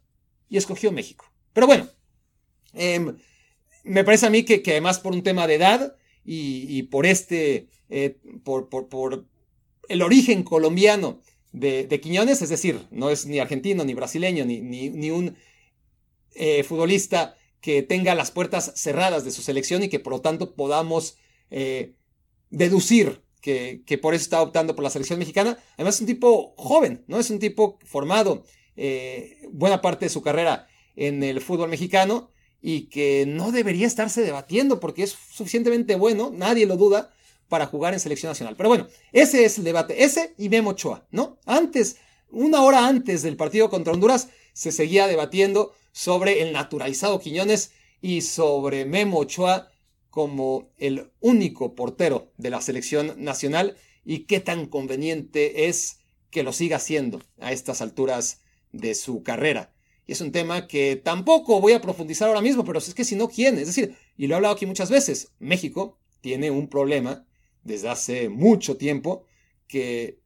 y 0.48 0.56
escogió 0.56 0.90
México. 0.90 1.26
Pero 1.52 1.68
bueno, 1.68 1.88
em, 2.72 3.16
me 3.84 4.02
parece 4.02 4.26
a 4.26 4.30
mí 4.30 4.42
que, 4.42 4.62
además 4.66 4.98
por 4.98 5.12
un 5.12 5.22
tema 5.22 5.46
de 5.46 5.54
edad 5.54 5.96
y, 6.24 6.82
por 6.84 7.06
este, 7.06 7.68
eh, 7.88 8.16
por, 8.42 8.68
por, 8.68 9.26
el 9.88 10.02
origen 10.02 10.42
colombiano 10.42 11.20
de, 11.52 12.00
Quiñones, 12.02 12.42
es 12.42 12.48
decir, 12.48 12.80
no 12.90 13.10
es 13.10 13.26
ni 13.26 13.38
argentino, 13.38 13.84
ni 13.84 13.94
brasileño, 13.94 14.44
ni, 14.44 14.60
ni, 14.60 15.10
un 15.12 15.36
eh, 16.34 16.64
futbolista 16.64 17.36
que 17.60 17.82
tenga 17.82 18.16
las 18.16 18.32
puertas 18.32 18.72
cerradas 18.74 19.24
de 19.24 19.30
su 19.30 19.40
selección 19.40 19.84
y 19.84 19.88
que 19.88 20.00
por 20.00 20.14
lo 20.14 20.20
tanto 20.20 20.56
podamos 20.56 21.16
eh, 21.50 21.92
deducir 22.50 23.23
que, 23.44 23.98
por 24.00 24.14
eso 24.14 24.22
está 24.22 24.40
optando 24.40 24.74
por 24.74 24.82
la 24.82 24.90
selección 24.90 25.18
mexicana. 25.18 25.58
Además 25.74 25.96
es 25.96 26.00
un 26.00 26.06
tipo 26.06 26.54
joven, 26.56 27.04
¿no? 27.08 27.20
Es 27.20 27.28
un 27.28 27.38
tipo 27.38 27.78
formado 27.84 28.44
eh, 28.74 29.38
buena 29.52 29.82
parte 29.82 30.06
de 30.06 30.08
su 30.08 30.22
carrera 30.22 30.66
en 30.96 31.22
el 31.22 31.42
fútbol 31.42 31.68
mexicano 31.68 32.30
y 32.62 32.86
que 32.88 33.26
no 33.26 33.52
debería 33.52 33.86
estarse 33.86 34.22
debatiendo 34.22 34.80
porque 34.80 35.02
es 35.02 35.14
suficientemente 35.30 35.94
bueno, 35.94 36.32
nadie 36.34 36.64
lo 36.64 36.78
duda, 36.78 37.12
para 37.50 37.66
jugar 37.66 37.92
en 37.92 38.00
selección 38.00 38.30
nacional. 38.30 38.56
Pero 38.56 38.70
bueno, 38.70 38.88
ese 39.12 39.44
es 39.44 39.58
el 39.58 39.64
debate, 39.64 40.02
ese 40.02 40.32
y 40.38 40.48
Memo 40.48 40.70
Ochoa, 40.70 41.06
¿no? 41.10 41.38
Antes, 41.44 41.98
una 42.30 42.62
hora 42.62 42.86
antes 42.86 43.22
del 43.22 43.36
partido 43.36 43.68
contra 43.68 43.92
Honduras, 43.92 44.28
se 44.54 44.72
seguía 44.72 45.06
debatiendo 45.06 45.74
sobre 45.92 46.40
el 46.40 46.54
naturalizado 46.54 47.20
Quiñones 47.20 47.72
y 48.00 48.22
sobre 48.22 48.86
Memo 48.86 49.18
Ochoa 49.18 49.68
como 50.14 50.70
el 50.76 51.10
único 51.18 51.74
portero 51.74 52.30
de 52.36 52.48
la 52.48 52.60
selección 52.60 53.14
nacional 53.16 53.76
y 54.04 54.26
qué 54.26 54.38
tan 54.38 54.66
conveniente 54.66 55.66
es 55.66 55.98
que 56.30 56.44
lo 56.44 56.52
siga 56.52 56.76
haciendo 56.76 57.20
a 57.40 57.50
estas 57.50 57.80
alturas 57.80 58.40
de 58.70 58.94
su 58.94 59.24
carrera. 59.24 59.74
Y 60.06 60.12
es 60.12 60.20
un 60.20 60.30
tema 60.30 60.68
que 60.68 60.94
tampoco 60.94 61.60
voy 61.60 61.72
a 61.72 61.80
profundizar 61.80 62.28
ahora 62.28 62.42
mismo, 62.42 62.64
pero 62.64 62.78
es 62.78 62.94
que 62.94 63.02
si 63.02 63.16
no, 63.16 63.28
¿quién? 63.28 63.58
Es 63.58 63.66
decir, 63.66 63.96
y 64.16 64.28
lo 64.28 64.34
he 64.34 64.36
hablado 64.36 64.54
aquí 64.54 64.66
muchas 64.66 64.88
veces, 64.88 65.32
México 65.40 65.98
tiene 66.20 66.52
un 66.52 66.68
problema 66.68 67.26
desde 67.64 67.88
hace 67.88 68.28
mucho 68.28 68.76
tiempo 68.76 69.24
que 69.66 70.20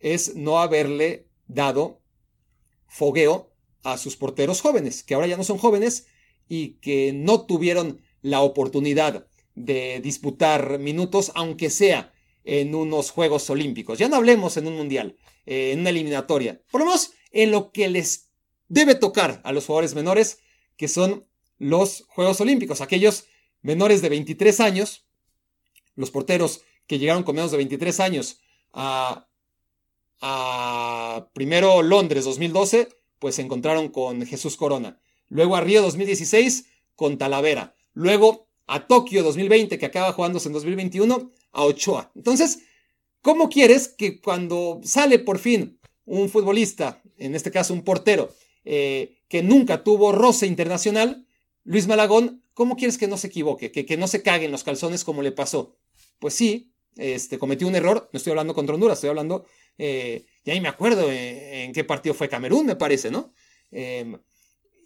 es 0.00 0.34
no 0.34 0.60
haberle 0.60 1.26
dado 1.46 2.00
fogueo 2.86 3.52
a 3.82 3.98
sus 3.98 4.16
porteros 4.16 4.62
jóvenes, 4.62 5.02
que 5.02 5.12
ahora 5.12 5.26
ya 5.26 5.36
no 5.36 5.44
son 5.44 5.58
jóvenes 5.58 6.06
y 6.48 6.78
que 6.80 7.12
no 7.12 7.44
tuvieron 7.44 8.00
la 8.22 8.40
oportunidad 8.40 9.26
de 9.54 10.00
disputar 10.00 10.78
minutos, 10.78 11.32
aunque 11.34 11.70
sea 11.70 12.12
en 12.44 12.74
unos 12.74 13.10
Juegos 13.10 13.50
Olímpicos. 13.50 13.98
Ya 13.98 14.08
no 14.08 14.16
hablemos 14.16 14.56
en 14.56 14.66
un 14.66 14.76
Mundial, 14.76 15.16
eh, 15.46 15.72
en 15.72 15.80
una 15.80 15.90
eliminatoria. 15.90 16.60
Por 16.70 16.80
lo 16.80 16.86
menos 16.86 17.12
en 17.32 17.50
lo 17.50 17.72
que 17.72 17.88
les 17.88 18.30
debe 18.68 18.94
tocar 18.94 19.40
a 19.44 19.52
los 19.52 19.66
jugadores 19.66 19.94
menores, 19.94 20.38
que 20.76 20.88
son 20.88 21.26
los 21.58 22.04
Juegos 22.08 22.40
Olímpicos. 22.40 22.80
Aquellos 22.80 23.26
menores 23.62 24.02
de 24.02 24.08
23 24.08 24.60
años, 24.60 25.06
los 25.94 26.10
porteros 26.10 26.62
que 26.86 26.98
llegaron 26.98 27.24
con 27.24 27.34
menos 27.34 27.50
de 27.50 27.56
23 27.56 28.00
años 28.00 28.40
a, 28.72 29.28
a 30.20 31.28
primero 31.32 31.82
Londres 31.82 32.24
2012, 32.24 32.88
pues 33.18 33.36
se 33.36 33.42
encontraron 33.42 33.88
con 33.88 34.24
Jesús 34.26 34.56
Corona. 34.56 35.00
Luego 35.28 35.56
a 35.56 35.60
Río 35.60 35.82
2016 35.82 36.66
con 36.94 37.18
Talavera. 37.18 37.75
Luego 37.96 38.50
a 38.66 38.86
Tokio 38.86 39.22
2020, 39.22 39.78
que 39.78 39.86
acaba 39.86 40.12
jugándose 40.12 40.50
en 40.50 40.52
2021, 40.52 41.32
a 41.52 41.64
Ochoa. 41.64 42.12
Entonces, 42.14 42.58
¿cómo 43.22 43.48
quieres 43.48 43.88
que 43.88 44.20
cuando 44.20 44.80
sale 44.84 45.18
por 45.18 45.38
fin 45.38 45.80
un 46.04 46.28
futbolista, 46.28 47.00
en 47.16 47.34
este 47.34 47.50
caso 47.50 47.72
un 47.72 47.82
portero, 47.82 48.28
eh, 48.66 49.16
que 49.28 49.42
nunca 49.42 49.82
tuvo 49.82 50.12
roce 50.12 50.46
internacional, 50.46 51.26
Luis 51.64 51.86
Malagón, 51.86 52.42
¿cómo 52.52 52.76
quieres 52.76 52.98
que 52.98 53.08
no 53.08 53.16
se 53.16 53.28
equivoque, 53.28 53.72
que, 53.72 53.96
no 53.96 54.08
se 54.08 54.22
cague 54.22 54.44
en 54.44 54.52
los 54.52 54.62
calzones 54.62 55.02
como 55.02 55.22
le 55.22 55.32
pasó? 55.32 55.74
Pues 56.18 56.34
sí, 56.34 56.74
este, 56.96 57.38
cometió 57.38 57.66
un 57.66 57.76
error, 57.76 58.10
no 58.12 58.18
estoy 58.18 58.32
hablando 58.32 58.54
contra 58.54 58.74
Honduras, 58.74 58.98
estoy 58.98 59.08
hablando 59.08 59.46
eh, 59.78 60.26
ya 60.44 60.52
ni 60.52 60.60
me 60.60 60.68
acuerdo 60.68 61.10
en, 61.10 61.72
qué 61.72 61.82
partido 61.82 62.14
fue 62.14 62.28
Camerún, 62.28 62.66
me 62.66 62.76
parece, 62.76 63.10
¿no? 63.10 63.32
Em, 63.70 64.18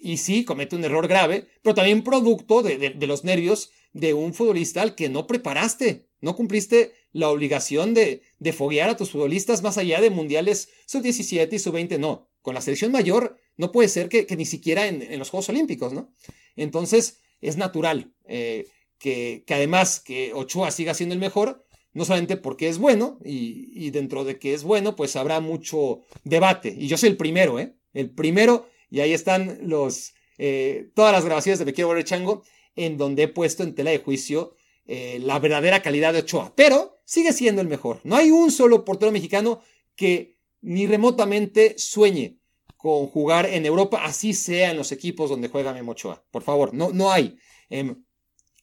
y 0.01 0.17
sí, 0.17 0.45
comete 0.45 0.77
un 0.77 0.85
error 0.85 1.09
grave, 1.09 1.47
pero 1.63 1.75
también 1.75 2.03
producto 2.03 2.63
de, 2.63 2.95
los 3.07 3.25
nervios 3.25 3.71
de 3.93 4.15
un 4.15 4.35
futbolista 4.35 4.83
al 4.83 4.95
que 4.95 5.09
no 5.09 5.27
preparaste, 5.27 6.07
no 6.21 6.37
cumpliste 6.37 6.93
la 7.13 7.29
obligación 7.29 7.95
de, 7.95 8.23
de 8.39 8.53
foguear 8.53 8.91
a 8.91 8.97
tus 8.97 9.11
futbolistas 9.11 9.63
más 9.63 9.79
allá 9.79 10.01
de 10.01 10.11
mundiales 10.11 10.69
sub-17 10.87 11.53
y 11.53 11.59
sub-20, 11.59 11.99
no. 11.99 12.29
Con 12.43 12.55
la 12.55 12.61
selección 12.63 12.93
mayor 12.93 13.37
no 13.57 13.73
puede 13.73 13.89
ser 13.89 14.09
que, 14.09 14.27
ni 14.37 14.47
siquiera 14.47 14.87
en, 14.87 15.19
los 15.19 15.29
Juegos 15.29 15.51
Olímpicos, 15.51 15.93
¿no? 15.93 16.15
Entonces 16.57 17.21
es 17.41 17.57
natural 17.57 18.13
eh, 18.27 18.67
que, 18.99 19.45
que 19.47 19.55
además 19.55 20.01
que 20.01 20.33
Ochoa 20.33 20.71
siga 20.71 20.95
siendo 20.95 21.15
el 21.15 21.21
mejor, 21.21 21.67
no 21.93 22.05
solamente 22.05 22.37
porque 22.37 22.69
es 22.69 22.79
bueno, 22.79 23.19
y, 23.25 23.91
dentro 23.91 24.25
de 24.25 24.39
que 24.39 24.55
es 24.55 24.63
bueno, 24.63 24.95
pues 24.97 25.17
habrá 25.17 25.41
mucho 25.41 26.03
debate. 26.25 26.75
Y 26.77 26.87
yo 26.87 26.97
soy 26.97 27.11
el 27.11 27.17
primero, 27.17 27.59
¿eh? 27.59 27.75
El 27.93 28.11
primero, 28.11 28.69
y 28.91 29.01
ahí 29.01 29.13
están 29.13 29.59
los, 29.63 30.15
eh, 30.39 30.91
todas 30.95 31.13
las 31.13 31.25
grabaciones 31.25 31.59
de 31.59 31.65
Me 31.65 31.73
Quiero 31.73 31.89
Volver 31.89 32.05
Chango, 32.05 32.43
en 32.75 32.97
donde 32.97 33.25
he 33.25 33.29
puesto 33.29 33.63
en 33.63 33.75
tela 33.75 33.91
de 33.91 33.99
juicio 33.99 34.57
eh, 34.87 35.19
la 35.21 35.39
verdadera 35.39 35.83
calidad 35.83 36.13
de 36.13 36.21
Ochoa. 36.21 36.53
Pero 36.57 37.01
sigue 37.05 37.33
siendo 37.33 37.63
el 37.63 37.69
mejor. 37.69 38.01
No 38.05 38.17
hay 38.17 38.31
un 38.31 38.51
solo 38.51 38.85
portero 38.85 39.13
mexicano 39.13 39.61
que 39.95 40.39
ni 40.63 40.87
remotamente 40.87 41.79
sueñe 41.79 42.39
con 42.77 43.07
jugar 43.07 43.47
en 43.47 43.67
Europa, 43.67 44.05
así 44.05 44.33
sea 44.33 44.71
en 44.71 44.77
los 44.79 44.91
equipos 44.91 45.29
donde 45.29 45.49
juega 45.49 45.73
Memo 45.73 45.93
Ochoa. 45.93 46.25
Por 46.31 46.43
favor, 46.43 46.73
no, 46.73 46.91
no 46.91 47.13
hay. 47.13 47.37
Em, 47.69 48.03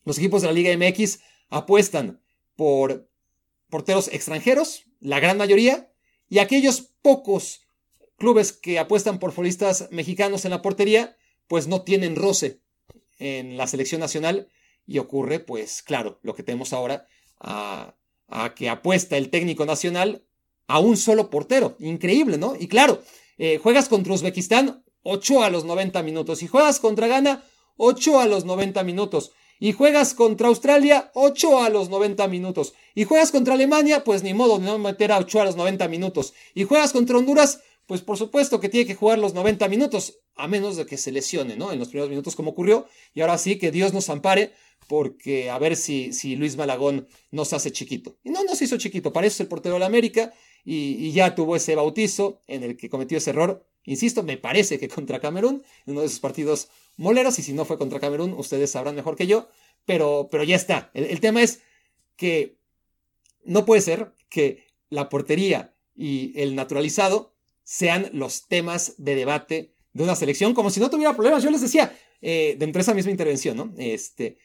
los 0.03 0.17
equipos 0.17 0.41
de 0.41 0.47
la 0.47 0.53
Liga 0.53 0.75
MX 0.75 1.19
apuestan 1.49 2.21
por 2.55 3.09
porteros 3.69 4.07
extranjeros, 4.07 4.85
la 4.99 5.19
gran 5.19 5.37
mayoría, 5.37 5.93
y 6.29 6.39
aquellos 6.39 6.81
pocos 7.01 7.66
clubes 8.17 8.51
que 8.53 8.79
apuestan 8.79 9.19
por 9.19 9.31
futbolistas 9.31 9.87
mexicanos 9.91 10.45
en 10.45 10.51
la 10.51 10.61
portería, 10.61 11.17
pues 11.47 11.67
no 11.67 11.81
tienen 11.83 12.15
roce 12.15 12.59
en 13.19 13.57
la 13.57 13.67
selección 13.67 14.01
nacional 14.01 14.49
y 14.85 14.99
ocurre, 14.99 15.39
pues 15.39 15.81
claro, 15.83 16.19
lo 16.23 16.33
que 16.33 16.43
tenemos 16.43 16.73
ahora, 16.73 17.07
a, 17.39 17.93
que 18.55 18.69
apuesta 18.69 19.17
el 19.17 19.29
técnico 19.29 19.65
nacional 19.65 20.25
a 20.67 20.79
un 20.79 20.97
solo 20.97 21.29
portero. 21.29 21.75
Increíble, 21.79 22.37
¿no? 22.37 22.55
Y 22.59 22.67
claro, 22.67 23.01
eh, 23.37 23.57
juegas 23.57 23.87
contra 23.87 24.13
Uzbekistán, 24.13 24.83
8 25.03 25.43
a 25.43 25.49
los 25.49 25.63
90 25.65 26.03
minutos. 26.03 26.43
Y 26.43 26.47
juegas 26.47 26.79
contra 26.79 27.07
Ghana, 27.07 27.43
8 27.77 28.19
a 28.19 28.25
los 28.25 28.45
90 28.45 28.83
minutos. 28.83 29.31
Y 29.59 29.71
juegas 29.71 30.13
contra 30.13 30.49
Australia, 30.49 31.11
8 31.15 31.63
a 31.63 31.69
los 31.69 31.89
90 31.89 32.27
minutos. 32.27 32.73
Y 32.95 33.05
juegas 33.05 33.31
contra 33.31 33.53
Alemania, 33.53 34.03
pues 34.03 34.23
ni 34.23 34.33
modo 34.33 34.59
de 34.59 34.65
no 34.65 34.77
meter 34.77 35.11
a 35.11 35.19
8 35.19 35.41
a 35.41 35.45
los 35.45 35.55
90 35.55 35.87
minutos. 35.87 36.33
Y 36.53 36.65
juegas 36.65 36.91
contra 36.91 37.17
Honduras, 37.17 37.61
pues 37.87 38.01
por 38.01 38.17
supuesto 38.17 38.59
que 38.59 38.69
tiene 38.69 38.85
que 38.85 38.95
jugar 38.95 39.17
los 39.17 39.33
90 39.33 39.67
minutos, 39.69 40.19
a 40.35 40.47
menos 40.47 40.77
de 40.77 40.85
que 40.85 40.97
se 40.97 41.11
lesione, 41.11 41.55
¿no? 41.55 41.71
En 41.71 41.79
los 41.79 41.87
primeros 41.87 42.09
minutos 42.09 42.35
como 42.35 42.51
ocurrió. 42.51 42.87
Y 43.13 43.21
ahora 43.21 43.37
sí, 43.37 43.57
que 43.57 43.71
Dios 43.71 43.93
nos 43.93 44.09
ampare, 44.09 44.53
porque 44.87 45.49
a 45.49 45.57
ver 45.57 45.75
si, 45.75 46.13
si 46.13 46.35
Luis 46.35 46.55
Malagón 46.57 47.07
nos 47.31 47.53
hace 47.53 47.71
chiquito. 47.71 48.17
Y 48.23 48.29
no 48.29 48.43
nos 48.43 48.61
hizo 48.61 48.77
chiquito, 48.77 49.11
para 49.11 49.25
eso 49.25 49.35
es 49.35 49.39
el 49.41 49.47
portero 49.47 49.75
de 49.75 49.79
la 49.79 49.87
América, 49.87 50.33
y, 50.63 51.07
y 51.07 51.11
ya 51.13 51.33
tuvo 51.33 51.55
ese 51.55 51.75
bautizo 51.75 52.43
en 52.45 52.63
el 52.63 52.77
que 52.77 52.89
cometió 52.89 53.17
ese 53.17 53.31
error. 53.31 53.65
Insisto, 53.85 54.21
me 54.21 54.37
parece 54.37 54.79
que 54.79 54.89
contra 54.89 55.21
Camerún, 55.21 55.63
en 55.85 55.93
uno 55.93 56.01
de 56.01 56.07
esos 56.07 56.19
partidos 56.19 56.67
moleros 56.97 57.39
y 57.39 57.43
si 57.43 57.53
no 57.53 57.63
fue 57.63 57.77
contra 57.77 58.01
Camerún, 58.01 58.33
ustedes 58.33 58.71
sabrán 58.71 58.95
mejor 58.95 59.15
que 59.15 59.27
yo, 59.27 59.47
pero, 59.85 60.27
pero 60.29 60.43
ya 60.43 60.57
está. 60.57 60.91
El, 60.93 61.21
tema 61.21 61.41
es 61.41 61.61
que 62.17 62.57
no 63.45 63.65
puede 63.65 63.81
ser 63.81 64.13
que 64.29 64.65
la 64.89 65.07
portería 65.07 65.73
y 65.95 66.37
el 66.39 66.55
naturalizado 66.55 67.33
sean 67.67 68.09
los 68.13 68.47
temas 68.47 68.93
de 68.97 69.15
debate 69.15 69.73
de 69.91 70.03
una 70.03 70.15
selección, 70.15 70.53
como 70.53 70.69
si 70.69 70.79
no 70.79 70.89
tuviera 70.89 71.13
problemas. 71.13 71.43
Yo 71.43 71.51
les 71.51 71.59
decía, 71.59 71.93
eh, 72.21 72.55
dentro 72.57 72.79
de 72.79 72.83
esa 72.83 72.93
misma 72.93 73.11
intervención, 73.11 73.57
¿no? 73.57 73.73
Este, 73.77 74.37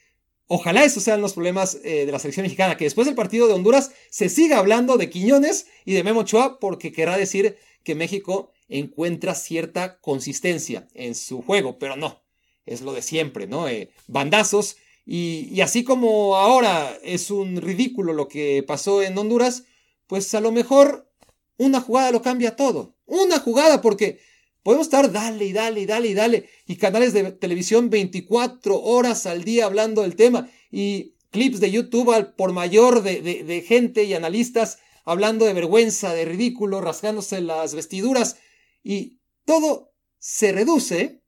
Ojalá 0.48 0.84
esos 0.84 1.04
sean 1.04 1.20
los 1.20 1.34
problemas 1.34 1.78
eh, 1.84 2.04
de 2.04 2.12
la 2.12 2.18
selección 2.18 2.42
mexicana, 2.42 2.76
que 2.76 2.84
después 2.84 3.06
del 3.06 3.14
partido 3.14 3.46
de 3.46 3.54
Honduras 3.54 3.92
se 4.10 4.28
siga 4.28 4.58
hablando 4.58 4.98
de 4.98 5.08
Quiñones 5.08 5.66
y 5.84 5.94
de 5.94 6.02
Memo 6.02 6.20
Ochoa, 6.20 6.58
porque 6.58 6.92
querrá 6.92 7.16
decir 7.16 7.56
que 7.84 7.94
México 7.94 8.50
encuentra 8.68 9.34
cierta 9.34 10.00
consistencia 10.00 10.88
en 10.94 11.14
su 11.14 11.42
juego, 11.42 11.78
pero 11.78 11.96
no, 11.96 12.22
es 12.66 12.82
lo 12.82 12.92
de 12.92 13.02
siempre, 13.02 13.46
¿no? 13.46 13.68
Eh, 13.68 13.92
bandazos, 14.08 14.76
y, 15.06 15.60
así 15.60 15.84
como 15.84 16.36
ahora 16.36 16.98
es 17.02 17.30
un 17.30 17.56
ridículo 17.60 18.12
lo 18.12 18.28
que 18.28 18.62
pasó 18.62 19.02
en 19.02 19.16
Honduras, 19.16 19.64
pues 20.06 20.34
a 20.34 20.40
lo 20.40 20.52
mejor 20.52 21.10
una 21.56 21.80
jugada 21.80 22.10
lo 22.10 22.20
cambia 22.20 22.56
todo, 22.56 22.94
una 23.20 23.38
jugada, 23.38 23.80
porque 23.80 24.20
Podemos 24.62 24.86
estar 24.86 25.10
dale 25.10 25.44
y 25.44 25.52
dale 25.52 25.80
y 25.80 25.86
dale 25.86 26.08
y 26.08 26.14
dale. 26.14 26.48
Y 26.66 26.76
canales 26.76 27.12
de 27.12 27.32
televisión 27.32 27.90
24 27.90 28.80
horas 28.80 29.26
al 29.26 29.42
día 29.44 29.64
hablando 29.64 30.02
del 30.02 30.14
tema. 30.14 30.48
Y 30.70 31.14
clips 31.30 31.60
de 31.60 31.70
YouTube 31.70 32.12
al 32.12 32.34
por 32.34 32.52
mayor 32.52 33.02
de, 33.02 33.20
de, 33.20 33.62
gente 33.62 34.04
y 34.04 34.14
analistas 34.14 34.78
hablando 35.04 35.46
de 35.46 35.54
vergüenza, 35.54 36.14
de 36.14 36.24
ridículo, 36.24 36.80
rasgándose 36.80 37.40
las 37.40 37.74
vestiduras. 37.74 38.36
Y 38.84 39.18
todo 39.44 39.92
se 40.18 40.52
reduce 40.52 41.22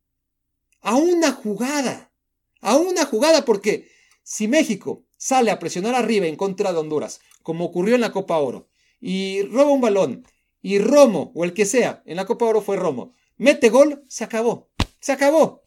a 0.80 0.94
una 0.94 1.32
jugada. 1.32 2.12
A 2.60 2.76
una 2.76 3.04
jugada 3.04 3.44
porque 3.44 3.88
si 4.22 4.46
México 4.46 5.04
sale 5.16 5.50
a 5.50 5.58
presionar 5.58 5.96
arriba 5.96 6.26
en 6.26 6.36
contra 6.36 6.72
de 6.72 6.78
Honduras, 6.78 7.20
como 7.42 7.64
ocurrió 7.64 7.96
en 7.96 8.00
la 8.00 8.12
Copa 8.12 8.38
Oro, 8.38 8.68
y 9.00 9.42
roba 9.42 9.70
un 9.70 9.80
balón, 9.80 10.24
y 10.64 10.78
Romo, 10.78 11.30
o 11.34 11.44
el 11.44 11.52
que 11.52 11.66
sea, 11.66 12.02
en 12.06 12.16
la 12.16 12.24
Copa 12.24 12.46
Oro 12.46 12.62
fue 12.62 12.76
Romo, 12.76 13.12
mete 13.36 13.68
gol, 13.68 14.02
se 14.08 14.24
acabó. 14.24 14.70
Se 14.98 15.12
acabó. 15.12 15.62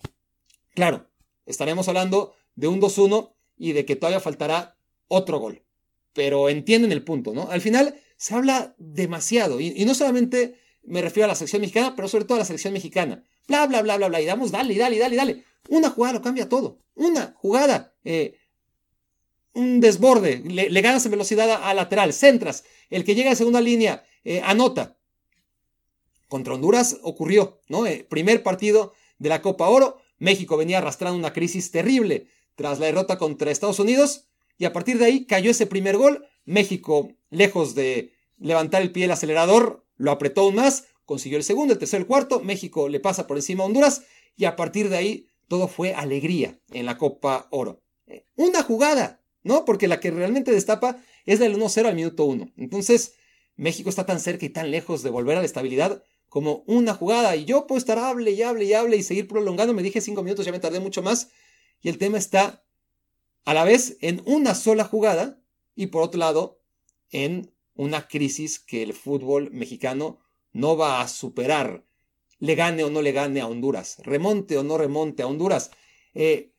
Claro, 0.74 1.08
estaremos 1.46 1.88
hablando 1.88 2.34
de 2.56 2.68
un 2.68 2.82
2-1 2.82 3.32
y 3.60 3.74
de 3.74 3.86
que 3.86 3.96
todavía 3.96 4.20
faltará 4.20 4.76
otro 5.08 5.38
gol. 5.38 5.62
Pero 6.14 6.50
entienden 6.50 6.92
el 6.92 7.04
punto, 7.04 7.32
¿no? 7.32 7.52
Al 7.52 7.62
final 7.62 8.02
se 8.16 8.34
habla 8.34 8.74
demasiado. 8.80 9.60
Y, 9.60 9.86
no 9.86 9.94
solamente 9.94 10.60
me 10.82 11.04
refiero 11.04 11.26
a 11.26 11.28
la 11.28 11.36
selección 11.36 11.62
mexicana, 11.62 11.96
pero 11.96 12.08
sobre 12.08 12.26
todo 12.26 12.38
a 12.38 12.40
la 12.40 12.46
selección 12.46 12.74
mexicana. 12.74 13.24
Bla, 13.48 13.68
bla, 13.68 13.84
bla, 13.84 13.98
bla, 13.98 14.08
bla. 14.08 14.20
Y 14.20 14.26
damos, 14.26 14.50
dale, 14.50 14.76
dale, 14.76 14.98
dale, 14.98 15.16
dale. 15.16 15.44
Una 15.70 15.92
jugada 15.92 16.14
lo 16.14 16.22
cambia 16.24 16.50
todo. 16.50 16.80
Una 16.96 17.36
jugada. 17.38 17.94
Eh, 18.04 18.36
un 19.54 19.80
desborde. 19.80 20.42
Le, 20.44 20.82
ganas 20.82 21.06
en 21.06 21.12
velocidad 21.12 21.62
a, 21.64 21.72
lateral. 21.76 22.14
Centras. 22.14 22.64
El 22.90 23.04
que 23.04 23.14
llega 23.14 23.30
a 23.30 23.36
segunda 23.36 23.62
línea. 23.62 24.04
Eh, 24.30 24.42
anota. 24.44 24.98
Contra 26.28 26.54
Honduras 26.54 26.98
ocurrió, 27.02 27.62
¿no? 27.70 27.86
Eh, 27.86 28.06
primer 28.10 28.44
partido 28.44 28.92
de 29.20 29.30
la 29.30 29.42
Copa 29.42 29.70
Oro, 29.70 30.02
México 30.18 30.58
venía 30.58 30.80
arrastrando 30.80 31.18
una 31.18 31.32
crisis 31.32 31.72
terrible 31.72 32.28
tras 32.56 32.78
la 32.80 32.88
derrota 32.88 33.18
contra 33.18 33.52
Estados 33.52 33.80
Unidos 33.80 34.28
y 34.58 34.66
a 34.66 34.74
partir 34.74 34.98
de 34.98 35.06
ahí 35.06 35.26
cayó 35.26 35.50
ese 35.50 35.66
primer 35.66 35.96
gol, 35.96 36.28
México 36.44 37.10
lejos 37.30 37.74
de 37.74 38.12
levantar 38.38 38.82
el 38.82 38.92
pie 38.92 39.04
del 39.04 39.12
acelerador, 39.12 39.86
lo 39.96 40.12
apretó 40.12 40.42
aún 40.42 40.56
más, 40.56 40.88
consiguió 41.06 41.38
el 41.38 41.46
segundo, 41.46 41.72
el 41.72 41.80
tercer, 41.80 42.02
el 42.02 42.06
cuarto, 42.06 42.42
México 42.42 42.90
le 42.90 43.00
pasa 43.00 43.28
por 43.28 43.38
encima 43.38 43.64
a 43.64 43.68
Honduras 43.68 44.04
y 44.36 44.44
a 44.44 44.58
partir 44.58 44.90
de 44.90 44.98
ahí 44.98 45.28
todo 45.48 45.70
fue 45.70 45.94
alegría 45.94 46.60
en 46.72 46.86
la 46.86 46.98
Copa 46.98 47.48
Oro. 47.50 47.82
Eh, 48.08 48.26
una 48.36 48.62
jugada, 48.62 49.22
¿no? 49.44 49.64
Porque 49.64 49.88
la 49.88 50.02
que 50.02 50.12
realmente 50.12 50.52
destapa 50.52 50.98
es 51.26 51.40
del 51.40 51.56
1-0 51.56 51.86
al 51.86 51.96
minuto 51.96 52.26
1. 52.26 52.52
Entonces, 52.58 53.14
México 53.58 53.90
está 53.90 54.06
tan 54.06 54.20
cerca 54.20 54.46
y 54.46 54.50
tan 54.50 54.72
lejos 54.72 55.04
de 55.04 55.10
volver 55.10 55.36
a 55.36 55.42
la 55.42 55.46
estabilidad 55.46 56.04
como 56.30 56.64
una 56.68 56.94
jugada. 56.94 57.36
Y 57.36 57.46
yo 57.46 57.68
puedo 57.68 57.80
estar 57.80 57.98
hable 57.98 58.32
y 58.32 58.42
hable 58.44 58.66
y 58.66 58.74
hable 58.74 58.98
y 58.98 59.04
seguir 59.04 59.28
prolongando. 59.28 59.74
Me 59.74 59.84
dije 59.84 60.00
cinco 60.00 60.24
minutos, 60.24 60.46
ya 60.46 60.52
me 60.52 60.60
tardé 60.60 60.80
mucho 60.80 61.02
más. 61.02 61.30
Y 61.82 61.90
el 61.90 61.98
tema 61.98 62.18
está 62.18 62.64
a 63.46 63.54
la 63.54 63.64
vez 63.64 63.98
en 64.02 64.22
una 64.26 64.56
sola 64.56 64.84
jugada 64.84 65.42
y 65.76 65.88
por 65.88 66.04
otro 66.04 66.20
lado 66.20 66.62
en 67.12 67.52
una 67.76 68.08
crisis 68.08 68.60
que 68.60 68.84
el 68.84 68.94
fútbol 68.94 69.52
mexicano 69.52 70.20
no 70.54 70.78
va 70.78 71.02
a 71.02 71.08
superar. 71.08 71.84
Le 72.40 72.56
gane 72.56 72.84
o 72.84 72.90
no 72.90 73.02
le 73.02 73.12
gane 73.12 73.42
a 73.42 73.48
Honduras. 73.48 73.98
Remonte 74.04 74.58
o 74.58 74.64
no 74.64 74.78
remonte 74.78 75.24
a 75.24 75.28
Honduras. 75.28 75.72
Eh, 76.14 76.52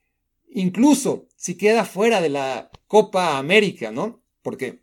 incluso 0.51 1.29
si 1.37 1.57
queda 1.57 1.85
fuera 1.85 2.21
de 2.21 2.29
la 2.29 2.71
Copa 2.87 3.39
América, 3.39 3.93
¿no? 3.93 4.23
Porque 4.43 4.81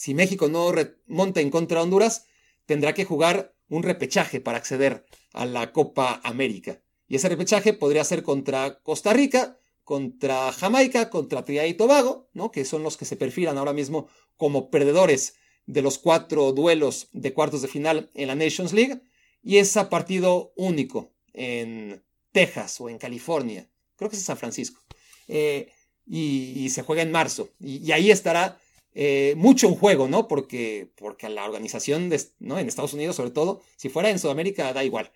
si 0.00 0.14
México 0.14 0.48
no 0.48 0.72
remonta 0.72 1.42
en 1.42 1.50
contra 1.50 1.76
de 1.76 1.82
Honduras, 1.84 2.24
tendrá 2.64 2.94
que 2.94 3.04
jugar 3.04 3.54
un 3.68 3.82
repechaje 3.82 4.40
para 4.40 4.56
acceder 4.56 5.04
a 5.34 5.44
la 5.44 5.74
Copa 5.74 6.22
América. 6.24 6.80
Y 7.06 7.16
ese 7.16 7.28
repechaje 7.28 7.74
podría 7.74 8.02
ser 8.04 8.22
contra 8.22 8.80
Costa 8.80 9.12
Rica, 9.12 9.58
contra 9.84 10.52
Jamaica, 10.52 11.10
contra 11.10 11.44
Trinidad 11.44 11.66
y 11.66 11.74
Tobago, 11.74 12.30
¿no? 12.32 12.50
que 12.50 12.64
son 12.64 12.82
los 12.82 12.96
que 12.96 13.04
se 13.04 13.16
perfilan 13.16 13.58
ahora 13.58 13.74
mismo 13.74 14.08
como 14.38 14.70
perdedores 14.70 15.34
de 15.66 15.82
los 15.82 15.98
cuatro 15.98 16.52
duelos 16.52 17.08
de 17.12 17.34
cuartos 17.34 17.60
de 17.60 17.68
final 17.68 18.10
en 18.14 18.28
la 18.28 18.34
Nations 18.34 18.72
League, 18.72 19.02
y 19.42 19.58
es 19.58 19.76
a 19.76 19.90
partido 19.90 20.54
único 20.56 21.12
en 21.34 22.02
Texas 22.32 22.80
o 22.80 22.88
en 22.88 22.96
California, 22.96 23.68
creo 23.96 24.08
que 24.08 24.16
es 24.16 24.22
San 24.22 24.38
Francisco, 24.38 24.80
eh, 25.28 25.70
y, 26.06 26.70
se 26.70 26.80
juega 26.80 27.02
en 27.02 27.12
marzo, 27.12 27.50
y 27.60 27.92
ahí 27.92 28.10
estará 28.10 28.58
eh, 28.94 29.34
mucho 29.36 29.68
en 29.68 29.76
juego, 29.76 30.08
¿no? 30.08 30.26
Porque, 30.26 30.90
porque 30.96 31.28
la 31.28 31.44
organización, 31.44 32.10
¿no? 32.40 32.58
En 32.58 32.66
Estados 32.66 32.92
Unidos, 32.92 33.16
sobre 33.16 33.30
todo, 33.30 33.62
si 33.76 33.88
fuera 33.88 34.10
en 34.10 34.18
Sudamérica, 34.18 34.72
da 34.72 34.84
igual. 34.84 35.12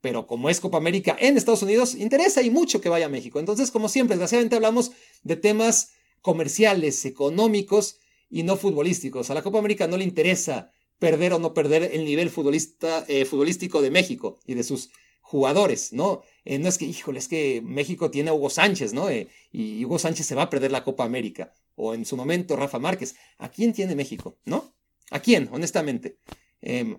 Pero 0.00 0.26
como 0.26 0.50
es 0.50 0.60
Copa 0.60 0.78
América 0.78 1.16
en 1.20 1.36
Estados 1.36 1.62
Unidos, 1.62 1.94
interesa 1.94 2.42
y 2.42 2.50
mucho 2.50 2.80
que 2.80 2.88
vaya 2.88 3.06
a 3.06 3.10
México. 3.10 3.38
Entonces, 3.38 3.70
como 3.70 3.88
siempre, 3.88 4.16
desgraciadamente 4.16 4.56
hablamos 4.56 4.90
de 5.22 5.36
temas 5.36 5.92
comerciales, 6.20 7.04
económicos 7.04 7.98
y 8.28 8.42
no 8.42 8.56
futbolísticos. 8.56 9.30
A 9.30 9.34
la 9.34 9.42
Copa 9.42 9.58
América 9.58 9.86
no 9.86 9.96
le 9.96 10.04
interesa 10.04 10.72
perder 10.98 11.32
o 11.34 11.38
no 11.38 11.54
perder 11.54 11.90
el 11.92 12.04
nivel 12.04 12.30
futbolista, 12.30 13.04
eh, 13.08 13.24
futbolístico 13.24 13.82
de 13.82 13.90
México 13.90 14.38
y 14.46 14.54
de 14.54 14.64
sus 14.64 14.90
jugadores, 15.20 15.92
¿no? 15.92 16.22
Eh, 16.44 16.58
no 16.58 16.68
es 16.68 16.78
que, 16.78 16.84
híjole, 16.84 17.20
es 17.20 17.28
que 17.28 17.62
México 17.64 18.10
tiene 18.10 18.30
a 18.30 18.34
Hugo 18.34 18.50
Sánchez, 18.50 18.92
¿no? 18.92 19.06
y 19.52 19.84
Hugo 19.84 19.98
Sánchez 19.98 20.26
se 20.26 20.34
va 20.34 20.42
a 20.42 20.50
perder 20.50 20.72
la 20.72 20.84
Copa 20.84 21.04
América 21.04 21.54
o 21.76 21.94
en 21.94 22.04
su 22.04 22.16
momento 22.16 22.56
Rafa 22.56 22.78
Márquez. 22.78 23.14
¿A 23.38 23.50
quién 23.50 23.72
tiene 23.72 23.94
México? 23.94 24.38
¿No? 24.44 24.74
¿A 25.10 25.20
quién? 25.20 25.48
Honestamente. 25.52 26.18
Em, 26.60 26.98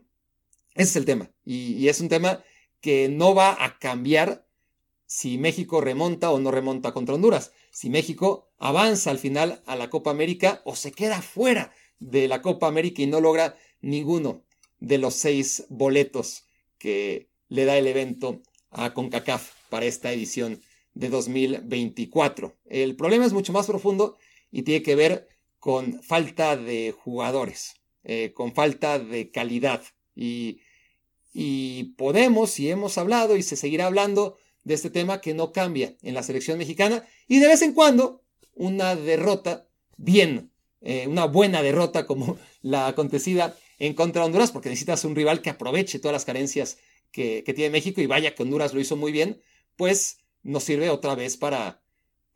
ese 0.75 0.89
es 0.89 0.95
el 0.95 1.05
tema. 1.05 1.31
Y, 1.45 1.87
es 1.87 1.99
un 1.99 2.09
tema 2.09 2.43
que 2.81 3.09
no 3.09 3.33
va 3.35 3.63
a 3.63 3.79
cambiar 3.79 4.47
si 5.05 5.37
México 5.37 5.81
remonta 5.81 6.31
o 6.31 6.39
no 6.39 6.51
remonta 6.51 6.91
contra 6.91 7.15
Honduras. 7.15 7.51
Si 7.71 7.89
México 7.89 8.51
avanza 8.57 9.11
al 9.11 9.19
final 9.19 9.61
a 9.65 9.75
la 9.75 9.89
Copa 9.89 10.11
América 10.11 10.61
o 10.65 10.75
se 10.75 10.91
queda 10.91 11.21
fuera 11.21 11.71
de 11.99 12.27
la 12.27 12.41
Copa 12.41 12.67
América 12.67 13.01
y 13.01 13.07
no 13.07 13.21
logra 13.21 13.57
ninguno 13.81 14.43
de 14.79 14.97
los 14.97 15.13
seis 15.13 15.65
boletos 15.69 16.45
que 16.77 17.29
le 17.47 17.65
da 17.65 17.77
el 17.77 17.87
evento 17.87 18.41
a 18.71 18.93
CONCACAF 18.93 19.51
para 19.69 19.85
esta 19.85 20.11
edición 20.11 20.61
de 20.93 21.09
2024. 21.09 22.55
El 22.65 22.95
problema 22.95 23.25
es 23.25 23.33
mucho 23.33 23.53
más 23.53 23.67
profundo 23.67 24.17
y 24.53 24.61
tiene 24.61 24.83
que 24.83 24.95
ver 24.95 25.27
con 25.57 26.03
falta 26.03 26.55
de 26.55 26.91
jugadores, 26.91 27.73
eh, 28.03 28.33
con 28.35 28.53
falta 28.53 28.99
de 28.99 29.31
calidad. 29.31 29.81
Y, 30.15 30.59
y 31.33 31.95
podemos, 31.95 32.59
y 32.59 32.69
hemos 32.69 32.99
hablado 32.99 33.35
y 33.35 33.41
se 33.41 33.55
seguirá 33.55 33.87
hablando 33.87 34.37
de 34.63 34.75
este 34.75 34.91
tema 34.91 35.21
que 35.21 35.33
no 35.33 35.51
cambia 35.51 35.97
en 36.03 36.13
la 36.13 36.21
selección 36.21 36.59
mexicana 36.59 37.05
y 37.27 37.39
de 37.39 37.47
vez 37.47 37.63
en 37.63 37.73
cuando 37.73 38.21
una 38.53 38.95
derrota 38.95 39.67
bien, 39.97 40.51
eh, 40.81 41.07
una 41.07 41.25
buena 41.25 41.63
derrota 41.63 42.05
como 42.05 42.37
la 42.61 42.85
acontecida 42.87 43.57
en 43.79 43.95
contra 43.95 44.21
de 44.21 44.27
Honduras, 44.27 44.51
porque 44.51 44.69
necesitas 44.69 45.03
un 45.03 45.15
rival 45.15 45.41
que 45.41 45.49
aproveche 45.49 45.97
todas 45.97 46.13
las 46.13 46.25
carencias 46.25 46.77
que, 47.11 47.43
que 47.43 47.55
tiene 47.55 47.71
México 47.71 48.01
y 48.01 48.05
vaya 48.05 48.35
que 48.35 48.43
Honduras 48.43 48.75
lo 48.75 48.79
hizo 48.79 48.95
muy 48.95 49.11
bien, 49.11 49.41
pues 49.77 50.19
nos 50.43 50.63
sirve 50.63 50.91
otra 50.91 51.15
vez 51.15 51.37
para, 51.37 51.82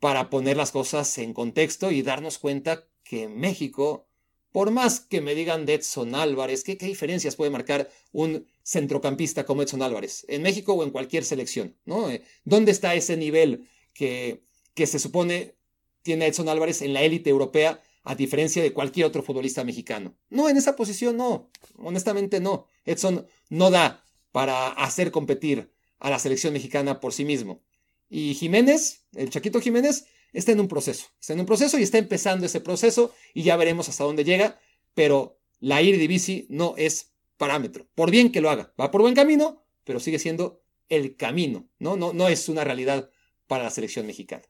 para 0.00 0.30
poner 0.30 0.56
las 0.56 0.70
cosas 0.70 1.18
en 1.18 1.32
contexto 1.32 1.90
y 1.90 2.02
darnos 2.02 2.38
cuenta 2.38 2.86
que 3.02 3.28
México, 3.28 4.06
por 4.52 4.70
más 4.70 5.00
que 5.00 5.20
me 5.20 5.34
digan 5.34 5.66
de 5.66 5.74
Edson 5.74 6.14
Álvarez, 6.14 6.62
¿qué, 6.62 6.76
diferencias 6.76 7.36
puede 7.36 7.50
marcar 7.50 7.90
un 8.12 8.46
centrocampista 8.62 9.44
como 9.44 9.62
Edson 9.62 9.82
Álvarez 9.82 10.24
en 10.28 10.42
México 10.42 10.74
o 10.74 10.84
en 10.84 10.90
cualquier 10.90 11.24
selección? 11.24 11.76
¿no? 11.84 12.10
Eh, 12.10 12.22
¿Dónde 12.44 12.72
está 12.72 12.94
ese 12.94 13.16
nivel 13.16 13.68
que, 13.92 14.42
que 14.74 14.86
se 14.86 14.98
supone 14.98 15.56
tiene 16.02 16.26
Edson 16.26 16.48
Álvarez 16.48 16.82
en 16.82 16.92
la 16.92 17.02
élite 17.02 17.30
europea 17.30 17.82
a 18.04 18.14
diferencia 18.14 18.62
de 18.62 18.72
cualquier 18.72 19.06
otro 19.06 19.22
futbolista 19.22 19.64
mexicano? 19.64 20.14
No, 20.30 20.48
en 20.48 20.56
esa 20.56 20.76
posición 20.76 21.16
no, 21.16 21.50
honestamente 21.76 22.40
no. 22.40 22.66
Edson 22.84 23.26
no 23.48 23.70
da 23.70 24.04
para 24.32 24.68
hacer 24.68 25.10
competir 25.10 25.72
a 25.98 26.10
la 26.10 26.18
selección 26.18 26.52
mexicana 26.52 27.00
por 27.00 27.12
sí 27.12 27.24
mismo. 27.24 27.62
Y 28.08 28.34
Jiménez, 28.34 29.06
el 29.14 29.30
Chaquito 29.30 29.60
Jiménez, 29.60 30.06
está 30.32 30.52
en 30.52 30.60
un 30.60 30.68
proceso. 30.68 31.06
Está 31.20 31.32
en 31.34 31.40
un 31.40 31.46
proceso 31.46 31.78
y 31.78 31.82
está 31.82 31.98
empezando 31.98 32.46
ese 32.46 32.60
proceso 32.60 33.14
y 33.34 33.42
ya 33.42 33.56
veremos 33.56 33.88
hasta 33.88 34.04
dónde 34.04 34.24
llega. 34.24 34.58
Pero 34.94 35.38
la 35.60 35.80
Eredivisie 35.80 36.46
no 36.48 36.74
es 36.76 37.12
parámetro. 37.36 37.86
Por 37.94 38.10
bien 38.10 38.32
que 38.32 38.40
lo 38.40 38.50
haga, 38.50 38.72
va 38.80 38.90
por 38.90 39.02
buen 39.02 39.14
camino, 39.14 39.64
pero 39.84 40.00
sigue 40.00 40.18
siendo 40.18 40.62
el 40.88 41.16
camino, 41.16 41.68
¿no? 41.78 41.96
No, 41.96 42.12
no 42.12 42.28
es 42.28 42.48
una 42.48 42.64
realidad 42.64 43.10
para 43.46 43.64
la 43.64 43.70
selección 43.70 44.06
mexicana. 44.06 44.44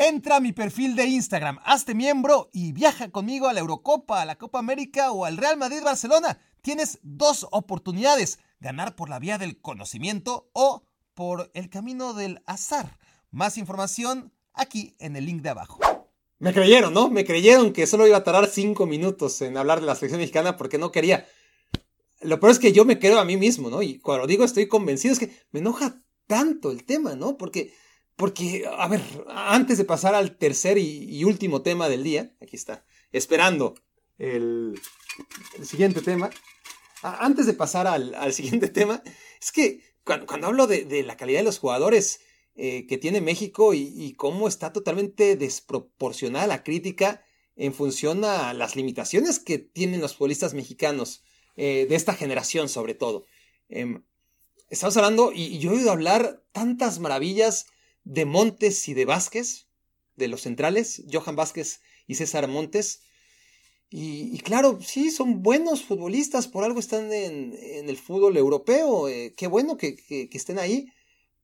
Entra 0.00 0.36
a 0.36 0.40
mi 0.40 0.52
perfil 0.52 0.96
de 0.96 1.06
Instagram, 1.06 1.58
hazte 1.64 1.94
miembro 1.94 2.50
y 2.52 2.72
viaja 2.72 3.10
conmigo 3.10 3.48
a 3.48 3.52
la 3.52 3.60
Eurocopa, 3.60 4.20
a 4.20 4.26
la 4.26 4.36
Copa 4.36 4.58
América 4.58 5.12
o 5.12 5.24
al 5.24 5.36
Real 5.36 5.56
Madrid 5.56 5.82
Barcelona. 5.82 6.38
Tienes 6.60 6.98
dos 7.02 7.46
oportunidades, 7.52 8.40
ganar 8.58 8.96
por 8.96 9.08
la 9.08 9.20
vía 9.20 9.38
del 9.38 9.60
conocimiento 9.60 10.50
o 10.52 10.82
por 11.16 11.50
el 11.54 11.68
camino 11.68 12.14
del 12.14 12.40
azar. 12.46 13.00
Más 13.32 13.58
información 13.58 14.32
aquí 14.54 14.94
en 15.00 15.16
el 15.16 15.26
link 15.26 15.42
de 15.42 15.48
abajo. 15.48 15.80
Me 16.38 16.52
creyeron, 16.52 16.94
¿no? 16.94 17.10
Me 17.10 17.24
creyeron 17.24 17.72
que 17.72 17.88
solo 17.88 18.06
iba 18.06 18.18
a 18.18 18.22
tardar 18.22 18.46
cinco 18.46 18.86
minutos 18.86 19.42
en 19.42 19.56
hablar 19.56 19.80
de 19.80 19.86
la 19.86 19.96
selección 19.96 20.20
mexicana 20.20 20.56
porque 20.56 20.78
no 20.78 20.92
quería. 20.92 21.26
Lo 22.20 22.38
peor 22.38 22.52
es 22.52 22.60
que 22.60 22.72
yo 22.72 22.84
me 22.84 23.00
creo 23.00 23.18
a 23.18 23.24
mí 23.24 23.36
mismo, 23.36 23.68
¿no? 23.68 23.82
Y 23.82 23.98
cuando 23.98 24.28
digo 24.28 24.44
estoy 24.44 24.68
convencido 24.68 25.12
es 25.12 25.18
que 25.18 25.34
me 25.50 25.58
enoja 25.58 26.00
tanto 26.28 26.70
el 26.70 26.84
tema, 26.84 27.16
¿no? 27.16 27.36
Porque 27.36 27.72
porque, 28.16 28.64
a 28.66 28.88
ver, 28.88 29.02
antes 29.28 29.76
de 29.76 29.84
pasar 29.84 30.14
al 30.14 30.38
tercer 30.38 30.78
y, 30.78 31.22
último 31.24 31.60
tema 31.60 31.88
del 31.88 32.02
día, 32.02 32.34
aquí 32.40 32.56
está, 32.56 32.84
esperando 33.12 33.74
el, 34.16 34.80
siguiente 35.62 36.00
tema, 36.00 36.30
antes 37.02 37.44
de 37.44 37.52
pasar 37.52 37.86
al, 37.86 38.32
siguiente 38.32 38.68
tema, 38.80 39.02
es 39.38 39.52
que 39.52 39.82
cuando, 40.06 40.46
hablo 40.46 40.66
de, 40.66 41.02
la 41.02 41.16
calidad 41.16 41.40
de 41.40 41.44
los 41.44 41.58
jugadores 41.58 42.20
eh, 42.54 42.86
que 42.86 42.96
tiene 42.96 43.20
México 43.20 43.74
y, 43.74 44.14
cómo 44.16 44.46
está 44.46 44.72
totalmente 44.72 45.36
desproporcionada 45.36 46.46
la 46.46 46.62
crítica 46.62 47.24
en 47.56 47.74
función 47.74 48.24
a 48.24 48.54
las 48.54 48.76
limitaciones 48.76 49.40
que 49.40 49.58
tienen 49.58 50.00
los 50.00 50.14
futbolistas 50.14 50.54
mexicanos, 50.54 51.24
eh, 51.56 51.86
de 51.88 51.96
esta 51.96 52.14
generación 52.14 52.68
sobre 52.68 52.94
todo. 52.94 53.24
Em, 53.68 54.04
estamos 54.70 54.96
hablando, 54.96 55.32
y 55.34 55.58
yo 55.58 55.72
he 55.72 55.76
oído 55.76 55.90
hablar 55.90 56.44
tantas 56.52 57.00
maravillas 57.00 57.66
de 58.04 58.26
Montes 58.26 58.88
y 58.88 58.94
de 58.94 59.06
Vázquez, 59.06 59.66
de 60.14 60.28
los 60.28 60.42
centrales, 60.42 61.02
Johan 61.12 61.36
Vázquez 61.36 61.80
y 62.06 62.14
César 62.14 62.46
Montes. 62.46 63.02
Y, 63.88 64.38
claro, 64.40 64.80
sí, 64.82 65.10
son 65.12 65.42
buenos 65.42 65.84
futbolistas, 65.84 66.48
por 66.48 66.64
algo 66.64 66.80
están 66.80 67.12
en, 67.12 67.54
el 67.88 67.96
fútbol 67.96 68.36
europeo, 68.36 69.08
eh, 69.08 69.32
qué 69.36 69.46
bueno 69.46 69.76
que, 69.76 70.28
estén 70.32 70.58
ahí, 70.58 70.92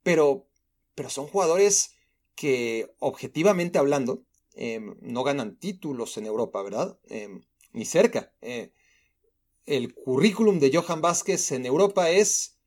pero, 0.03 0.49
pero 0.97 1.09
son 1.09 1.29
jugadores 1.29 1.95
que 2.35 2.93
objetivamente 2.99 3.79
hablando 3.79 4.25
em, 4.55 4.97
no 5.01 5.23
ganan 5.23 5.57
títulos 5.57 6.17
en 6.17 6.27
Europa, 6.27 6.63
¿verdad? 6.63 6.99
Em, 7.09 7.43
ni 7.73 7.85
cerca. 7.85 8.33
Eh, 8.43 8.73
el 9.65 9.95
currículum 9.95 10.59
de 10.59 10.73
Johan 10.77 11.01
Vázquez 11.01 11.53
en 11.53 11.65
Europa 11.65 12.11
es 12.11 12.59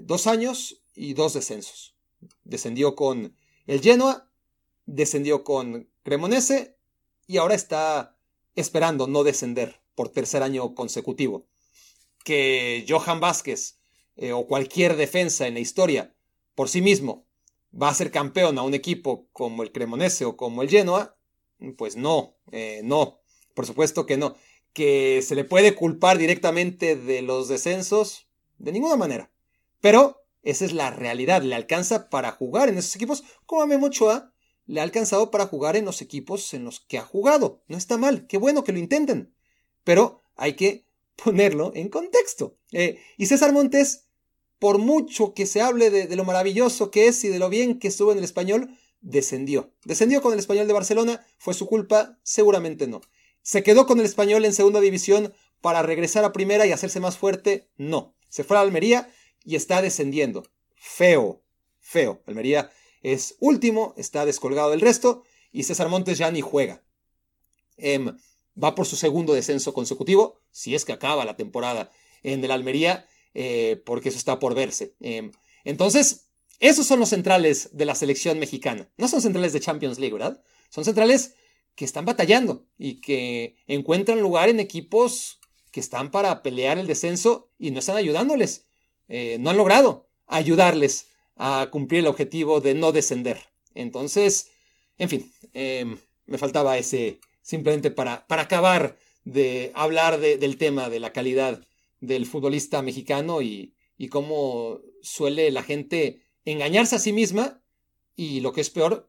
dos 0.00 0.28
años 0.28 0.82
y 0.94 1.14
dos 1.14 1.34
descensos. 1.34 1.96
Descendió 2.44 2.94
con 2.94 3.36
el 3.66 3.80
Genoa, 3.80 4.30
descendió 4.86 5.42
con 5.42 5.90
Cremonese 6.04 6.76
y 7.26 7.38
ahora 7.38 7.54
está 7.54 8.17
esperando 8.60 9.06
no 9.06 9.24
descender 9.24 9.80
por 9.94 10.08
tercer 10.08 10.42
año 10.42 10.74
consecutivo. 10.74 11.46
Que 12.24 12.84
Johan 12.88 13.20
Vázquez 13.20 13.78
eh, 14.16 14.32
o 14.32 14.46
cualquier 14.46 14.96
defensa 14.96 15.46
en 15.46 15.54
la 15.54 15.60
historia 15.60 16.14
por 16.54 16.68
sí 16.68 16.82
mismo 16.82 17.26
va 17.70 17.88
a 17.88 17.94
ser 17.94 18.10
campeón 18.10 18.58
a 18.58 18.62
un 18.62 18.74
equipo 18.74 19.28
como 19.32 19.62
el 19.62 19.72
Cremonese 19.72 20.24
o 20.24 20.36
como 20.36 20.62
el 20.62 20.68
Genoa, 20.68 21.16
pues 21.76 21.96
no, 21.96 22.36
eh, 22.50 22.80
no, 22.84 23.20
por 23.54 23.66
supuesto 23.66 24.06
que 24.06 24.16
no. 24.16 24.36
Que 24.72 25.22
se 25.22 25.34
le 25.34 25.44
puede 25.44 25.74
culpar 25.74 26.18
directamente 26.18 26.96
de 26.96 27.22
los 27.22 27.48
descensos, 27.48 28.28
de 28.58 28.72
ninguna 28.72 28.96
manera. 28.96 29.30
Pero 29.80 30.24
esa 30.42 30.64
es 30.64 30.72
la 30.72 30.90
realidad. 30.90 31.42
Le 31.42 31.54
alcanza 31.54 32.10
para 32.10 32.32
jugar 32.32 32.68
en 32.68 32.78
esos 32.78 32.94
equipos, 32.96 33.24
como 33.46 33.62
a 33.62 33.66
Memo 33.66 33.90
le 34.68 34.80
ha 34.80 34.84
alcanzado 34.84 35.30
para 35.30 35.46
jugar 35.46 35.76
en 35.76 35.86
los 35.86 36.02
equipos 36.02 36.52
en 36.54 36.64
los 36.64 36.80
que 36.80 36.98
ha 36.98 37.02
jugado. 37.02 37.62
No 37.68 37.76
está 37.76 37.96
mal, 37.96 38.26
qué 38.26 38.36
bueno 38.36 38.62
que 38.62 38.72
lo 38.72 38.78
intenten. 38.78 39.34
Pero 39.82 40.22
hay 40.36 40.52
que 40.54 40.84
ponerlo 41.24 41.72
en 41.74 41.88
contexto. 41.88 42.56
Eh, 42.72 43.00
y 43.16 43.26
César 43.26 43.52
Montes, 43.52 44.04
por 44.58 44.78
mucho 44.78 45.32
que 45.32 45.46
se 45.46 45.62
hable 45.62 45.90
de, 45.90 46.14
lo 46.14 46.24
maravilloso 46.24 46.90
que 46.90 47.08
es 47.08 47.24
y 47.24 47.28
de 47.28 47.38
lo 47.38 47.48
bien 47.48 47.78
que 47.78 47.88
estuvo 47.88 48.12
en 48.12 48.18
el 48.18 48.24
español, 48.24 48.76
descendió. 49.00 49.72
Descendió 49.84 50.20
con 50.20 50.34
el 50.34 50.38
español 50.38 50.66
de 50.66 50.74
Barcelona, 50.74 51.26
¿fue 51.38 51.54
su 51.54 51.66
culpa? 51.66 52.18
Seguramente 52.22 52.86
no. 52.86 53.00
¿Se 53.40 53.62
quedó 53.62 53.86
con 53.86 53.98
el 54.00 54.04
español 54.04 54.44
en 54.44 54.52
segunda 54.52 54.80
división 54.80 55.32
para 55.62 55.82
regresar 55.82 56.24
a 56.26 56.32
primera 56.34 56.66
y 56.66 56.72
hacerse 56.72 57.00
más 57.00 57.16
fuerte? 57.16 57.70
No. 57.78 58.14
Se 58.28 58.44
fue 58.44 58.58
a 58.58 58.60
Almería 58.60 59.10
y 59.44 59.56
está 59.56 59.80
descendiendo. 59.80 60.44
Feo, 60.74 61.40
feo. 61.80 62.20
Almería 62.26 62.70
es 63.02 63.36
último, 63.40 63.94
está 63.96 64.24
descolgado 64.24 64.70
del 64.70 64.80
resto 64.80 65.24
y 65.52 65.62
César 65.64 65.88
Montes 65.88 66.18
ya 66.18 66.30
ni 66.30 66.40
juega. 66.40 66.82
Em, 67.76 68.16
va 68.62 68.74
por 68.74 68.86
su 68.86 68.96
segundo 68.96 69.34
descenso 69.34 69.72
consecutivo, 69.72 70.40
si 70.50 70.74
es 70.74 70.84
que 70.84 70.92
acaba 70.92 71.24
la 71.24 71.36
temporada 71.36 71.90
en 72.22 72.44
el 72.44 72.50
Almería, 72.50 73.06
eh, 73.34 73.80
porque 73.86 74.08
eso 74.08 74.18
está 74.18 74.38
por 74.38 74.54
verse. 74.54 74.94
Em, 75.00 75.30
entonces, 75.64 76.28
esos 76.60 76.86
son 76.86 76.98
los 76.98 77.10
centrales 77.10 77.70
de 77.72 77.84
la 77.84 77.94
selección 77.94 78.38
mexicana. 78.38 78.90
No 78.96 79.06
son 79.06 79.22
centrales 79.22 79.52
de 79.52 79.60
Champions 79.60 79.98
League, 79.98 80.12
¿verdad? 80.12 80.42
Son 80.70 80.84
centrales 80.84 81.34
que 81.76 81.84
están 81.84 82.04
batallando 82.04 82.66
y 82.76 83.00
que 83.00 83.56
encuentran 83.68 84.20
lugar 84.20 84.48
en 84.48 84.58
equipos 84.58 85.38
que 85.70 85.80
están 85.80 86.10
para 86.10 86.42
pelear 86.42 86.78
el 86.78 86.88
descenso 86.88 87.50
y 87.58 87.70
no 87.70 87.78
están 87.78 87.96
ayudándoles. 87.96 88.66
Eh, 89.08 89.36
no 89.38 89.50
han 89.50 89.56
logrado 89.56 90.08
ayudarles 90.26 91.07
a 91.38 91.68
cumplir 91.70 92.00
el 92.00 92.08
objetivo 92.08 92.60
de 92.60 92.74
no 92.74 92.92
descender. 92.92 93.38
Entonces, 93.74 94.50
en 94.98 95.08
fin, 95.08 95.32
em, 95.54 95.98
me 96.26 96.38
faltaba 96.38 96.76
ese 96.76 97.20
simplemente 97.42 97.90
para, 97.90 98.26
para 98.26 98.42
acabar 98.42 98.98
de 99.24 99.72
hablar 99.74 100.20
del 100.20 100.58
tema 100.58 100.90
de 100.90 101.00
la 101.00 101.12
calidad 101.12 101.66
del 102.00 102.26
futbolista 102.26 102.82
mexicano 102.82 103.40
y, 103.40 103.74
y 103.96 104.08
cómo 104.08 104.80
suele 105.02 105.50
la 105.50 105.62
gente 105.62 106.22
engañarse 106.44 106.96
a 106.96 106.98
sí 106.98 107.12
misma 107.12 107.62
y 108.16 108.40
lo 108.40 108.52
que 108.52 108.60
es 108.60 108.70
peor, 108.70 109.08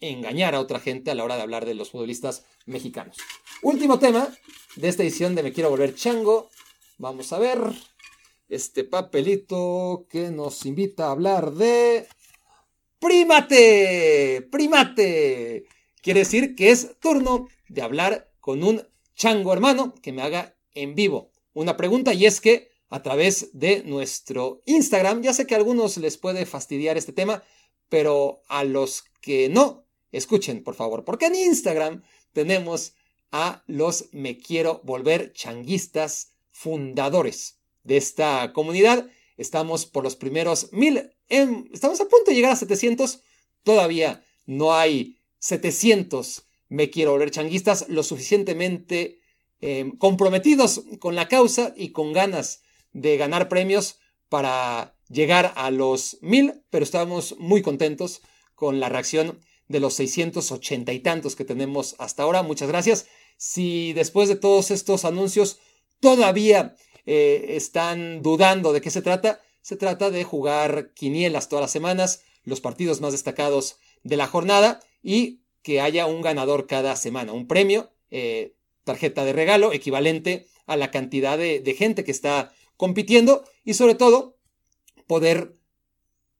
engañar 0.00 0.54
a 0.54 0.60
otra 0.60 0.80
gente 0.80 1.10
a 1.10 1.14
la 1.14 1.24
hora 1.24 1.36
de 1.36 1.42
hablar 1.42 1.66
de 1.66 1.74
los 1.74 1.90
futbolistas 1.90 2.44
mexicanos. 2.66 3.16
Último 3.62 3.98
tema 3.98 4.34
de 4.76 4.88
esta 4.88 5.02
edición 5.02 5.34
de 5.34 5.42
Me 5.42 5.52
Quiero 5.52 5.70
Volver 5.70 5.94
Chango. 5.94 6.48
Vamos 6.98 7.32
a 7.32 7.38
ver 7.38 7.58
este 8.50 8.84
papelito 8.84 10.06
que 10.10 10.30
nos 10.30 10.66
invita 10.66 11.06
a 11.06 11.12
hablar 11.12 11.52
de... 11.52 12.06
¡Prímate! 12.98 14.46
¡Prímate! 14.50 15.64
Quiere 16.02 16.20
decir 16.20 16.54
que 16.54 16.70
es 16.70 16.98
turno 17.00 17.48
de 17.68 17.82
hablar 17.82 18.30
con 18.40 18.62
un 18.62 18.86
chango 19.14 19.52
hermano 19.52 19.94
que 20.02 20.12
me 20.12 20.22
haga 20.22 20.56
en 20.74 20.94
vivo 20.94 21.30
una 21.52 21.76
pregunta 21.76 22.14
y 22.14 22.26
es 22.26 22.40
que 22.40 22.70
a 22.88 23.02
través 23.02 23.50
de 23.52 23.82
nuestro 23.84 24.62
Instagram, 24.66 25.22
ya 25.22 25.32
sé 25.32 25.46
que 25.46 25.54
a 25.54 25.58
algunos 25.58 25.96
les 25.96 26.16
puede 26.16 26.44
fastidiar 26.44 26.96
este 26.96 27.12
tema, 27.12 27.42
pero 27.88 28.42
a 28.48 28.64
los 28.64 29.04
que 29.20 29.48
no, 29.48 29.86
escuchen 30.10 30.64
por 30.64 30.74
favor, 30.74 31.04
porque 31.04 31.26
en 31.26 31.36
Instagram 31.36 32.02
tenemos 32.32 32.94
a 33.30 33.62
los 33.66 34.08
me 34.12 34.38
quiero 34.38 34.80
volver 34.84 35.32
changuistas 35.32 36.34
fundadores 36.50 37.59
de 37.84 37.96
esta 37.96 38.52
comunidad. 38.52 39.06
Estamos 39.36 39.86
por 39.86 40.04
los 40.04 40.16
primeros 40.16 40.72
mil. 40.72 41.10
estamos 41.28 42.00
a 42.00 42.08
punto 42.08 42.30
de 42.30 42.34
llegar 42.34 42.52
a 42.52 42.56
700. 42.56 43.20
Todavía 43.62 44.24
no 44.46 44.74
hay 44.74 45.18
700 45.38 46.44
me 46.70 46.88
quiero 46.88 47.10
volver 47.10 47.30
changuistas 47.30 47.86
lo 47.88 48.02
suficientemente 48.02 49.20
em, 49.60 49.98
comprometidos 49.98 50.82
con 51.00 51.16
la 51.16 51.28
causa 51.28 51.74
y 51.76 51.90
con 51.90 52.14
ganas 52.14 52.62
de 52.92 53.18
ganar 53.18 53.48
premios 53.48 53.98
para 54.30 54.94
llegar 55.08 55.52
a 55.56 55.70
los 55.70 56.18
mil, 56.22 56.62
pero 56.70 56.84
estamos 56.84 57.36
muy 57.38 57.60
contentos 57.60 58.22
con 58.54 58.80
la 58.80 58.88
reacción 58.88 59.40
de 59.68 59.80
los 59.80 59.94
680 59.94 60.92
y 60.92 61.00
tantos 61.00 61.36
que 61.36 61.44
tenemos 61.44 61.96
hasta 61.98 62.22
ahora. 62.22 62.42
Muchas 62.42 62.68
gracias. 62.68 63.06
Si 63.36 63.92
después 63.92 64.28
de 64.28 64.36
todos 64.36 64.70
estos 64.70 65.04
anuncios 65.04 65.58
todavía 65.98 66.76
eh, 67.06 67.46
están 67.50 68.22
dudando 68.22 68.72
de 68.72 68.80
qué 68.80 68.90
se 68.90 69.02
trata, 69.02 69.40
se 69.62 69.76
trata 69.76 70.10
de 70.10 70.24
jugar 70.24 70.92
quinielas 70.94 71.48
todas 71.48 71.62
las 71.62 71.70
semanas, 71.70 72.22
los 72.44 72.60
partidos 72.60 73.00
más 73.00 73.12
destacados 73.12 73.78
de 74.02 74.16
la 74.16 74.26
jornada 74.26 74.80
y 75.02 75.40
que 75.62 75.80
haya 75.80 76.06
un 76.06 76.22
ganador 76.22 76.66
cada 76.66 76.96
semana, 76.96 77.32
un 77.32 77.46
premio, 77.46 77.90
eh, 78.10 78.54
tarjeta 78.84 79.24
de 79.24 79.32
regalo 79.32 79.72
equivalente 79.72 80.46
a 80.66 80.76
la 80.76 80.90
cantidad 80.90 81.36
de, 81.36 81.74
gente 81.76 82.04
que 82.04 82.10
está 82.10 82.52
compitiendo 82.76 83.44
y 83.64 83.74
sobre 83.74 83.94
todo 83.94 84.36
poder 85.06 85.56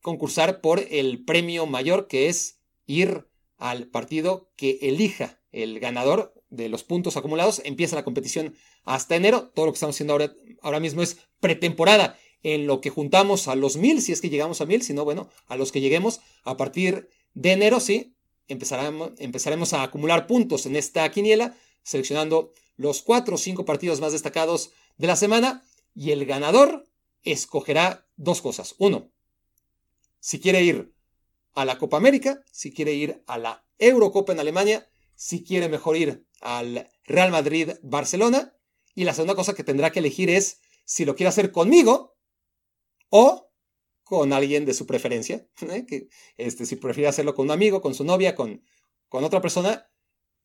concursar 0.01 0.61
por 0.61 0.83
el 0.91 1.25
premio 1.25 1.67
mayor 1.67 2.07
que 2.07 2.29
es 2.29 2.59
ir 2.87 3.27
al 3.59 3.89
partido 3.89 4.51
que 4.57 4.79
elija 4.83 5.41
el 5.53 5.81
ganador 5.81 6.33
de 6.51 6.69
los 6.69 6.85
puntos 6.85 7.17
acumulados. 7.17 7.63
Empieza 7.65 7.97
la 7.97 8.05
competición 8.05 8.55
hasta 8.85 9.17
enero. 9.17 9.51
Todo 9.55 9.67
lo 9.67 9.73
que 9.73 9.77
estamos 9.77 9.97
haciendo 9.97 10.13
ahora, 10.13 10.35
ahora 10.63 10.81
mismo 10.81 11.03
es 11.03 11.19
pretemporada 11.41 12.19
en 12.43 12.67
lo 12.67 12.81
que 12.81 12.91
juntamos 12.91 13.49
a 13.49 13.55
los 13.55 13.77
mil, 13.77 14.01
si 14.01 14.13
es 14.13 14.21
que 14.21 14.31
llegamos 14.31 14.61
a 14.61 14.67
mil, 14.67 14.83
si 14.83 14.95
no, 14.95 15.05
bueno, 15.05 15.29
a 15.47 15.57
los 15.57 15.73
que 15.73 15.81
lleguemos 15.81 16.21
a 16.45 16.57
partir 16.57 17.09
de 17.35 17.53
enero, 17.53 17.81
sí, 17.81 18.15
empezaremos, 18.49 19.13
empezaremos 19.19 19.73
a 19.73 19.83
acumular 19.83 20.27
puntos 20.27 20.67
en 20.67 20.77
esta 20.77 21.11
quiniela, 21.11 21.55
seleccionando 21.83 22.53
los 22.77 23.03
cuatro 23.03 23.35
o 23.35 23.39
cinco 23.39 23.65
partidos 23.65 24.01
más 24.01 24.13
destacados 24.13 24.71
de 24.97 25.07
la 25.07 25.17
semana 25.17 25.65
y 25.95 26.13
el 26.13 26.25
ganador 26.25 26.87
escogerá 27.23 28.07
dos 28.17 28.41
cosas. 28.41 28.75
Uno, 28.79 29.11
si 30.19 30.41
quiere 30.41 30.63
ir 30.63 30.95
a 31.55 31.65
la 31.65 31.79
Copa 31.79 31.99
América, 31.99 32.43
si 32.51 32.73
quiere 32.73 32.95
ir 32.95 33.23
a 33.27 33.39
la 33.39 33.65
Eurocopa 33.79 34.33
en 34.33 34.41
Alemania, 34.41 34.89
si 35.15 35.45
quiere 35.45 35.69
mejor 35.69 35.97
ir 35.97 36.25
al 36.41 36.91
Real 37.05 37.31
Madrid-Barcelona. 37.31 38.57
Y 38.95 39.05
la 39.05 39.15
segunda 39.15 39.35
cosa 39.35 39.55
que 39.55 39.65
tendrá 39.65 39.91
que 39.91 40.01
elegir 40.01 40.31
es 40.31 40.61
si 40.85 41.05
lo 41.05 41.15
quiere 41.15 41.29
hacer 41.29 41.53
conmigo 41.53 42.17
o 43.09 43.53
con 44.03 44.33
alguien 44.33 44.65
de 44.65 44.75
su 44.75 44.87
preferencia. 44.87 45.47
¿eh? 45.63 45.87
Que, 45.87 46.09
este, 46.37 46.67
si 46.67 46.77
prefiere 46.77 47.09
hacerlo 47.09 47.35
con 47.35 47.47
un 47.47 47.53
amigo, 47.53 47.81
con 47.81 47.95
su 47.95 48.05
novia, 48.05 48.35
con, 48.35 48.65
con 49.09 49.23
otra 49.25 49.41
persona, 49.41 49.89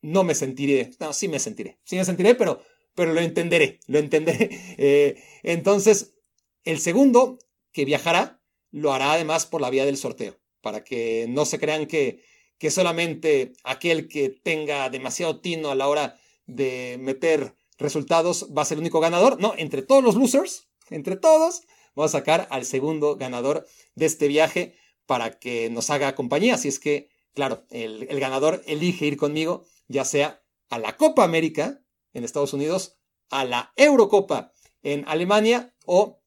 no 0.01 0.23
me 0.23 0.35
sentiré. 0.35 0.91
No, 0.99 1.13
sí 1.13 1.27
me 1.27 1.39
sentiré. 1.39 1.79
Sí 1.83 1.95
me 1.95 2.05
sentiré, 2.05 2.35
pero, 2.35 2.61
pero 2.93 3.13
lo 3.13 3.21
entenderé. 3.21 3.79
Lo 3.87 3.99
entenderé. 3.99 4.49
Eh, 4.77 5.23
entonces, 5.41 6.15
el 6.63 6.79
segundo 6.79 7.39
que 7.71 7.85
viajará 7.85 8.41
lo 8.71 8.93
hará 8.93 9.13
además 9.13 9.45
por 9.45 9.61
la 9.61 9.69
vía 9.69 9.85
del 9.85 9.97
sorteo, 9.97 10.37
para 10.61 10.83
que 10.83 11.27
no 11.29 11.45
se 11.45 11.59
crean 11.59 11.85
que, 11.87 12.23
que 12.57 12.71
solamente 12.71 13.53
aquel 13.63 14.07
que 14.07 14.29
tenga 14.29 14.89
demasiado 14.89 15.39
tino 15.39 15.69
a 15.69 15.75
la 15.75 15.87
hora 15.87 16.19
de 16.45 16.97
meter 16.99 17.55
resultados 17.77 18.49
va 18.55 18.61
a 18.61 18.65
ser 18.65 18.77
el 18.77 18.81
único 18.81 18.99
ganador. 18.99 19.39
No, 19.39 19.53
entre 19.57 19.81
todos 19.81 20.03
los 20.03 20.15
losers, 20.15 20.67
entre 20.89 21.15
todos, 21.15 21.63
vamos 21.95 22.13
a 22.13 22.19
sacar 22.19 22.47
al 22.51 22.65
segundo 22.65 23.17
ganador 23.17 23.67
de 23.95 24.05
este 24.05 24.27
viaje 24.27 24.75
para 25.05 25.39
que 25.39 25.69
nos 25.69 25.89
haga 25.89 26.15
compañía. 26.15 26.55
Así 26.55 26.67
es 26.67 26.79
que, 26.79 27.09
claro, 27.33 27.65
el, 27.69 28.07
el 28.09 28.19
ganador 28.19 28.63
elige 28.65 29.05
ir 29.05 29.17
conmigo, 29.17 29.65
ya 29.87 30.05
sea 30.05 30.41
a 30.69 30.79
la 30.79 30.97
Copa 30.97 31.23
América 31.23 31.81
en 32.13 32.23
Estados 32.23 32.53
Unidos, 32.53 32.97
a 33.29 33.45
la 33.45 33.73
Eurocopa 33.75 34.53
en 34.83 35.03
Alemania 35.07 35.73
o 35.85 36.21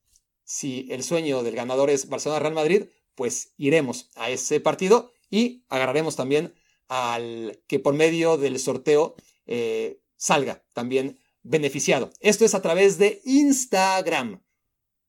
si 0.44 0.88
el 0.90 1.02
sueño 1.02 1.42
del 1.42 1.54
ganador 1.54 1.90
es 1.90 2.08
Barcelona-Real 2.08 2.54
Madrid, 2.54 2.84
pues 3.14 3.52
iremos 3.56 4.10
a 4.14 4.30
ese 4.30 4.60
partido 4.60 5.12
y 5.30 5.64
agarraremos 5.68 6.16
también 6.16 6.54
al 6.88 7.60
que 7.66 7.78
por 7.78 7.94
medio 7.94 8.36
del 8.36 8.58
sorteo 8.58 9.14
eh, 9.46 10.00
salga 10.16 10.64
también 10.72 11.18
beneficiado. 11.42 12.10
Esto 12.20 12.44
es 12.44 12.54
a 12.54 12.62
través 12.62 12.98
de 12.98 13.20
Instagram. 13.24 14.42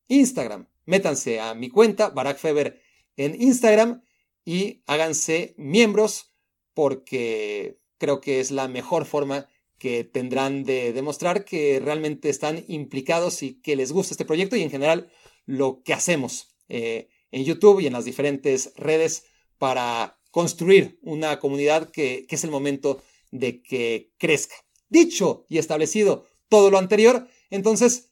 Instagram. 0.08 0.68
Métanse 0.86 1.40
a 1.40 1.54
mi 1.54 1.70
cuenta, 1.70 2.10
Barack 2.10 2.40
Feber, 2.40 2.82
en 3.16 3.40
Instagram 3.40 4.02
y 4.46 4.82
háganse 4.88 5.54
miembros 5.58 6.34
porque 6.74 7.80
creo 7.98 8.22
que 8.22 8.40
es 8.40 8.52
la 8.52 8.68
mejor 8.68 9.06
forma 9.06 9.48
que 9.78 10.04
tendrán 10.04 10.64
de 10.64 10.94
demostrar 10.94 11.46
que 11.46 11.80
realmente 11.80 12.30
están 12.30 12.64
implicados 12.68 13.44
y 13.44 13.62
que 13.62 13.76
les 13.76 13.92
gusta 13.92 14.14
este 14.14 14.26
proyecto 14.26 14.56
y 14.56 14.62
en 14.62 14.72
general 14.72 15.12
lo 15.46 15.82
que 15.84 15.94
hacemos 15.94 16.56
eh, 16.68 17.10
en 17.32 17.44
YouTube 17.44 17.80
y 17.80 17.88
en 17.88 17.94
las 17.94 18.06
diferentes 18.06 18.74
redes 18.76 19.26
para 19.60 20.20
construir 20.32 20.98
una 21.04 21.40
comunidad 21.40 21.92
que, 21.92 22.26
es 22.28 22.44
el 22.44 22.50
momento 22.50 23.04
de 23.30 23.62
que 23.62 24.12
crezca. 24.18 24.56
Dicho 24.88 25.46
y 25.50 25.60
establecido 25.60 26.26
todo 26.48 26.72
lo 26.72 26.80
anterior, 26.80 27.28
entonces 27.52 28.12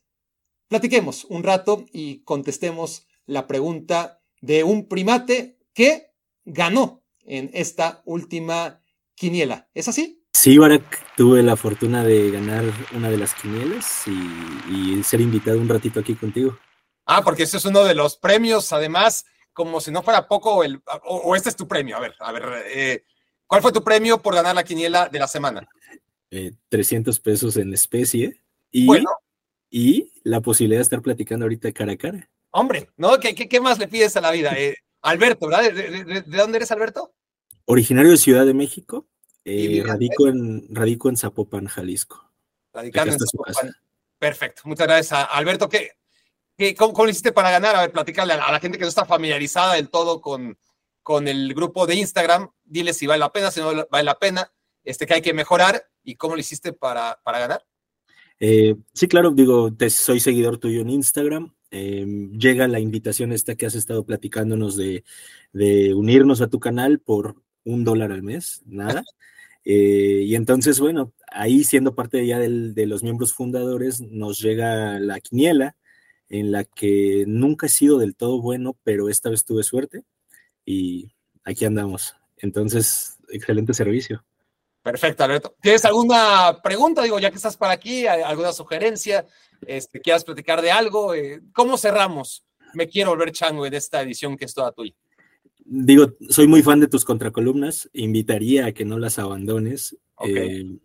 platiquemos 0.67 1.25
un 1.25 1.41
rato 1.41 1.85
y 1.91 2.19
contestemos 2.19 3.07
la 3.25 3.47
pregunta 3.47 4.21
de 4.41 4.63
un 4.63 4.87
primate 4.87 5.57
que 5.73 6.11
ganó 6.45 7.03
en 7.25 7.49
esta 7.53 8.03
última 8.05 8.81
quiniela. 9.15 9.69
¿Es 9.73 9.87
así? 9.87 10.23
Sí, 10.33 10.57
Barak, 10.59 11.15
tuve 11.15 11.41
la 11.41 11.55
fortuna 11.55 12.03
de 12.03 12.29
ganar 12.29 12.63
una 12.93 13.09
de 13.09 13.17
las 13.17 13.33
quinielas 13.33 14.03
y, 14.07 15.03
ser 15.03 15.21
invitado 15.21 15.59
un 15.59 15.69
ratito 15.69 15.99
aquí 15.99 16.15
contigo. 16.15 16.57
Ah, 17.05 17.23
porque 17.23 17.43
ese 17.43 17.57
es 17.57 17.65
uno 17.65 17.83
de 17.83 17.95
los 17.95 18.17
premios, 18.17 18.71
además, 18.73 19.25
como 19.57 19.81
si 19.81 19.89
no 19.89 20.03
fuera 20.03 20.27
poco, 20.27 20.63
el, 20.63 20.79
o, 21.05 21.35
este 21.35 21.49
es 21.49 21.55
tu 21.55 21.67
premio. 21.67 21.97
A 21.97 21.99
ver, 21.99 22.13
a 22.19 22.31
ver, 22.31 22.43
eh, 22.67 23.03
¿cuál 23.47 23.63
fue 23.63 23.71
tu 23.71 23.83
premio 23.83 24.21
por 24.21 24.35
ganar 24.35 24.53
la 24.53 24.63
quiniela 24.63 25.09
de 25.09 25.17
la 25.17 25.27
semana? 25.27 25.67
300 26.69 27.17
eh, 27.17 27.21
pesos 27.23 27.57
en 27.57 27.73
especie 27.73 28.39
y, 28.69 28.85
bueno. 28.85 29.09
y 29.71 30.11
la 30.21 30.41
posibilidad 30.41 30.77
de 30.77 30.83
estar 30.83 31.01
platicando 31.01 31.45
ahorita 31.45 31.71
cara 31.71 31.93
a 31.93 31.97
cara. 31.97 32.29
Hombre, 32.51 32.91
¿no? 32.97 33.19
¿Qué, 33.19 33.33
qué, 33.33 33.59
más 33.59 33.79
le 33.79 33.87
pides 33.87 34.15
a 34.15 34.21
la 34.21 34.29
vida? 34.29 34.53
Eh, 34.55 34.75
Alberto, 35.01 35.47
¿verdad? 35.47 35.73
¿De, 35.73 36.21
dónde 36.21 36.57
eres, 36.57 36.71
Alberto? 36.71 37.15
Originario 37.65 38.11
de 38.11 38.17
Ciudad 38.17 38.45
de 38.45 38.53
México. 38.53 39.07
radico, 39.43 40.27
en, 40.27 40.67
radico 40.69 41.09
en 41.09 41.17
Zapopan, 41.17 41.65
Jalisco. 41.65 42.31
Radicando 42.71 43.13
en 43.13 43.19
Zapopan. 43.19 43.75
Perfecto. 44.19 44.61
Muchas 44.65 44.85
gracias, 44.85 45.13
a 45.13 45.23
Alberto. 45.23 45.67
¿Qué, 45.67 45.96
cómo, 46.75 47.05
lo 47.05 47.09
hiciste 47.09 47.31
para 47.31 47.51
ganar? 47.51 47.75
A 47.75 47.81
ver, 47.81 47.91
platicarle 47.91 48.33
a, 48.33 48.51
la 48.51 48.59
gente 48.59 48.77
que 48.77 48.83
no 48.83 48.89
está 48.89 49.05
familiarizada 49.05 49.75
del 49.75 49.89
todo 49.89 50.21
con, 50.21 50.57
con 51.03 51.27
el 51.27 51.53
grupo 51.53 51.85
de 51.85 51.95
Instagram. 51.95 52.49
Dile 52.63 52.93
si 52.93 53.07
vale 53.07 53.19
la 53.19 53.31
pena, 53.31 53.51
si 53.51 53.59
no 53.59 53.87
vale 53.89 54.03
la 54.03 54.17
pena, 54.17 54.51
este, 54.83 55.05
que 55.05 55.15
hay 55.15 55.21
que 55.21 55.33
mejorar 55.33 55.87
y 56.03 56.15
cómo 56.15 56.35
lo 56.35 56.41
hiciste 56.41 56.73
para, 56.73 57.19
para 57.23 57.39
ganar. 57.39 57.65
Eh, 58.39 58.75
sí, 58.93 59.07
claro, 59.07 59.31
digo, 59.31 59.73
te, 59.73 59.89
soy 59.89 60.19
seguidor 60.19 60.57
tuyo 60.57 60.81
en 60.81 60.89
Instagram. 60.89 61.53
Em, 61.69 62.31
llega 62.31 62.67
la 62.67 62.79
invitación 62.79 63.33
esta 63.33 63.55
que 63.55 63.65
has 63.65 63.75
estado 63.75 64.05
platicándonos 64.05 64.77
de, 64.77 65.03
de 65.53 65.93
unirnos 65.93 66.41
a 66.41 66.47
tu 66.47 66.59
canal 66.59 66.99
por 66.99 67.35
un 67.65 67.83
dólar 67.83 68.11
al 68.11 68.23
mes, 68.23 68.61
nada. 68.65 69.03
Eh, 69.69 70.23
y 70.25 70.35
entonces, 70.35 70.79
bueno, 70.79 71.11
ahí 71.29 71.65
siendo 71.65 71.93
parte 71.93 72.25
ya 72.25 72.39
del, 72.39 72.73
de 72.73 72.85
los 72.85 73.03
miembros 73.03 73.33
fundadores, 73.33 73.99
nos 73.99 74.39
llega 74.39 74.97
la 74.97 75.19
quiniela 75.19 75.75
en 76.29 76.51
la 76.51 76.63
que 76.63 77.25
nunca 77.27 77.67
he 77.67 77.69
sido 77.69 77.97
del 77.97 78.15
todo 78.15 78.41
bueno, 78.41 78.77
pero 78.83 79.09
esta 79.09 79.29
vez 79.29 79.45
tuve 79.45 79.63
suerte 79.63 80.03
y 80.65 81.11
aquí 81.43 81.65
andamos. 81.65 82.15
Entonces, 82.37 83.17
excelente 83.29 83.73
servicio. 83.73 84.23
Perfecto, 84.83 85.23
Alberto. 85.23 85.55
¿Tienes 85.61 85.83
alguna 85.85 86.59
pregunta? 86.63 87.03
Digo, 87.03 87.19
ya 87.19 87.29
que 87.29 87.35
estás 87.35 87.57
para 87.57 87.73
aquí, 87.73 88.07
alguna 88.07 88.53
sugerencia, 88.53 89.25
este, 89.65 89.99
quieras 89.99 90.23
platicar 90.23 90.61
de 90.61 90.71
algo. 90.71 91.13
Eh, 91.13 91.41
¿Cómo 91.53 91.77
cerramos? 91.77 92.45
Me 92.73 92.87
quiero 92.87 93.09
volver 93.09 93.31
chango 93.31 93.65
en 93.65 93.73
esta 93.73 94.01
edición 94.01 94.37
que 94.37 94.45
es 94.45 94.53
toda 94.53 94.71
tuya. 94.71 94.93
Digo, 95.65 96.13
soy 96.29 96.47
muy 96.47 96.63
fan 96.63 96.79
de 96.79 96.87
tus 96.87 97.03
contracolumnas, 97.03 97.89
invitaría 97.91 98.67
a 98.67 98.71
que 98.71 98.85
no 98.85 98.97
las 98.97 99.19
abandones. 99.19 99.97
Ok. 100.15 100.29
Eh, 100.29 100.79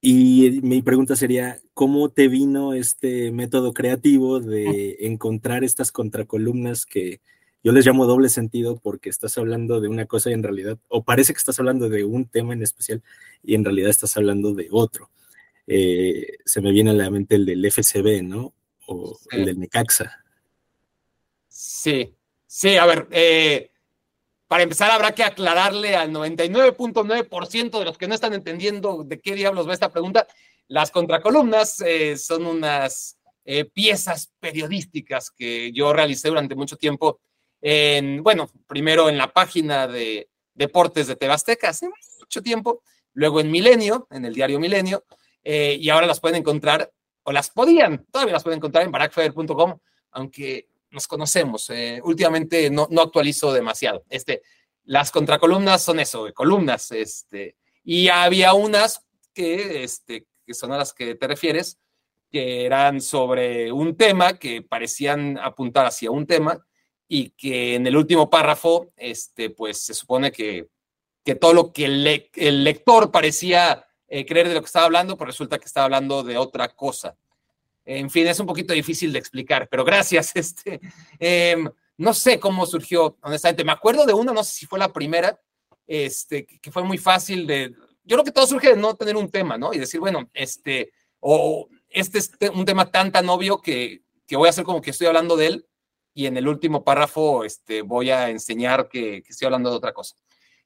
y 0.00 0.60
mi 0.62 0.80
pregunta 0.82 1.14
sería, 1.16 1.60
¿cómo 1.74 2.08
te 2.08 2.28
vino 2.28 2.72
este 2.72 3.30
método 3.32 3.74
creativo 3.74 4.40
de 4.40 4.96
encontrar 5.00 5.62
estas 5.62 5.92
contracolumnas 5.92 6.86
que 6.86 7.20
yo 7.62 7.72
les 7.72 7.86
llamo 7.86 8.06
doble 8.06 8.30
sentido 8.30 8.78
porque 8.78 9.10
estás 9.10 9.36
hablando 9.36 9.80
de 9.80 9.88
una 9.88 10.06
cosa 10.06 10.30
y 10.30 10.32
en 10.32 10.42
realidad, 10.42 10.78
o 10.88 11.04
parece 11.04 11.34
que 11.34 11.38
estás 11.38 11.58
hablando 11.58 11.90
de 11.90 12.04
un 12.04 12.26
tema 12.26 12.54
en 12.54 12.62
especial 12.62 13.02
y 13.42 13.54
en 13.54 13.64
realidad 13.64 13.90
estás 13.90 14.16
hablando 14.16 14.54
de 14.54 14.68
otro? 14.70 15.10
Eh, 15.66 16.38
se 16.44 16.62
me 16.62 16.72
viene 16.72 16.90
a 16.90 16.94
la 16.94 17.10
mente 17.10 17.34
el 17.34 17.44
del 17.44 17.64
FCB, 17.64 18.22
¿no? 18.22 18.54
O 18.86 19.18
el 19.30 19.44
del 19.44 19.60
Necaxa. 19.60 20.24
Sí, 21.48 22.14
sí, 22.46 22.76
a 22.76 22.86
ver, 22.86 23.06
eh, 23.10 23.69
para 24.50 24.64
empezar, 24.64 24.90
habrá 24.90 25.12
que 25.12 25.22
aclararle 25.22 25.94
al 25.94 26.10
99.9% 26.10 27.78
de 27.78 27.84
los 27.84 27.96
que 27.96 28.08
no 28.08 28.16
están 28.16 28.34
entendiendo 28.34 29.04
de 29.04 29.20
qué 29.20 29.36
diablos 29.36 29.68
va 29.68 29.74
esta 29.74 29.92
pregunta. 29.92 30.26
Las 30.66 30.90
contracolumnas 30.90 31.80
eh, 31.82 32.16
son 32.16 32.46
unas 32.46 33.16
eh, 33.44 33.64
piezas 33.66 34.32
periodísticas 34.40 35.30
que 35.30 35.70
yo 35.70 35.92
realicé 35.92 36.30
durante 36.30 36.56
mucho 36.56 36.76
tiempo 36.76 37.20
en, 37.60 38.24
bueno, 38.24 38.50
primero 38.66 39.08
en 39.08 39.18
la 39.18 39.32
página 39.32 39.86
de 39.86 40.28
deportes 40.52 41.06
de 41.06 41.14
Tebasteca 41.14 41.68
hace 41.68 41.88
mucho 42.18 42.42
tiempo, 42.42 42.82
luego 43.12 43.38
en 43.40 43.52
Milenio, 43.52 44.08
en 44.10 44.24
el 44.24 44.34
diario 44.34 44.58
Milenio, 44.58 45.04
eh, 45.44 45.76
y 45.80 45.90
ahora 45.90 46.08
las 46.08 46.18
pueden 46.18 46.38
encontrar, 46.38 46.92
o 47.22 47.30
las 47.30 47.50
podían, 47.50 48.04
todavía 48.10 48.32
las 48.32 48.42
pueden 48.42 48.56
encontrar 48.56 48.84
en 48.84 48.90
barackfeder.com, 48.90 49.78
aunque 50.10 50.69
nos 50.90 51.06
conocemos. 51.06 51.70
Eh, 51.70 52.00
últimamente 52.04 52.70
no, 52.70 52.86
no, 52.90 53.02
actualizo 53.02 53.52
demasiado. 53.52 54.04
Este, 54.08 54.42
las 54.84 55.10
contracolumnas 55.10 55.82
son 55.82 56.00
eso, 56.00 56.26
columnas. 56.34 56.90
Este, 56.92 57.56
y 57.84 58.08
había 58.08 58.54
unas 58.54 59.04
que, 59.32 59.84
este, 59.84 60.26
que 60.46 60.54
son 60.54 60.72
a 60.72 60.78
las 60.78 60.92
que 60.92 61.14
te 61.14 61.26
refieres, 61.26 61.78
que 62.30 62.64
eran 62.64 63.00
sobre 63.00 63.72
un 63.72 63.96
tema, 63.96 64.38
que 64.38 64.62
parecían 64.62 65.38
apuntar 65.38 65.86
hacia 65.86 66.10
un 66.10 66.26
tema, 66.26 66.64
y 67.08 67.30
que 67.30 67.74
en 67.74 67.86
el 67.86 67.96
último 67.96 68.30
párrafo, 68.30 68.92
este, 68.96 69.50
pues 69.50 69.78
se 69.78 69.94
supone 69.94 70.30
que, 70.30 70.68
que 71.24 71.34
todo 71.34 71.52
lo 71.52 71.72
que 71.72 71.86
el, 71.86 72.64
lector 72.64 73.10
parecía 73.10 73.86
eh, 74.06 74.24
creer 74.24 74.48
de 74.48 74.54
lo 74.54 74.60
que 74.60 74.66
estaba 74.66 74.86
hablando, 74.86 75.16
pues 75.16 75.26
resulta 75.26 75.58
que 75.58 75.64
estaba 75.64 75.86
hablando 75.86 76.22
de 76.22 76.38
otra 76.38 76.68
cosa. 76.68 77.16
En 77.92 78.08
fin, 78.08 78.24
es 78.28 78.38
un 78.38 78.46
poquito 78.46 78.72
difícil 78.72 79.12
de 79.12 79.18
explicar, 79.18 79.68
pero 79.68 79.84
gracias. 79.84 80.32
Este, 80.40 80.80
em, 81.18 81.68
no 81.96 82.14
sé 82.14 82.38
cómo 82.38 82.64
surgió, 82.64 83.18
honestamente. 83.20 83.64
Me 83.64 83.72
acuerdo 83.72 84.06
de 84.06 84.12
una, 84.12 84.32
no 84.32 84.44
sé 84.44 84.52
si 84.52 84.66
fue 84.66 84.78
la 84.78 84.92
primera, 84.92 85.40
este, 85.88 86.46
que 86.46 86.70
fue 86.70 86.84
muy 86.84 86.98
fácil 86.98 87.48
de... 87.48 87.74
Yo 88.04 88.16
creo 88.16 88.24
que 88.24 88.30
todo 88.30 88.46
surge 88.46 88.68
de 88.68 88.76
no 88.76 88.94
tener 88.94 89.16
un 89.16 89.28
tema, 89.28 89.58
¿no? 89.58 89.74
Y 89.74 89.78
decir, 89.78 89.98
bueno, 89.98 90.30
este, 90.34 90.92
o 91.18 91.68
este 91.88 92.18
es 92.18 92.30
un 92.54 92.64
tema 92.64 92.90
tan, 92.92 93.10
tan 93.10 93.28
obvio 93.28 93.60
que, 93.60 94.02
que 94.24 94.36
voy 94.36 94.46
a 94.46 94.50
hacer 94.50 94.64
como 94.64 94.80
que 94.80 94.90
estoy 94.90 95.08
hablando 95.08 95.36
de 95.36 95.46
él 95.46 95.66
y 96.14 96.26
en 96.26 96.36
el 96.36 96.46
último 96.46 96.84
párrafo 96.84 97.44
este, 97.44 97.82
voy 97.82 98.10
a 98.10 98.30
enseñar 98.30 98.88
que, 98.88 99.24
estoy 99.28 99.46
hablando 99.46 99.68
de 99.68 99.76
otra 99.76 99.92
cosa. 99.92 100.14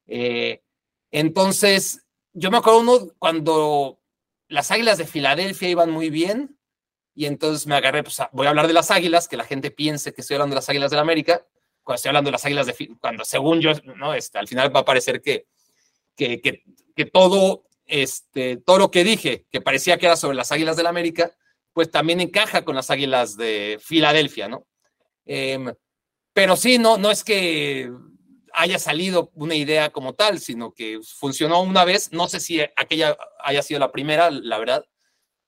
Eh, 0.07 0.63
entonces, 1.11 2.05
yo 2.35 2.51
me 2.51 2.59
acuerdo 2.59 2.81
uno 2.81 3.09
cuando 3.19 3.99
las 4.47 4.71
águilas 4.71 4.99
de 4.99 5.07
Filadelfia 5.07 5.71
iban 5.71 5.91
muy 5.91 6.11
bien 6.11 6.59
y 7.15 7.27
entonces 7.27 7.67
me 7.67 7.77
agarré, 7.77 8.03
pues 8.03 8.21
voy 8.33 8.47
a 8.47 8.51
hablar 8.51 8.67
de 8.67 8.73
las 8.73 8.91
águilas, 8.91 9.29
que 9.29 9.37
la 9.37 9.45
gente 9.45 9.71
piense 9.71 10.13
que 10.13 10.21
estoy 10.21 10.35
hablando 10.35 10.55
de 10.55 10.59
las 10.59 10.69
águilas 10.69 10.91
de 10.91 10.97
la 10.97 11.03
América, 11.03 11.47
cuando 11.83 11.97
estoy 11.97 12.09
hablando 12.09 12.29
de 12.29 12.33
las 12.33 12.45
águilas 12.45 12.67
de, 12.67 12.97
cuando 13.01 13.25
según 13.25 13.61
yo, 13.61 13.73
¿no? 13.97 14.15
Este, 14.15 14.39
al 14.39 14.49
final 14.49 14.75
va 14.75 14.81
a 14.81 14.85
parecer 14.85 15.21
que, 15.23 15.47
que, 16.17 16.41
que, 16.41 16.65
que 16.97 17.05
todo, 17.05 17.65
este, 17.87 18.57
todo 18.57 18.79
lo 18.79 18.91
que 18.91 19.05
dije, 19.05 19.47
que 19.51 19.61
parecía 19.61 19.99
que 19.99 20.07
era 20.07 20.17
sobre 20.17 20.37
las 20.37 20.51
águilas 20.51 20.77
de 20.77 20.83
la 20.83 20.89
América, 20.89 21.33
pues 21.73 21.91
también 21.91 22.21
encaja 22.21 22.65
con 22.65 22.75
las 22.75 22.91
águilas 22.91 23.37
de 23.37 23.79
Filadelfia, 23.81 24.49
¿no? 24.49 24.67
Em, 25.27 25.73
pero 26.33 26.57
sí, 26.57 26.79
no, 26.79 26.99
no 26.99 27.11
es 27.11 27.23
que 27.23 27.91
haya 28.53 28.79
salido 28.79 29.31
una 29.35 29.55
idea 29.55 29.91
como 29.91 30.15
tal, 30.15 30.41
sino 30.41 30.73
que 30.73 31.01
funcionó 31.19 31.63
una 31.63 31.85
vez, 31.85 32.13
no 32.13 32.29
sé 32.29 32.41
si 32.41 32.61
aquella 32.61 33.17
haya 33.41 33.63
sido 33.63 33.81
la 33.81 33.93
primera, 33.93 34.31
la 34.31 34.59
verdad, 34.59 34.85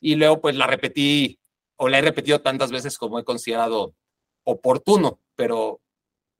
y 0.00 0.16
luego 0.16 0.40
pues 0.40 0.56
la 0.56 0.66
repetí 0.66 1.38
o 1.76 1.88
la 1.88 1.98
he 1.98 2.02
repetido 2.02 2.40
tantas 2.40 2.70
veces 2.70 2.98
como 2.98 3.18
he 3.18 3.24
considerado 3.24 3.94
oportuno, 4.44 5.20
pero, 5.34 5.80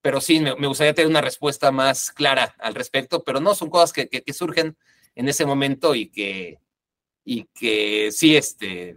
pero 0.00 0.20
sí, 0.20 0.40
me, 0.40 0.66
gustaría 0.66 0.94
tener 0.94 1.08
una 1.08 1.20
respuesta 1.20 1.70
más 1.70 2.10
clara 2.10 2.54
al 2.58 2.74
respecto, 2.74 3.24
pero 3.24 3.40
no, 3.40 3.54
son 3.54 3.68
cosas 3.68 3.92
que, 3.92 4.08
que, 4.08 4.32
surgen 4.32 4.76
en 5.14 5.28
ese 5.28 5.44
momento 5.44 5.94
y 5.94 6.08
que, 6.08 6.58
y 7.24 7.44
que 7.54 8.10
sí, 8.12 8.36
este, 8.36 8.96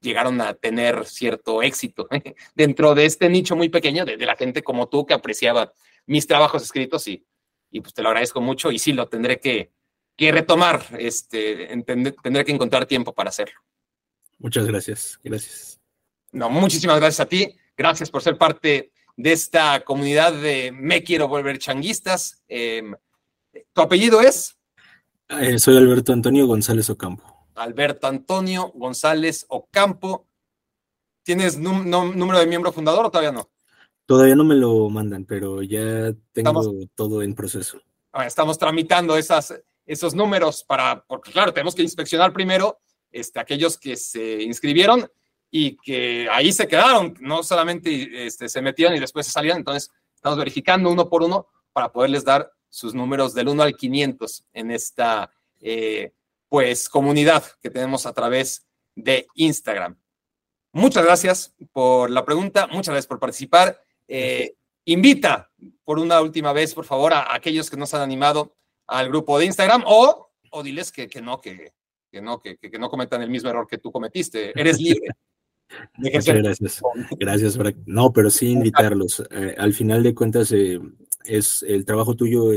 llegaron 0.00 0.40
a 0.40 0.54
tener 0.54 1.04
cierto 1.06 1.62
éxito 1.62 2.08
dentro 2.54 2.94
de 2.94 3.06
este 3.06 3.28
nicho 3.28 3.56
muy 3.56 3.68
pequeño 3.68 4.04
de, 4.04 4.16
la 4.18 4.36
gente 4.36 4.62
como 4.62 4.88
tú 4.88 5.04
que 5.04 5.14
apreciaba 5.14 5.72
mis 6.06 6.26
trabajos 6.26 6.62
escritos 6.62 7.08
y, 7.08 7.26
y 7.70 7.80
pues 7.80 7.92
te 7.94 8.02
lo 8.02 8.08
agradezco 8.08 8.40
mucho 8.40 8.70
y 8.70 8.78
sí 8.78 8.92
lo 8.92 9.08
tendré 9.08 9.40
que, 9.40 9.72
que 10.16 10.30
retomar, 10.30 10.86
este, 10.98 11.66
tendré 12.22 12.44
que 12.44 12.52
encontrar 12.52 12.86
tiempo 12.86 13.12
para 13.12 13.30
hacerlo. 13.30 13.60
Muchas 14.44 14.66
gracias, 14.66 15.18
gracias. 15.24 15.80
No, 16.30 16.50
muchísimas 16.50 17.00
gracias 17.00 17.20
a 17.20 17.24
ti, 17.24 17.56
gracias 17.78 18.10
por 18.10 18.20
ser 18.20 18.36
parte 18.36 18.92
de 19.16 19.32
esta 19.32 19.82
comunidad 19.84 20.34
de 20.34 20.70
Me 20.70 21.02
Quiero 21.02 21.28
Volver 21.28 21.58
Changuistas. 21.58 22.44
Em, 22.46 22.94
¿Tu 23.72 23.80
apellido 23.80 24.20
es? 24.20 24.58
Eh, 25.30 25.58
soy 25.58 25.78
Alberto 25.78 26.12
Antonio 26.12 26.46
González 26.46 26.90
Ocampo. 26.90 27.48
Alberto 27.54 28.06
Antonio 28.06 28.70
González 28.74 29.46
Ocampo. 29.48 30.28
¿Tienes 31.22 31.56
número 31.56 32.38
de 32.38 32.46
miembro 32.46 32.70
fundador 32.70 33.06
o 33.06 33.10
todavía 33.10 33.32
no? 33.32 33.50
Todavía 34.04 34.36
no 34.36 34.44
me 34.44 34.56
lo 34.56 34.90
mandan, 34.90 35.24
pero 35.24 35.62
ya 35.62 36.12
tengo 36.32 36.86
todo 36.94 37.22
en 37.22 37.34
proceso. 37.34 37.80
Estamos 38.26 38.58
tramitando 38.58 39.16
esas, 39.16 39.54
esos 39.86 40.14
números 40.14 40.62
para, 40.64 41.02
porque 41.06 41.32
claro, 41.32 41.54
tenemos 41.54 41.74
que 41.74 41.80
inspeccionar 41.80 42.34
primero 42.34 42.78
este, 43.14 43.38
aquellos 43.38 43.78
que 43.78 43.96
se 43.96 44.42
inscribieron 44.42 45.08
y 45.50 45.76
que 45.76 46.28
ahí 46.32 46.52
se 46.52 46.66
quedaron, 46.66 47.14
no 47.20 47.44
solamente 47.44 48.26
este, 48.26 48.48
se 48.48 48.60
metían 48.60 48.94
y 48.96 48.98
después 48.98 49.24
se 49.24 49.32
salían, 49.32 49.58
entonces 49.58 49.90
estamos 50.12 50.36
verificando 50.36 50.90
uno 50.90 51.08
por 51.08 51.22
uno 51.22 51.46
para 51.72 51.92
poderles 51.92 52.24
dar 52.24 52.50
sus 52.68 52.92
números 52.92 53.34
del 53.34 53.48
1 53.48 53.62
al 53.62 53.76
500 53.76 54.46
en 54.52 54.72
esta 54.72 55.30
eh, 55.60 56.12
pues 56.48 56.88
comunidad 56.88 57.44
que 57.62 57.70
tenemos 57.70 58.04
a 58.04 58.12
través 58.12 58.66
de 58.96 59.28
Instagram. 59.34 59.96
Muchas 60.72 61.04
gracias 61.04 61.54
por 61.72 62.10
la 62.10 62.24
pregunta, 62.24 62.66
muchas 62.66 62.88
gracias 62.88 63.06
por 63.06 63.20
participar. 63.20 63.80
Eh, 64.08 64.56
invita 64.86 65.52
por 65.84 66.00
una 66.00 66.20
última 66.20 66.52
vez, 66.52 66.74
por 66.74 66.84
favor, 66.84 67.12
a, 67.12 67.32
aquellos 67.32 67.70
que 67.70 67.76
nos 67.76 67.94
han 67.94 68.02
animado 68.02 68.56
al 68.88 69.08
grupo 69.08 69.38
de 69.38 69.44
Instagram 69.44 69.84
o, 69.86 70.32
o 70.50 70.62
diles 70.64 70.90
que, 70.90 71.08
que 71.08 71.22
no, 71.22 71.40
que, 71.40 71.72
que 72.14 72.22
no, 72.22 72.38
que, 72.38 72.56
que, 72.56 72.78
no 72.78 72.88
cometan 72.88 73.22
el 73.22 73.30
mismo 73.30 73.50
error 73.50 73.66
que 73.68 73.78
tú 73.78 73.90
cometiste. 73.90 74.52
Eres 74.60 74.80
libre. 74.80 75.08
Muchas 75.96 76.24
gracias. 76.26 76.82
Gracias. 77.18 77.58
No, 77.86 78.12
pero 78.12 78.30
sí 78.30 78.50
invitarlos. 78.50 79.24
Eh, 79.30 79.56
al 79.58 79.72
final 79.72 80.04
de 80.04 80.14
cuentas, 80.14 80.52
eh, 80.52 80.78
es 81.24 81.64
el 81.66 81.84
trabajo 81.84 82.14
tuyo 82.14 82.52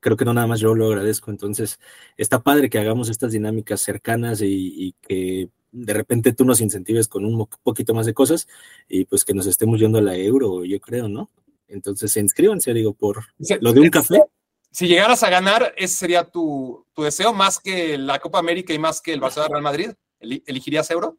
creo 0.00 0.16
que 0.16 0.24
no 0.24 0.34
nada 0.34 0.46
más 0.46 0.60
yo 0.60 0.74
lo 0.74 0.86
agradezco. 0.86 1.30
Entonces, 1.30 1.78
está 2.16 2.42
padre 2.42 2.68
que 2.68 2.78
hagamos 2.78 3.08
estas 3.08 3.32
dinámicas 3.32 3.80
cercanas 3.80 4.40
y, 4.42 4.94
que 5.00 5.50
de 5.70 5.92
repente 5.92 6.32
tú 6.32 6.44
nos 6.44 6.60
incentives 6.60 7.08
con 7.08 7.24
un 7.24 7.46
poquito 7.62 7.94
más 7.94 8.06
de 8.06 8.14
cosas 8.14 8.48
y 8.88 9.04
pues 9.04 9.24
que 9.24 9.34
nos 9.34 9.46
estemos 9.46 9.78
yendo 9.78 9.98
a 9.98 10.02
la 10.02 10.16
euro, 10.16 10.64
yo 10.64 10.80
creo, 10.80 11.08
¿no? 11.08 11.30
Entonces, 11.68 12.16
inscríbanse, 12.16 12.72
digo, 12.72 12.94
por 12.94 13.24
lo 13.60 13.72
de 13.72 13.80
un 13.80 13.90
café. 13.90 14.22
Si 14.70 14.86
llegaras 14.86 15.22
a 15.22 15.30
ganar, 15.30 15.74
ese 15.76 15.94
sería 15.94 16.24
tu, 16.24 16.86
deseo, 16.96 17.32
más 17.32 17.58
que 17.58 17.98
la 17.98 18.18
Copa 18.18 18.38
América 18.38 18.72
y 18.72 18.78
más 18.78 19.00
que 19.00 19.12
el 19.12 19.20
Barcelona 19.20 19.52
Real 19.52 19.62
Madrid. 19.62 19.90
¿Elegirías 20.20 20.90
euro? 20.90 21.16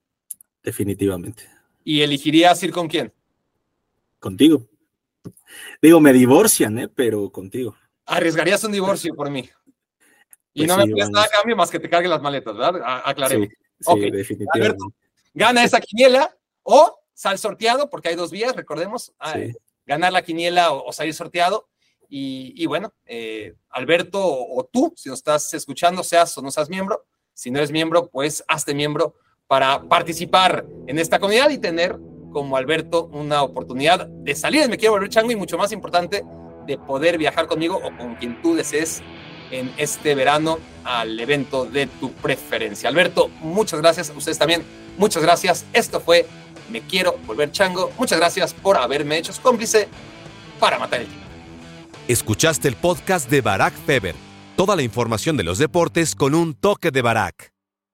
Definitivamente. 0.62 1.50
¿Y 1.84 2.02
elegirías 2.02 2.62
ir 2.64 2.72
con 2.72 2.88
quién? 2.88 3.14
Contigo. 4.20 4.68
Digo, 5.82 6.00
me 6.00 6.14
divorcian, 6.14 6.78
¿eh? 6.80 6.88
Pero 6.88 7.32
contigo. 7.32 7.76
Arriesgarías 8.06 8.64
un 8.64 8.72
divorcio 8.72 9.16
por 9.16 9.30
mí. 9.30 9.50
Y 10.54 10.66
pues 10.66 10.68
no 10.68 10.78
me 10.78 10.93
pides 10.93 11.10
nada 11.10 11.26
a 11.26 11.30
cambio 11.30 11.56
más 11.56 11.70
que 11.70 11.80
te 11.80 11.89
carguen 11.89 12.12
las 12.12 12.22
maletas, 12.22 12.56
¿verdad? 12.56 12.82
Aclaremos. 13.06 13.50
Sí, 13.80 14.12
definitivamente. 14.12 14.84
gana 15.34 15.64
esa 15.64 15.80
quiniela 15.80 16.36
o 16.64 17.00
sal 17.14 17.38
sorteado, 17.38 17.89
porque 17.89 18.10
hay 18.10 18.16
dos 18.16 18.32
vías, 18.32 18.56
recordemos. 18.56 19.14
Ah, 19.20 19.36
ganar 19.86 20.14
la 20.14 20.22
quiniela 20.22 20.72
o, 20.72 20.91
salir 20.93 21.14
sorteado. 21.14 21.68
Y, 22.12 22.66
bueno, 22.66 22.93
eh, 23.05 23.53
Alberto 23.70 24.20
o, 24.22 24.68
tú, 24.72 24.93
si 24.95 25.10
nos 25.10 25.20
estás 25.20 25.53
escuchando, 25.53 26.03
seas 26.03 26.36
o 26.38 26.41
no 26.41 26.49
seas 26.49 26.70
miembro, 26.70 27.05
si 27.34 27.51
no 27.51 27.60
eres 27.60 27.72
miembro, 27.72 28.10
pues 28.10 28.43
hazte 28.47 28.74
miembro 28.74 29.16
para 29.47 29.84
participar 29.84 30.66
en 30.88 30.97
esta 30.97 31.20
comunidad 31.20 31.51
y 31.51 31.60
tener 31.60 31.97
como 32.32 32.57
Alberto 32.57 33.05
una 33.14 33.43
oportunidad 33.43 34.07
de 34.07 34.36
salir 34.36 34.68
Me 34.70 34.78
Quiero 34.78 34.93
Volver 34.93 35.10
Chango 35.10 35.32
y 35.32 35.36
mucho 35.36 35.57
más 35.57 35.72
importante, 35.72 36.24
de 36.66 36.78
poder 36.78 37.18
viajar 37.18 37.47
conmigo 37.47 37.78
o 37.78 37.95
con 37.97 38.16
quien 38.16 38.41
tú 38.41 38.55
desees 38.55 39.01
en 39.51 39.72
este 39.78 40.14
verano 40.16 40.60
al 40.84 41.20
evento 41.20 41.66
de 41.66 41.88
tu 41.88 42.12
preferencia. 42.14 42.89
Alberto, 42.89 43.30
muchas 43.39 43.82
gracias. 43.82 44.12
Ustedes 44.16 44.38
también, 44.38 44.64
muchas 44.97 45.24
gracias. 45.24 45.66
Esto 45.74 45.99
fue 45.99 46.28
Me 46.72 46.82
Quiero 46.82 47.18
Volver 47.26 47.51
Chango. 47.51 47.91
Muchas 47.97 48.20
gracias 48.20 48.53
por 48.53 48.78
haberme 48.78 49.18
hecho 49.18 49.34
cómplice 49.41 49.88
para 50.60 50.78
matar 50.78 51.01
el 51.01 51.07
tiempo. 51.07 51.29
Escuchaste 52.10 52.68
el 52.68 52.76
podcast 52.76 53.30
de 53.30 53.41
Barack 53.41 53.76
Feber. 53.86 54.16
Toda 54.55 54.76
la 54.76 54.82
información 54.82 55.38
de 55.38 55.43
los 55.43 55.60
deportes 55.60 56.16
con 56.16 56.34
un 56.34 56.55
toque 56.55 56.89
de 56.89 57.03
Barack. 57.03 57.59